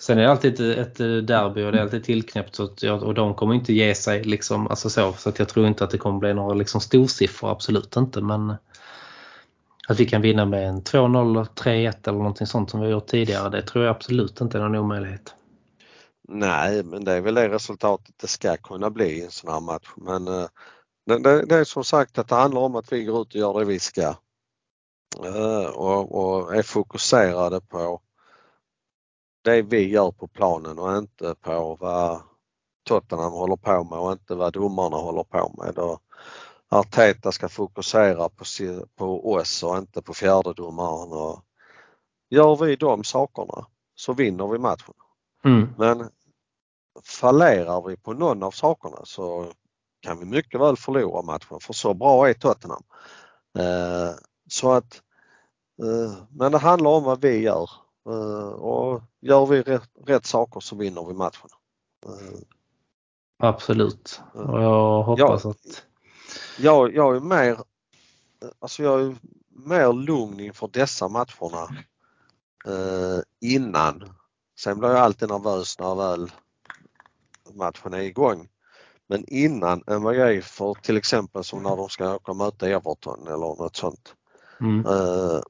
Sen 0.00 0.18
är 0.18 0.22
det 0.22 0.30
alltid 0.30 0.60
ett, 0.60 1.00
eh, 1.00 1.06
derby 1.06 1.64
och 1.64 1.72
det 1.72 1.78
är 1.78 1.82
alltid 1.82 2.04
tillknäppt 2.04 2.54
så 2.54 2.64
att 2.64 2.82
och 2.82 3.14
de 3.14 3.34
kommer 3.34 3.54
inte 3.54 3.72
ge 3.72 3.94
sig 3.94 4.24
liksom, 4.24 4.66
alltså 4.66 4.90
så, 4.90 5.12
så 5.12 5.28
att 5.28 5.38
jag 5.38 5.48
tror 5.48 5.66
inte 5.66 5.84
att 5.84 5.90
det 5.90 5.98
kommer 5.98 6.18
bli 6.18 6.34
några 6.34 6.54
liksom 6.54 6.80
storsiffror, 6.80 7.50
absolut 7.50 7.96
inte 7.96 8.20
men 8.20 8.54
att 9.88 10.00
vi 10.00 10.06
kan 10.06 10.22
vinna 10.22 10.44
med 10.44 10.68
en 10.68 10.82
2-0, 10.82 11.46
3-1 11.54 12.08
eller 12.08 12.18
någonting 12.18 12.46
sånt 12.46 12.70
som 12.70 12.80
vi 12.80 12.86
har 12.86 12.92
gjort 12.92 13.06
tidigare 13.06 13.48
det 13.48 13.62
tror 13.62 13.84
jag 13.84 13.96
absolut 13.96 14.40
inte 14.40 14.58
är 14.58 14.62
någon 14.62 14.76
omöjlighet. 14.76 15.34
Nej 16.28 16.82
men 16.84 17.04
det 17.04 17.12
är 17.12 17.20
väl 17.20 17.34
det 17.34 17.48
resultatet 17.48 18.14
det 18.20 18.26
ska 18.26 18.56
kunna 18.56 18.90
bli 18.90 19.06
i 19.06 19.24
en 19.24 19.30
sån 19.30 19.52
här 19.52 19.60
match 19.60 19.88
men 19.96 20.28
eh, 20.28 20.46
det, 21.06 21.18
det, 21.18 21.46
det, 21.46 21.56
är 21.56 21.64
som 21.64 21.84
sagt 21.84 22.18
att 22.18 22.28
det 22.28 22.34
handlar 22.34 22.60
om 22.60 22.76
att 22.76 22.92
vi 22.92 23.04
går 23.04 23.22
ut 23.22 23.34
och 23.34 23.40
gör 23.40 23.58
det 23.58 23.64
vi 23.64 23.78
ska. 23.78 24.14
Eh, 25.24 25.66
och, 25.74 26.14
och 26.14 26.56
är 26.56 26.62
fokuserade 26.62 27.60
på 27.60 28.00
det 29.42 29.62
vi 29.62 29.88
gör 29.88 30.10
på 30.10 30.28
planen 30.28 30.78
och 30.78 30.96
inte 30.96 31.34
på 31.40 31.76
vad 31.80 32.22
Tottenham 32.84 33.32
håller 33.32 33.56
på 33.56 33.84
med 33.84 33.98
och 33.98 34.12
inte 34.12 34.34
vad 34.34 34.52
domarna 34.52 34.96
håller 34.96 35.24
på 35.24 35.54
med. 35.62 35.78
Och 35.78 36.02
Arteta 36.68 37.32
ska 37.32 37.48
fokusera 37.48 38.28
på, 38.28 38.44
på 38.96 39.32
oss 39.32 39.62
och 39.62 39.76
inte 39.76 40.02
på 40.02 40.14
fjärdedomaren. 40.14 41.12
Och 41.12 41.40
gör 42.30 42.56
vi 42.56 42.76
de 42.76 43.04
sakerna 43.04 43.66
så 43.94 44.12
vinner 44.12 44.46
vi 44.46 44.58
matchen. 44.58 44.94
Mm. 45.44 45.68
Men 45.78 46.10
fallerar 47.04 47.88
vi 47.88 47.96
på 47.96 48.12
någon 48.12 48.42
av 48.42 48.50
sakerna 48.50 48.96
så 49.04 49.52
kan 50.00 50.18
vi 50.18 50.24
mycket 50.24 50.60
väl 50.60 50.76
förlora 50.76 51.22
matchen 51.22 51.60
för 51.60 51.72
så 51.72 51.94
bra 51.94 52.28
är 52.28 52.34
Tottenham. 52.34 52.82
Eh, 53.58 54.14
så 54.50 54.72
att, 54.72 55.02
eh, 55.82 56.22
men 56.30 56.52
det 56.52 56.58
handlar 56.58 56.90
om 56.90 57.04
vad 57.04 57.20
vi 57.20 57.38
gör 57.38 57.70
och 58.54 59.02
gör 59.20 59.46
vi 59.46 59.62
rätt, 59.62 59.90
rätt 60.06 60.26
saker 60.26 60.60
så 60.60 60.76
vinner 60.76 61.04
vi 61.04 61.14
matchen. 61.14 61.50
Eh, 62.06 62.38
Absolut. 63.38 64.20
Och 64.34 64.62
jag 64.62 65.02
hoppas 65.02 65.44
jag, 65.44 65.50
att... 65.50 65.84
Jag, 66.58 66.94
jag 66.94 67.16
är 67.16 67.20
mer 67.20 67.58
alltså 68.58 68.82
jag 68.82 69.00
är 69.00 69.16
mer 69.50 69.92
lugn 69.92 70.40
inför 70.40 70.68
dessa 70.72 71.08
matcherna 71.08 71.68
eh, 72.66 73.20
innan. 73.40 74.12
Sen 74.58 74.78
blir 74.78 74.88
jag 74.88 74.98
alltid 74.98 75.28
nervös 75.28 75.78
när 75.78 75.94
väl 75.94 76.32
matchen 77.54 77.94
är 77.94 78.00
igång. 78.00 78.48
Men 79.06 79.24
innan 79.28 79.82
än 79.86 80.02
vad 80.02 80.16
jag 80.16 80.34
är 80.34 80.40
för 80.40 80.74
till 80.74 80.96
exempel 80.96 81.44
som 81.44 81.62
när 81.62 81.76
de 81.76 81.88
ska 81.88 82.14
åka 82.14 82.30
och 82.30 82.36
möta 82.36 82.68
Everton 82.68 83.26
eller 83.26 83.36
något 83.36 83.76
sånt. 83.76 84.14
Mm. 84.60 84.86
Eh, 84.86 85.40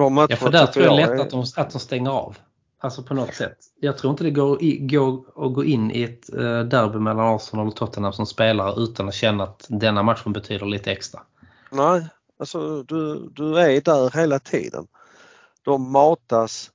de 0.00 0.26
ja, 0.30 0.36
för 0.36 0.50
där 0.50 0.66
tror 0.66 0.84
jag 0.84 0.96
lätt 0.96 1.10
är... 1.10 1.18
att, 1.18 1.30
de, 1.30 1.44
att 1.56 1.70
de 1.70 1.78
stänger 1.78 2.10
av. 2.10 2.36
Alltså 2.82 3.02
på 3.02 3.14
något 3.14 3.34
sätt. 3.34 3.58
Jag 3.80 3.98
tror 3.98 4.10
inte 4.10 4.24
det 4.24 4.30
går, 4.30 4.62
i, 4.62 4.78
går 4.78 5.46
att 5.46 5.54
gå 5.54 5.64
in 5.64 5.90
i 5.90 6.02
ett 6.02 6.30
uh, 6.34 6.60
derby 6.60 6.98
mellan 6.98 7.34
Arsenal 7.34 7.66
och 7.66 7.76
Tottenham 7.76 8.12
som 8.12 8.26
spelare 8.26 8.82
utan 8.82 9.08
att 9.08 9.14
känna 9.14 9.44
att 9.44 9.66
denna 9.68 10.02
matchen 10.02 10.32
betyder 10.32 10.66
lite 10.66 10.92
extra. 10.92 11.20
Nej, 11.70 12.08
alltså 12.38 12.82
du, 12.82 13.28
du 13.34 13.58
är 13.58 13.80
där 13.80 14.20
hela 14.20 14.38
tiden. 14.38 14.86
De 15.62 15.92
matas 15.92 16.70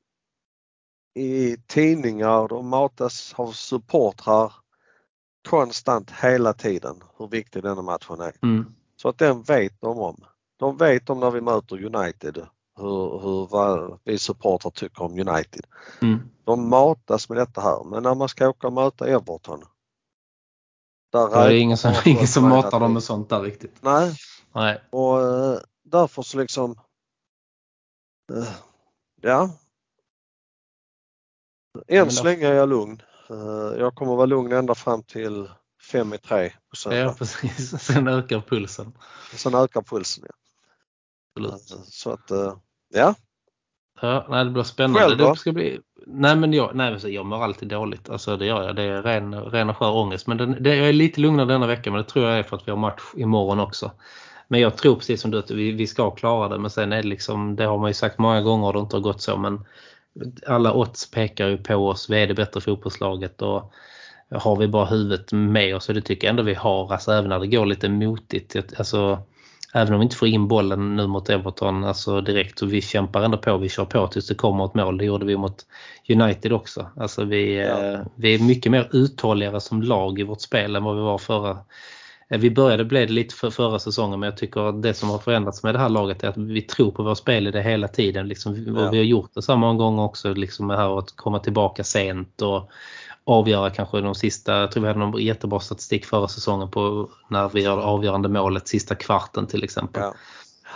i 1.16 1.58
tidningar, 1.68 2.48
de 2.48 2.68
matas 2.70 3.34
av 3.38 3.52
supportrar 3.52 4.54
konstant 5.50 6.12
hela 6.12 6.54
tiden 6.54 6.96
hur 7.18 7.28
viktig 7.28 7.64
denna 7.64 7.82
matchen 7.82 8.22
är. 8.22 8.34
Mm. 8.44 8.66
Så 8.96 9.10
att 9.10 9.18
den 9.18 9.44
vet 9.44 9.82
de 9.82 10.00
om. 10.00 10.24
De 10.58 10.78
vet 10.78 11.10
om 11.10 11.20
när 11.20 11.32
vi 11.32 11.42
möter 11.42 11.96
United 11.96 12.46
hur, 12.78 13.20
hur 13.20 13.48
vad 13.48 14.00
vi 14.04 14.18
supportrar 14.18 14.72
tycker 14.72 15.04
om 15.04 15.12
United. 15.12 15.66
Mm. 16.02 16.20
De 16.44 16.70
matas 16.70 17.30
med 17.30 17.38
detta 17.38 17.62
här 17.62 17.84
men 17.84 18.04
när 18.04 18.16
man 18.16 18.30
ska 18.30 18.50
åka 18.50 18.68
och 18.68 18.74
möta 18.74 19.08
Everton. 19.08 19.64
Där 21.12 21.30
det 21.30 21.36
är 21.36 21.52
ingen 21.52 21.78
som, 21.78 21.94
ingen 22.06 22.28
som 22.28 22.50
matar 22.50 22.80
dem 22.80 22.94
med 22.94 23.04
sånt 23.04 23.30
där 23.30 23.42
riktigt. 23.42 23.76
Nej. 23.82 24.16
Nej. 24.54 24.82
Och 24.90 25.18
uh, 25.18 25.58
därför 25.84 26.22
så 26.22 26.38
liksom 26.38 26.72
uh, 28.32 28.48
ja. 29.22 29.50
Än 31.88 32.12
så 32.12 32.24
länge 32.24 32.48
är 32.48 32.54
jag 32.54 32.70
lugn. 32.70 33.02
Uh, 33.32 33.80
jag 33.80 33.96
kommer 33.96 34.16
vara 34.16 34.26
lugn 34.26 34.52
ända 34.52 34.76
fram 34.76 35.04
till 35.04 35.50
5 35.92 36.14
i 36.14 36.18
3 36.18 36.54
på 36.70 36.76
söndag. 36.76 37.00
Ja 37.00 37.16
precis, 37.18 37.82
sen 37.86 38.08
ökar 38.08 38.42
pulsen. 38.42 38.98
Sen 39.34 39.56
ökar 39.56 39.82
pulsen 39.82 40.24
ja. 40.28 40.36
Absolut. 41.36 41.86
Så 41.86 42.12
att 42.12 42.32
Ja. 42.96 43.16
Ja, 44.02 44.26
nej, 44.30 44.46
det 44.46 44.52
blir 44.52 44.64
spännande. 44.64 45.00
Själv 45.00 45.18
då? 45.18 45.30
Det 45.30 45.40
ska 45.40 45.52
bli... 45.52 45.80
Nej, 46.08 46.36
men 46.36 46.54
jag, 46.54 46.76
nej, 46.76 47.14
jag 47.14 47.26
mår 47.26 47.44
alltid 47.44 47.68
dåligt. 47.68 48.10
Alltså 48.10 48.38
det 48.38 48.46
gör 48.46 48.64
jag. 48.64 48.76
Det 48.76 48.84
är 48.84 49.02
ren, 49.02 49.36
ren 49.36 49.70
och 49.70 49.78
skör 49.78 49.92
ångest. 49.92 50.28
Men 50.28 50.38
det, 50.38 50.46
det, 50.46 50.76
jag 50.76 50.90
är 50.90 50.94
lite 50.94 51.22
lugnare 51.22 51.46
denna 51.46 51.68
vecka 51.68 51.92
men 51.92 52.02
det 52.02 52.08
tror 52.10 52.26
jag 52.26 52.40
är 52.40 52.44
för 52.44 52.58
att 52.58 52.68
vi 52.68 52.72
har 52.72 52.78
match 52.78 53.02
imorgon 53.16 53.60
också. 53.60 53.92
Men 54.48 54.60
jag 54.60 54.78
tror 54.78 54.96
precis 54.96 55.22
som 55.22 55.32
du 55.32 55.40
att 55.40 55.52
vi, 55.52 55.72
vi 55.72 55.88
ska 55.88 56.12
klara 56.12 56.50
det. 56.50 56.60
Men 56.60 56.70
sen 56.70 56.94
är 56.94 57.02
det 57.02 57.08
liksom, 57.08 57.56
det 57.56 57.66
har 57.66 57.78
man 57.78 57.90
ju 57.90 57.94
sagt 57.94 58.18
många 58.18 58.42
gånger 58.42 58.68
och 58.68 58.74
det 58.74 58.80
inte 58.80 58.96
har 58.96 59.02
gått 59.02 59.22
så. 59.22 59.38
Men 59.38 59.66
alla 60.48 60.74
odds 60.74 61.12
pekar 61.12 61.48
ju 61.48 61.58
på 61.58 61.76
oss. 61.76 62.10
Vi 62.10 62.24
är 62.24 62.28
det 62.28 62.34
bättre 62.34 62.62
fotbollslaget 62.62 63.42
och 63.42 63.74
har 64.32 64.56
vi 64.56 64.68
bara 64.68 64.86
huvudet 64.86 65.32
med 65.32 65.76
oss 65.76 65.90
och 65.90 65.96
det 65.96 66.02
tycker 66.02 66.28
jag 66.28 66.30
ändå 66.30 66.44
vi 66.44 66.54
har. 66.54 66.94
Alltså 66.94 67.12
även 67.12 67.30
när 67.30 67.40
det 67.40 67.48
går 67.48 67.66
lite 67.66 67.90
motigt. 67.90 68.56
Alltså 68.78 69.20
även 69.76 69.94
om 69.94 70.00
vi 70.00 70.04
inte 70.04 70.16
får 70.16 70.28
in 70.28 70.48
bollen 70.48 70.96
nu 70.96 71.08
mot 71.08 71.30
Everton 71.30 71.84
alltså 71.84 72.22
direkt 72.22 72.60
så 72.60 72.66
vi 72.66 72.82
kämpar 72.82 73.22
ändå 73.22 73.38
på, 73.38 73.58
vi 73.58 73.70
kör 73.70 73.86
på 73.86 74.08
tills 74.08 74.28
det 74.28 74.36
kommer 74.36 74.66
ett 74.66 74.76
mål. 74.76 74.98
Det 74.98 75.06
gjorde 75.06 75.26
vi 75.26 75.38
mot 75.38 75.66
United 76.10 76.54
också. 76.54 76.90
Alltså 76.96 77.24
vi, 77.24 77.58
ja. 77.58 77.94
eh, 77.94 78.00
vi 78.16 78.36
är 78.36 78.40
mycket 78.40 78.72
mer 78.72 78.90
uthålligare 78.92 79.62
som 79.62 79.82
lag 79.82 80.20
i 80.20 80.24
vårt 80.24 80.42
spel 80.42 80.76
än 80.76 80.84
vad 80.84 80.96
vi 80.96 81.02
var 81.02 81.18
förra, 81.18 81.58
Eh, 82.30 82.40
vi 82.40 82.52
började 82.52 82.86
bli 82.86 83.06
det 83.06 83.14
lite 83.14 83.36
för 83.36 83.50
förra 83.50 83.80
säsongen 83.80 84.20
men 84.20 84.28
jag 84.28 84.38
tycker 84.38 84.70
att 84.70 84.82
det 84.82 84.94
som 84.94 85.10
har 85.10 85.18
förändrats 85.18 85.64
med 85.64 85.76
det 85.76 85.80
här 85.80 85.90
laget 85.90 86.24
är 86.24 86.28
att 86.28 86.38
vi 86.38 86.62
tror 86.62 86.92
på 86.92 87.04
vår 87.04 87.16
spel 87.16 87.48
i 87.48 87.52
det 87.52 87.62
hela 87.62 87.88
tiden. 87.88 88.28
Liksom, 88.28 88.56
ja. 88.56 88.90
Vi 88.90 88.98
har 88.98 89.06
gjort 89.06 89.32
det 89.34 89.42
så 89.42 89.56
många 89.56 89.74
gånger 89.74 90.04
också, 90.04 90.34
liksom 90.34 90.68
det 90.68 90.78
här 90.78 91.00
att 91.00 91.16
komma 91.16 91.40
tillbaka 91.40 91.84
sent 91.84 92.42
och 92.42 92.70
avgöra 93.26 93.70
kanske 93.70 94.02
de 94.02 94.16
sista, 94.16 94.60
jag 94.60 94.72
tror 94.72 94.82
vi 94.82 94.88
hade 94.88 95.00
någon 95.00 95.22
jättebra 95.22 95.60
statistik 95.60 96.06
förra 96.06 96.28
säsongen 96.28 96.72
på 96.72 97.10
när 97.28 97.50
vi 97.50 97.62
gör 97.62 97.78
avgörande 97.78 98.30
målet 98.30 98.68
sista 98.68 98.96
kvarten 98.96 99.48
till 99.48 99.64
exempel. 99.64 100.04
Ja. 100.04 100.14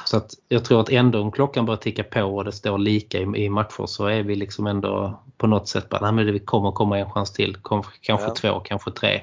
Så 0.05 0.17
att 0.17 0.33
jag 0.47 0.65
tror 0.65 0.81
att 0.81 0.89
ändå 0.89 1.21
om 1.21 1.31
klockan 1.31 1.65
börjar 1.65 1.77
ticka 1.77 2.03
på 2.03 2.21
och 2.21 2.45
det 2.45 2.51
står 2.51 2.77
lika 2.77 3.17
i, 3.17 3.45
i 3.45 3.49
matcher 3.49 3.85
så 3.85 4.05
är 4.05 4.23
vi 4.23 4.35
liksom 4.35 4.67
ändå 4.67 5.19
på 5.37 5.47
något 5.47 5.67
sätt 5.67 5.89
bara, 5.89 6.01
nej 6.01 6.11
men 6.11 6.33
det 6.33 6.39
kommer 6.39 6.71
komma 6.71 6.97
en 6.97 7.11
chans 7.11 7.33
till. 7.33 7.57
Kanske 7.63 8.27
ja. 8.27 8.33
två, 8.35 8.59
kanske 8.59 8.91
tre. 8.91 9.21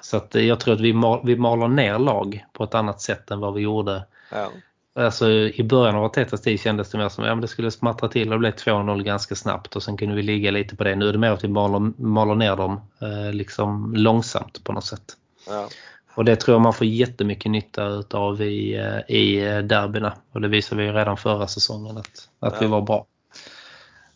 Så 0.00 0.16
att 0.16 0.34
jag 0.34 0.60
tror 0.60 0.74
att 0.74 0.80
vi, 0.80 0.92
mal, 0.92 1.20
vi 1.24 1.36
malar 1.36 1.68
ner 1.68 1.98
lag 1.98 2.44
på 2.52 2.64
ett 2.64 2.74
annat 2.74 3.00
sätt 3.00 3.30
än 3.30 3.40
vad 3.40 3.54
vi 3.54 3.60
gjorde. 3.60 4.04
Ja. 4.32 4.50
Alltså, 4.98 5.30
I 5.30 5.62
början 5.62 5.96
av 5.96 6.04
Artetas 6.04 6.40
tid 6.40 6.60
kändes 6.60 6.90
det 6.90 6.98
mer 6.98 7.08
som 7.08 7.24
att 7.24 7.30
ja, 7.30 7.34
det 7.34 7.48
skulle 7.48 7.70
smattra 7.70 8.08
till 8.08 8.32
och 8.32 8.38
bli 8.38 8.50
2-0 8.50 9.02
ganska 9.02 9.34
snabbt 9.34 9.76
och 9.76 9.82
sen 9.82 9.96
kunde 9.96 10.14
vi 10.14 10.22
ligga 10.22 10.50
lite 10.50 10.76
på 10.76 10.84
det. 10.84 10.96
Nu 10.96 11.08
är 11.08 11.12
det 11.12 11.18
mer 11.18 11.30
att 11.30 11.44
vi 11.44 11.48
maler, 11.48 12.02
maler 12.02 12.34
ner 12.34 12.56
dem 12.56 12.80
eh, 13.00 13.32
liksom 13.32 13.94
långsamt 13.94 14.64
på 14.64 14.72
något 14.72 14.84
sätt. 14.84 15.16
Ja. 15.48 15.68
Och 16.14 16.24
det 16.24 16.36
tror 16.36 16.54
jag 16.54 16.60
man 16.60 16.74
får 16.74 16.86
jättemycket 16.86 17.52
nytta 17.52 18.04
av 18.10 18.42
i, 18.42 18.76
eh, 18.76 19.16
i 19.16 19.46
eh, 19.46 19.58
derbyna. 19.58 20.14
Och 20.32 20.40
det 20.40 20.48
visade 20.48 20.82
vi 20.82 20.92
redan 20.92 21.16
förra 21.16 21.46
säsongen 21.46 21.98
att, 21.98 22.28
att 22.40 22.52
ja. 22.52 22.58
vi 22.60 22.66
var 22.66 22.80
bra. 22.80 23.06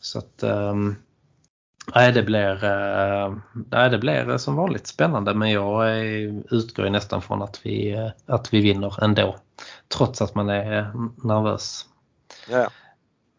Så 0.00 0.18
att 0.18 0.42
um, 0.42 0.96
nej, 1.94 2.12
det 2.12 2.22
blir, 2.22 2.64
uh, 2.64 3.36
nej, 3.52 3.90
det 3.90 3.98
blir 3.98 4.38
som 4.38 4.56
vanligt 4.56 4.86
spännande 4.86 5.34
men 5.34 5.50
jag 5.50 5.98
utgår 6.50 6.90
nästan 6.90 7.22
från 7.22 7.42
att 7.42 7.60
vi, 7.62 7.96
att 8.26 8.54
vi 8.54 8.60
vinner 8.60 9.04
ändå. 9.04 9.36
Trots 9.88 10.22
att 10.22 10.34
man 10.34 10.48
är 10.50 10.92
nervös. 11.26 11.86
Ja. 12.48 12.68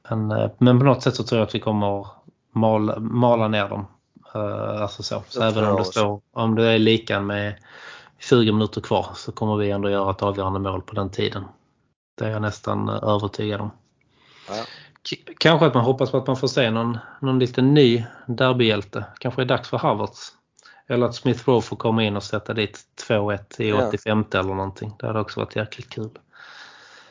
Men, 0.10 0.50
men 0.58 0.80
på 0.80 0.86
något 0.86 1.04
sätt 1.04 1.16
så 1.16 1.24
tror 1.24 1.40
jag 1.40 1.48
att 1.48 1.56
vi 1.56 1.60
kommer 1.60 2.08
mala, 2.52 3.00
mala 3.00 3.48
ner 3.48 3.70
dem. 3.70 3.86
Uh, 4.36 4.82
alltså 4.82 5.04
så. 5.04 5.24
så 5.28 5.44
även 5.44 5.66
om 5.66 5.76
det, 5.76 5.86
står, 5.86 6.22
om 6.32 6.56
det 6.56 6.66
är 6.66 6.80
lika 6.80 7.20
med 7.20 7.56
20 8.20 8.52
minuter 8.52 8.82
kvar 8.82 9.08
så 9.16 9.32
kommer 9.32 9.58
vi 9.58 9.72
ändå 9.72 9.90
göra 9.90 10.12
ett 10.12 10.24
avgörande 10.24 10.60
mål 10.60 10.82
på 10.82 10.96
den 10.96 11.10
tiden. 11.10 11.44
Det 12.18 12.26
är 12.26 12.30
jag 12.30 12.42
nästan 12.42 12.90
eh, 12.90 13.04
övertygad 13.04 13.62
om. 13.62 13.72
Ja. 14.50 14.64
Kanske 15.40 15.66
att 15.66 15.74
man 15.74 15.84
hoppas 15.84 16.12
på 16.12 16.18
att 16.18 16.28
man 16.28 16.38
får 16.38 16.48
se 16.48 16.72
någon, 16.72 16.98
någon 17.22 17.40
liten 17.40 17.74
ny 17.74 18.06
derbyhjälte. 18.28 19.06
Kanske 19.20 19.42
är 19.42 19.46
det 19.46 19.54
dags 19.54 19.70
för 19.70 19.78
Havertz. 19.78 20.34
Eller 20.88 21.06
att 21.06 21.16
Smith 21.16 21.50
Rowe 21.50 21.62
får 21.62 21.76
komma 21.76 22.04
in 22.04 22.16
och 22.16 22.24
sätta 22.24 22.54
dit 22.54 22.80
2-1 23.08 23.62
i 23.62 23.74
85 23.74 24.26
ja. 24.32 24.40
eller 24.40 24.54
någonting. 24.54 24.96
Det 25.00 25.08
hade 25.08 25.20
också 25.20 25.40
varit 25.40 25.56
jäkligt 25.56 25.90
kul. 25.90 26.10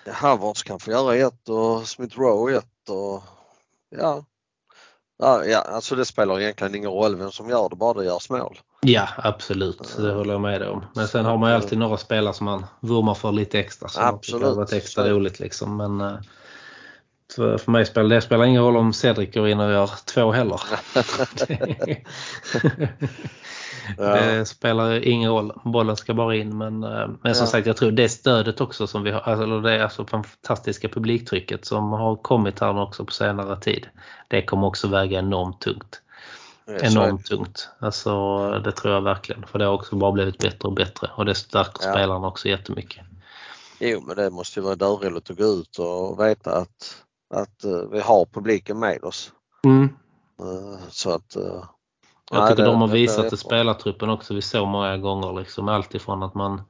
Ja, 0.04 0.12
Havertz 0.12 0.62
kan 0.62 0.80
få 0.80 0.90
göra 0.90 1.16
ett 1.16 1.48
och 1.48 1.88
Smith 1.88 2.18
Rowe 2.18 2.56
ett 2.56 2.88
och 2.88 3.22
ja. 3.90 4.24
Ja, 5.18 5.58
alltså 5.58 5.96
det 5.96 6.04
spelar 6.04 6.40
egentligen 6.40 6.74
ingen 6.74 6.90
roll 6.90 7.16
vem 7.16 7.30
som 7.32 7.48
gör 7.48 7.68
det, 7.68 7.76
bara 7.76 7.94
det 7.94 8.04
görs 8.04 8.30
mål. 8.30 8.58
Ja, 8.80 9.08
absolut. 9.16 9.96
Det 9.96 10.12
håller 10.12 10.32
jag 10.32 10.40
med 10.40 10.62
om. 10.62 10.84
Men 10.94 11.08
sen 11.08 11.24
har 11.24 11.38
man 11.38 11.50
ju 11.50 11.56
alltid 11.56 11.78
några 11.78 11.96
spelare 11.96 12.34
som 12.34 12.44
man 12.44 12.66
vurmar 12.80 13.14
för 13.14 13.32
lite 13.32 13.60
extra. 13.60 13.88
Som 13.88 14.04
absolut. 14.04 14.42
Det 14.42 14.54
varit 14.54 14.72
extra 14.72 15.08
roligt 15.08 15.40
liksom. 15.40 15.76
Men 15.76 16.00
eh, 16.00 16.20
för, 17.34 17.58
för 17.58 17.70
mig 17.70 17.86
spelar 17.86 18.08
det 18.08 18.20
spelar 18.20 18.44
ingen 18.44 18.62
roll 18.62 18.76
om 18.76 18.92
Cedric 18.92 19.34
går 19.34 19.48
in 19.48 19.60
och 19.60 19.72
gör 19.72 19.90
två 20.04 20.32
heller. 20.32 20.60
Ja. 23.98 24.04
Det 24.04 24.46
spelar 24.46 25.08
ingen 25.08 25.30
roll, 25.30 25.52
bollen 25.64 25.96
ska 25.96 26.14
bara 26.14 26.36
in. 26.36 26.58
Men, 26.58 26.84
eh, 26.84 27.08
men 27.22 27.34
som 27.34 27.44
ja. 27.44 27.50
sagt, 27.50 27.66
jag 27.66 27.76
tror 27.76 27.90
det 27.90 28.08
stödet 28.08 28.60
också 28.60 28.86
som 28.86 29.02
vi 29.02 29.10
har, 29.10 29.20
alltså 29.20 29.60
det 29.60 29.84
alltså 29.84 30.06
fantastiska 30.06 30.88
publiktrycket 30.88 31.64
som 31.64 31.92
har 31.92 32.16
kommit 32.16 32.60
här 32.60 32.80
också 32.80 33.04
på 33.04 33.12
senare 33.12 33.60
tid. 33.60 33.88
Det 34.28 34.42
kommer 34.42 34.66
också 34.66 34.88
väga 34.88 35.18
enormt 35.18 35.60
tungt. 35.60 36.00
enormt 36.66 37.26
tungt. 37.26 37.68
Alltså 37.78 38.48
det 38.58 38.72
tror 38.72 38.94
jag 38.94 39.00
verkligen. 39.02 39.46
För 39.46 39.58
det 39.58 39.64
har 39.64 39.72
också 39.72 39.96
bara 39.96 40.12
blivit 40.12 40.38
bättre 40.38 40.68
och 40.68 40.74
bättre 40.74 41.10
och 41.14 41.24
det 41.24 41.34
stärker 41.34 41.86
ja. 41.86 41.92
spelarna 41.92 42.26
också 42.26 42.48
jättemycket. 42.48 43.04
Jo 43.78 44.02
men 44.06 44.16
det 44.16 44.30
måste 44.30 44.60
ju 44.60 44.64
vara 44.64 44.76
dörrroligt 44.76 45.30
att 45.30 45.38
gå 45.38 45.44
ut 45.44 45.78
och 45.78 46.20
veta 46.20 46.56
att, 46.56 46.96
att 47.32 47.64
uh, 47.64 47.90
vi 47.92 48.00
har 48.00 48.24
publiken 48.24 48.78
med 48.78 49.04
oss. 49.04 49.32
Mm. 49.64 49.88
Uh, 50.40 50.78
så 50.90 51.10
att 51.10 51.36
uh, 51.36 51.64
jag 52.30 52.48
tycker 52.48 52.64
de 52.64 52.80
har 52.80 52.88
visat 52.88 53.30
det, 53.30 53.36
spelartruppen 53.36 54.10
också 54.10 54.34
vi 54.34 54.42
så 54.42 54.66
många 54.66 54.96
gånger. 54.96 55.32
Liksom, 55.32 55.68
alltifrån 55.68 56.22
att 56.22 56.34
man 56.34 56.60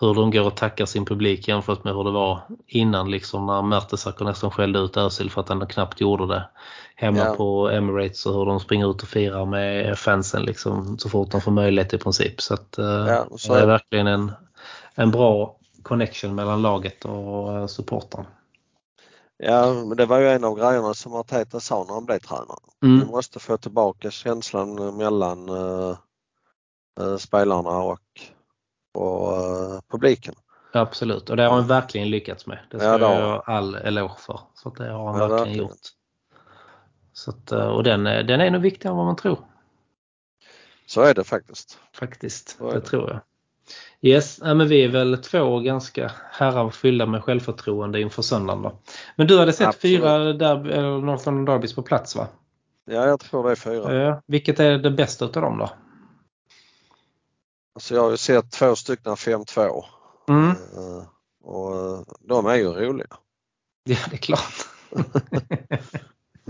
hur 0.00 0.14
de 0.14 0.30
går 0.30 0.46
och 0.46 0.56
tackar 0.56 0.86
sin 0.86 1.04
publik 1.04 1.48
jämfört 1.48 1.84
med 1.84 1.94
hur 1.94 2.04
det 2.04 2.10
var 2.10 2.40
innan 2.66 3.10
liksom 3.10 3.46
när 3.46 3.62
Mertesacker 3.62 4.24
nästan 4.24 4.50
skällde 4.50 4.78
ut 4.78 4.96
Özil 4.96 5.30
för 5.30 5.40
att 5.40 5.48
han 5.48 5.66
knappt 5.66 6.00
gjorde 6.00 6.26
det 6.26 6.48
hemma 6.94 7.18
ja. 7.18 7.34
på 7.34 7.70
Emirates 7.70 8.26
och 8.26 8.34
hur 8.34 8.46
de 8.46 8.60
springer 8.60 8.90
ut 8.90 9.02
och 9.02 9.08
firar 9.08 9.44
med 9.44 9.98
fansen 9.98 10.42
liksom 10.42 10.98
så 10.98 11.08
fort 11.08 11.30
de 11.30 11.40
får 11.40 11.52
möjlighet 11.52 11.94
i 11.94 11.98
princip. 11.98 12.40
Så 12.40 12.54
att, 12.54 12.78
eh, 12.78 12.84
ja, 12.86 13.26
så 13.36 13.54
det 13.54 13.60
är 13.60 13.66
verkligen 13.66 14.06
en, 14.06 14.32
en 14.94 15.10
bra 15.10 15.56
connection 15.82 16.34
mellan 16.34 16.62
laget 16.62 17.04
och 17.04 17.70
supportern. 17.70 18.24
Ja, 19.38 19.72
men 19.72 19.96
det 19.96 20.06
var 20.06 20.18
ju 20.18 20.28
en 20.28 20.44
av 20.44 20.58
grejerna 20.58 20.94
som 20.94 21.14
Arteta 21.14 21.60
sa 21.60 21.84
när 21.84 21.94
han 21.94 22.04
blev 22.04 22.18
tränare. 22.18 22.58
Mm. 22.82 23.00
Vi 23.00 23.06
måste 23.06 23.38
få 23.38 23.56
tillbaka 23.56 24.10
känslan 24.10 24.96
mellan 24.96 25.48
uh, 25.48 25.96
spelarna 27.18 27.78
och, 27.78 28.00
och 28.94 29.32
uh, 29.32 29.80
publiken. 29.90 30.34
Absolut, 30.72 31.30
och 31.30 31.36
det 31.36 31.42
har 31.42 31.54
han 31.54 31.66
verkligen 31.66 32.10
lyckats 32.10 32.46
med. 32.46 32.58
Det 32.70 32.78
ska 32.78 32.86
ja, 32.86 32.98
jag 32.98 33.20
ha 33.20 33.42
all 33.46 33.74
eloge 33.74 34.18
för. 34.18 34.40
Så 34.54 34.70
det 34.70 34.90
har 34.90 35.12
han 35.12 35.20
ja, 35.20 35.28
verkligen 35.28 35.58
det. 35.58 35.64
gjort. 35.64 35.78
Så 37.12 37.30
att, 37.30 37.52
och 37.52 37.82
den, 37.82 38.04
den 38.04 38.40
är 38.40 38.50
nog 38.50 38.62
viktigare 38.62 38.92
än 38.92 38.96
vad 38.96 39.06
man 39.06 39.16
tror. 39.16 39.38
Så 40.86 41.02
är 41.02 41.14
det 41.14 41.24
faktiskt. 41.24 41.78
Faktiskt, 41.92 42.58
det, 42.58 42.72
det, 42.72 42.80
tror 42.80 43.10
jag. 43.10 43.20
Yes, 44.00 44.38
ja, 44.42 44.54
men 44.54 44.68
vi 44.68 44.84
är 44.84 44.88
väl 44.88 45.18
två 45.22 45.60
ganska 45.60 46.12
herrar 46.30 46.70
fyllda 46.70 47.06
med 47.06 47.24
självförtroende 47.24 48.00
inför 48.00 48.22
söndagen 48.22 48.62
då. 48.62 48.78
Men 49.16 49.26
du 49.26 49.38
hade 49.38 49.52
sett 49.52 49.68
Absolut. 49.68 50.00
fyra 50.00 50.18
derby, 50.32 50.70
eller 50.70 51.46
Derbys 51.46 51.74
på 51.74 51.82
plats 51.82 52.16
va? 52.16 52.26
Ja, 52.84 53.06
jag 53.06 53.20
tror 53.20 53.44
det 53.44 53.50
är 53.50 53.56
fyra. 53.56 53.94
Ja, 53.94 54.22
vilket 54.26 54.60
är 54.60 54.78
det 54.78 54.90
bästa 54.90 55.24
utav 55.24 55.42
dem 55.42 55.58
då? 55.58 55.70
Alltså 57.74 57.94
jag 57.94 58.02
har 58.02 58.10
ju 58.10 58.16
sett 58.16 58.50
två 58.50 58.76
stycken 58.76 59.14
5-2. 59.14 59.84
Mm. 60.28 60.48
Uh, 60.50 61.04
och 61.44 61.74
uh, 61.74 62.02
de 62.20 62.46
är 62.46 62.54
ju 62.54 62.68
roliga. 62.68 63.16
Ja, 63.84 63.96
det 64.10 64.16
är 64.16 64.18
klart. 64.18 64.54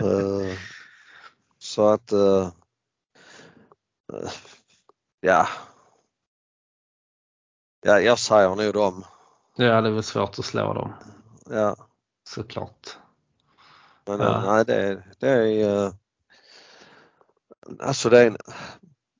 uh, 0.02 0.52
så 1.58 1.88
att 1.88 2.12
ja, 5.20 5.48
Ja, 7.88 8.00
jag 8.00 8.18
säger 8.18 8.54
nog 8.54 8.74
dem. 8.74 9.04
Ja, 9.56 9.80
det 9.80 9.88
är 9.88 9.92
väl 9.92 10.02
svårt 10.02 10.38
att 10.38 10.44
slå 10.44 10.74
dem. 10.74 10.92
Ja. 11.50 11.76
Såklart. 12.28 12.96
Men 14.06 14.20
ja. 14.20 14.42
nej, 14.46 14.64
det, 14.64 14.74
är, 14.74 15.12
det 15.18 15.28
är 15.28 15.84
uh, 15.84 15.92
alltså 17.80 18.10
det 18.10 18.20
är 18.20 18.26
en 18.26 18.36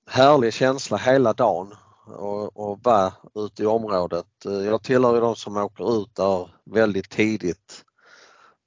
härlig 0.07 0.53
känsla 0.53 0.97
hela 0.97 1.33
dagen 1.33 1.75
och, 2.07 2.57
och 2.57 2.79
vara 2.83 3.13
ute 3.35 3.63
i 3.63 3.67
området. 3.67 4.27
Jag 4.45 4.83
tillhör 4.83 5.15
ju 5.15 5.21
de 5.21 5.37
som 5.37 5.57
åker 5.57 6.03
ut 6.03 6.15
där 6.15 6.51
väldigt 6.65 7.11
tidigt 7.11 7.85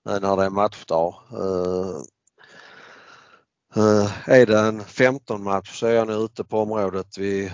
när 0.05 0.37
det 0.37 0.43
är 0.43 0.49
matchdag. 0.49 1.15
Uh, 1.33 2.01
är 4.25 4.45
det 4.45 4.59
en 4.59 4.83
15 4.83 5.43
match 5.43 5.79
så 5.79 5.87
är 5.87 5.91
jag 5.91 6.07
nu 6.07 6.13
ute 6.13 6.43
på 6.43 6.59
området 6.59 7.17
vid 7.17 7.51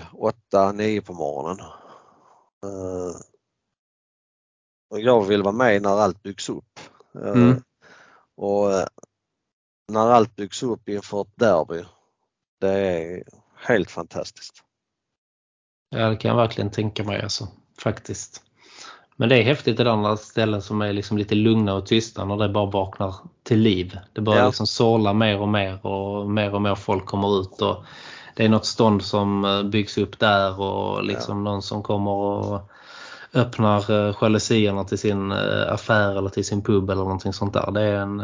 8-9 0.52 1.00
på 1.00 1.12
morgonen. 1.12 1.66
Uh, 2.66 3.16
och 4.90 5.00
jag 5.00 5.24
vill 5.24 5.42
vara 5.42 5.54
med 5.54 5.82
när 5.82 5.90
allt 5.90 6.22
byggs 6.22 6.48
upp. 6.48 6.80
Uh, 7.16 7.28
mm. 7.28 7.62
Och 8.36 8.68
uh, 8.68 8.84
när 9.92 10.10
allt 10.10 10.36
byggs 10.36 10.62
upp 10.62 10.88
inför 10.88 11.22
ett 11.22 11.36
derby, 11.36 11.84
det 12.60 12.70
är 12.70 13.24
helt 13.54 13.90
fantastiskt. 13.90 14.64
Ja, 15.90 16.08
det 16.08 16.16
kan 16.16 16.28
jag 16.28 16.36
verkligen 16.36 16.70
tänka 16.70 17.04
mig 17.04 17.22
alltså, 17.22 17.48
faktiskt. 17.78 18.42
Men 19.16 19.28
det 19.28 19.36
är 19.36 19.42
häftigt 19.42 19.76
det 19.76 19.92
andra 19.92 20.16
ställen 20.16 20.62
som 20.62 20.82
är 20.82 20.92
liksom 20.92 21.18
lite 21.18 21.34
lugna 21.34 21.74
och 21.74 21.86
tysta 21.86 22.24
när 22.24 22.36
det 22.36 22.48
bara 22.48 22.70
vaknar 22.70 23.14
till 23.42 23.58
liv. 23.58 23.98
Det 24.12 24.20
börjar 24.20 24.40
ja. 24.40 24.46
liksom 24.46 24.66
såla 24.66 25.12
mer 25.12 25.40
och 25.40 25.48
mer 25.48 25.86
och 25.86 26.30
mer 26.30 26.54
och 26.54 26.62
mer 26.62 26.74
folk 26.74 27.06
kommer 27.06 27.40
ut 27.40 27.62
och 27.62 27.84
det 28.38 28.44
är 28.44 28.48
något 28.48 28.66
stånd 28.66 29.02
som 29.04 29.44
eh, 29.44 29.62
byggs 29.62 29.98
upp 29.98 30.18
där 30.18 30.60
och 30.60 31.04
liksom 31.04 31.38
ja. 31.38 31.52
någon 31.52 31.62
som 31.62 31.82
kommer 31.82 32.10
och 32.10 32.70
öppnar 33.34 33.90
eh, 33.90 34.16
jalusierna 34.20 34.84
till 34.84 34.98
sin 34.98 35.32
eh, 35.32 35.72
affär 35.72 36.18
eller 36.18 36.28
till 36.28 36.44
sin 36.44 36.62
pub 36.62 36.90
eller 36.90 37.02
någonting 37.02 37.32
sånt 37.32 37.52
där. 37.52 37.70
Det 37.70 37.82
är 37.82 37.94
en, 37.94 38.20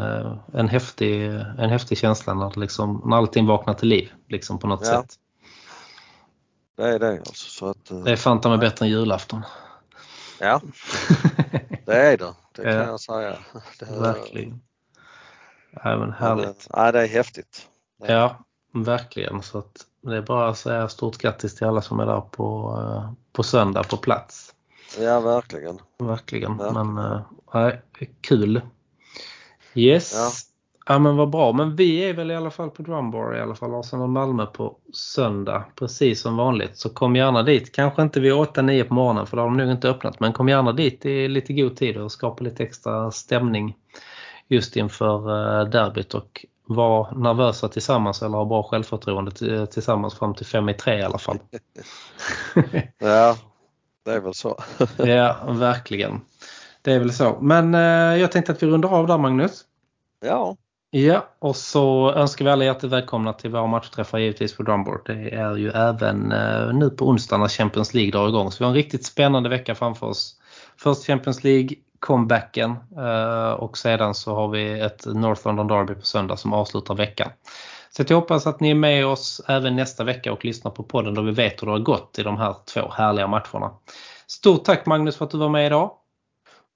en, 0.53 0.67
häftig, 0.67 1.25
en 1.57 1.69
häftig 1.69 1.97
känsla 1.97 2.33
när, 2.33 2.59
liksom, 2.59 3.01
när 3.05 3.17
allting 3.17 3.45
vaknar 3.45 3.73
till 3.73 3.87
liv 3.87 4.11
liksom 4.27 4.59
på 4.59 4.67
något 4.67 4.81
ja. 4.83 5.01
sätt. 5.01 5.15
Det 6.77 6.83
är 6.83 6.99
det 6.99 7.11
alltså. 7.11 7.49
Så 7.49 7.69
att, 7.69 8.05
det 8.05 8.11
är 8.11 8.15
fan 8.15 8.41
med 8.43 8.59
bättre 8.59 8.85
än 8.85 8.91
julafton. 8.91 9.41
Ja, 10.39 10.61
det 11.85 11.95
är 11.95 12.17
det. 12.17 12.33
Det 12.55 12.63
kan 12.63 12.73
ja. 12.73 12.83
jag 12.83 12.99
säga. 12.99 13.29
Är, 13.79 13.99
Verkligen. 13.99 14.61
Ja, 15.83 15.97
men 15.97 16.11
härligt. 16.11 16.67
Ja, 16.73 16.91
det 16.91 17.01
är 17.01 17.07
häftigt. 17.07 17.67
Det 17.99 18.07
är. 18.07 18.17
Ja, 18.17 18.45
verkligen. 18.73 19.41
Så 19.41 19.57
att 19.57 19.85
det 20.05 20.17
är 20.17 20.21
bara 20.21 20.49
att 20.49 20.57
säga 20.57 20.87
stort 20.87 21.17
grattis 21.17 21.55
till 21.55 21.67
alla 21.67 21.81
som 21.81 21.99
är 21.99 22.05
där 22.05 22.21
på, 22.21 22.79
på 23.33 23.43
söndag 23.43 23.83
på 23.83 23.97
plats. 23.97 24.53
Ja, 24.99 25.19
verkligen. 25.19 25.79
Verkligen. 25.99 26.57
verkligen. 26.57 26.93
Men 26.93 27.21
nej, 27.53 27.81
kul. 28.21 28.61
Yes. 29.73 30.13
Ja. 30.15 30.31
Ja 30.87 30.99
men 30.99 31.15
vad 31.15 31.29
bra. 31.29 31.51
Men 31.51 31.75
vi 31.75 32.03
är 32.03 32.13
väl 32.13 32.31
i 32.31 32.35
alla 32.35 32.51
fall 32.51 32.69
på 32.69 32.81
Drumbar 32.81 33.37
i 33.37 33.41
alla 33.41 33.55
fall. 33.55 33.73
Arsenal 33.73 34.07
Malmö 34.07 34.45
på 34.45 34.77
söndag. 34.93 35.65
Precis 35.75 36.21
som 36.21 36.37
vanligt. 36.37 36.77
Så 36.77 36.89
kom 36.89 37.15
gärna 37.15 37.43
dit. 37.43 37.75
Kanske 37.75 38.01
inte 38.01 38.19
vid 38.19 38.33
8-9 38.33 38.83
på 38.83 38.93
morgonen 38.93 39.27
för 39.27 39.37
då 39.37 39.43
har 39.43 39.49
de 39.49 39.57
nog 39.57 39.71
inte 39.71 39.89
öppnat. 39.89 40.19
Men 40.19 40.33
kom 40.33 40.49
gärna 40.49 40.71
dit 40.71 41.05
i 41.05 41.27
lite 41.27 41.53
god 41.53 41.75
tid 41.75 41.97
och 41.97 42.11
skapa 42.11 42.43
lite 42.43 42.63
extra 42.63 43.11
stämning 43.11 43.75
just 44.47 44.75
inför 44.75 45.17
eh, 45.59 45.69
derbyt. 45.69 46.13
Och 46.13 46.45
var 46.67 47.11
nervösa 47.15 47.67
tillsammans 47.67 48.21
eller 48.21 48.37
ha 48.37 48.45
bra 48.45 48.63
självförtroende 48.63 49.67
tillsammans 49.67 50.13
fram 50.15 50.33
till 50.33 50.45
5 50.45 50.69
i 50.69 50.73
3 50.73 50.99
i 50.99 51.03
alla 51.03 51.17
fall. 51.17 51.39
ja, 52.99 53.37
det 54.05 54.11
är 54.11 54.19
väl 54.19 54.33
så. 54.33 54.59
ja, 54.97 55.37
verkligen. 55.47 56.21
Det 56.81 56.93
är 56.93 56.99
väl 56.99 57.13
så. 57.13 57.37
Men 57.41 57.75
eh, 57.75 58.21
jag 58.21 58.31
tänkte 58.31 58.51
att 58.51 58.63
vi 58.63 58.67
rundar 58.67 58.89
av 58.89 59.07
där 59.07 59.17
Magnus. 59.17 59.63
Ja. 60.25 60.55
Ja, 60.97 61.29
och 61.39 61.55
så 61.55 62.11
önskar 62.11 62.45
vi 62.45 62.51
alla 62.51 62.65
hjärtligt 62.65 62.91
välkomna 62.91 63.33
till 63.33 63.51
våra 63.51 63.67
matchträffar 63.67 64.17
givetvis 64.17 64.57
på 64.57 64.63
Drumboard. 64.63 65.01
Det 65.05 65.29
är 65.35 65.55
ju 65.55 65.69
även 65.69 66.31
eh, 66.31 66.73
nu 66.73 66.89
på 66.89 67.07
onsdag 67.07 67.37
när 67.37 67.47
Champions 67.47 67.93
League 67.93 68.11
drar 68.11 68.27
igång. 68.27 68.51
Så 68.51 68.57
vi 68.59 68.63
har 68.63 68.69
en 68.69 68.75
riktigt 68.75 69.05
spännande 69.05 69.49
vecka 69.49 69.75
framför 69.75 70.07
oss. 70.07 70.35
Först 70.77 71.05
Champions 71.05 71.43
League, 71.43 71.69
comebacken 71.99 72.75
eh, 72.97 73.51
och 73.51 73.77
sedan 73.77 74.15
så 74.15 74.35
har 74.35 74.47
vi 74.47 74.79
ett 74.79 75.05
North 75.05 75.47
London 75.47 75.67
Derby 75.67 75.95
på 75.95 76.05
söndag 76.05 76.37
som 76.37 76.53
avslutar 76.53 76.95
veckan. 76.95 77.31
Så 77.89 78.03
jag 78.07 78.15
hoppas 78.15 78.47
att 78.47 78.59
ni 78.59 78.71
är 78.71 78.75
med 78.75 79.05
oss 79.05 79.41
även 79.47 79.75
nästa 79.75 80.03
vecka 80.03 80.33
och 80.33 80.45
lyssnar 80.45 80.71
på 80.71 80.83
podden 80.83 81.13
då 81.13 81.21
vi 81.21 81.31
vet 81.31 81.61
hur 81.61 81.67
det 81.67 81.73
har 81.73 81.79
gått 81.79 82.19
i 82.19 82.23
de 82.23 82.37
här 82.37 82.55
två 82.65 82.91
härliga 82.91 83.27
matcherna. 83.27 83.71
Stort 84.27 84.63
tack 84.63 84.85
Magnus 84.85 85.15
för 85.17 85.25
att 85.25 85.31
du 85.31 85.37
var 85.37 85.49
med 85.49 85.65
idag. 85.65 85.91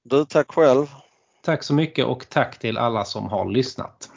Du, 0.03 0.25
tack 0.25 0.51
själv. 0.51 0.85
Tack 1.45 1.63
så 1.63 1.73
mycket 1.73 2.05
och 2.05 2.29
tack 2.29 2.59
till 2.59 2.77
alla 2.77 3.05
som 3.05 3.29
har 3.29 3.45
lyssnat. 3.45 4.09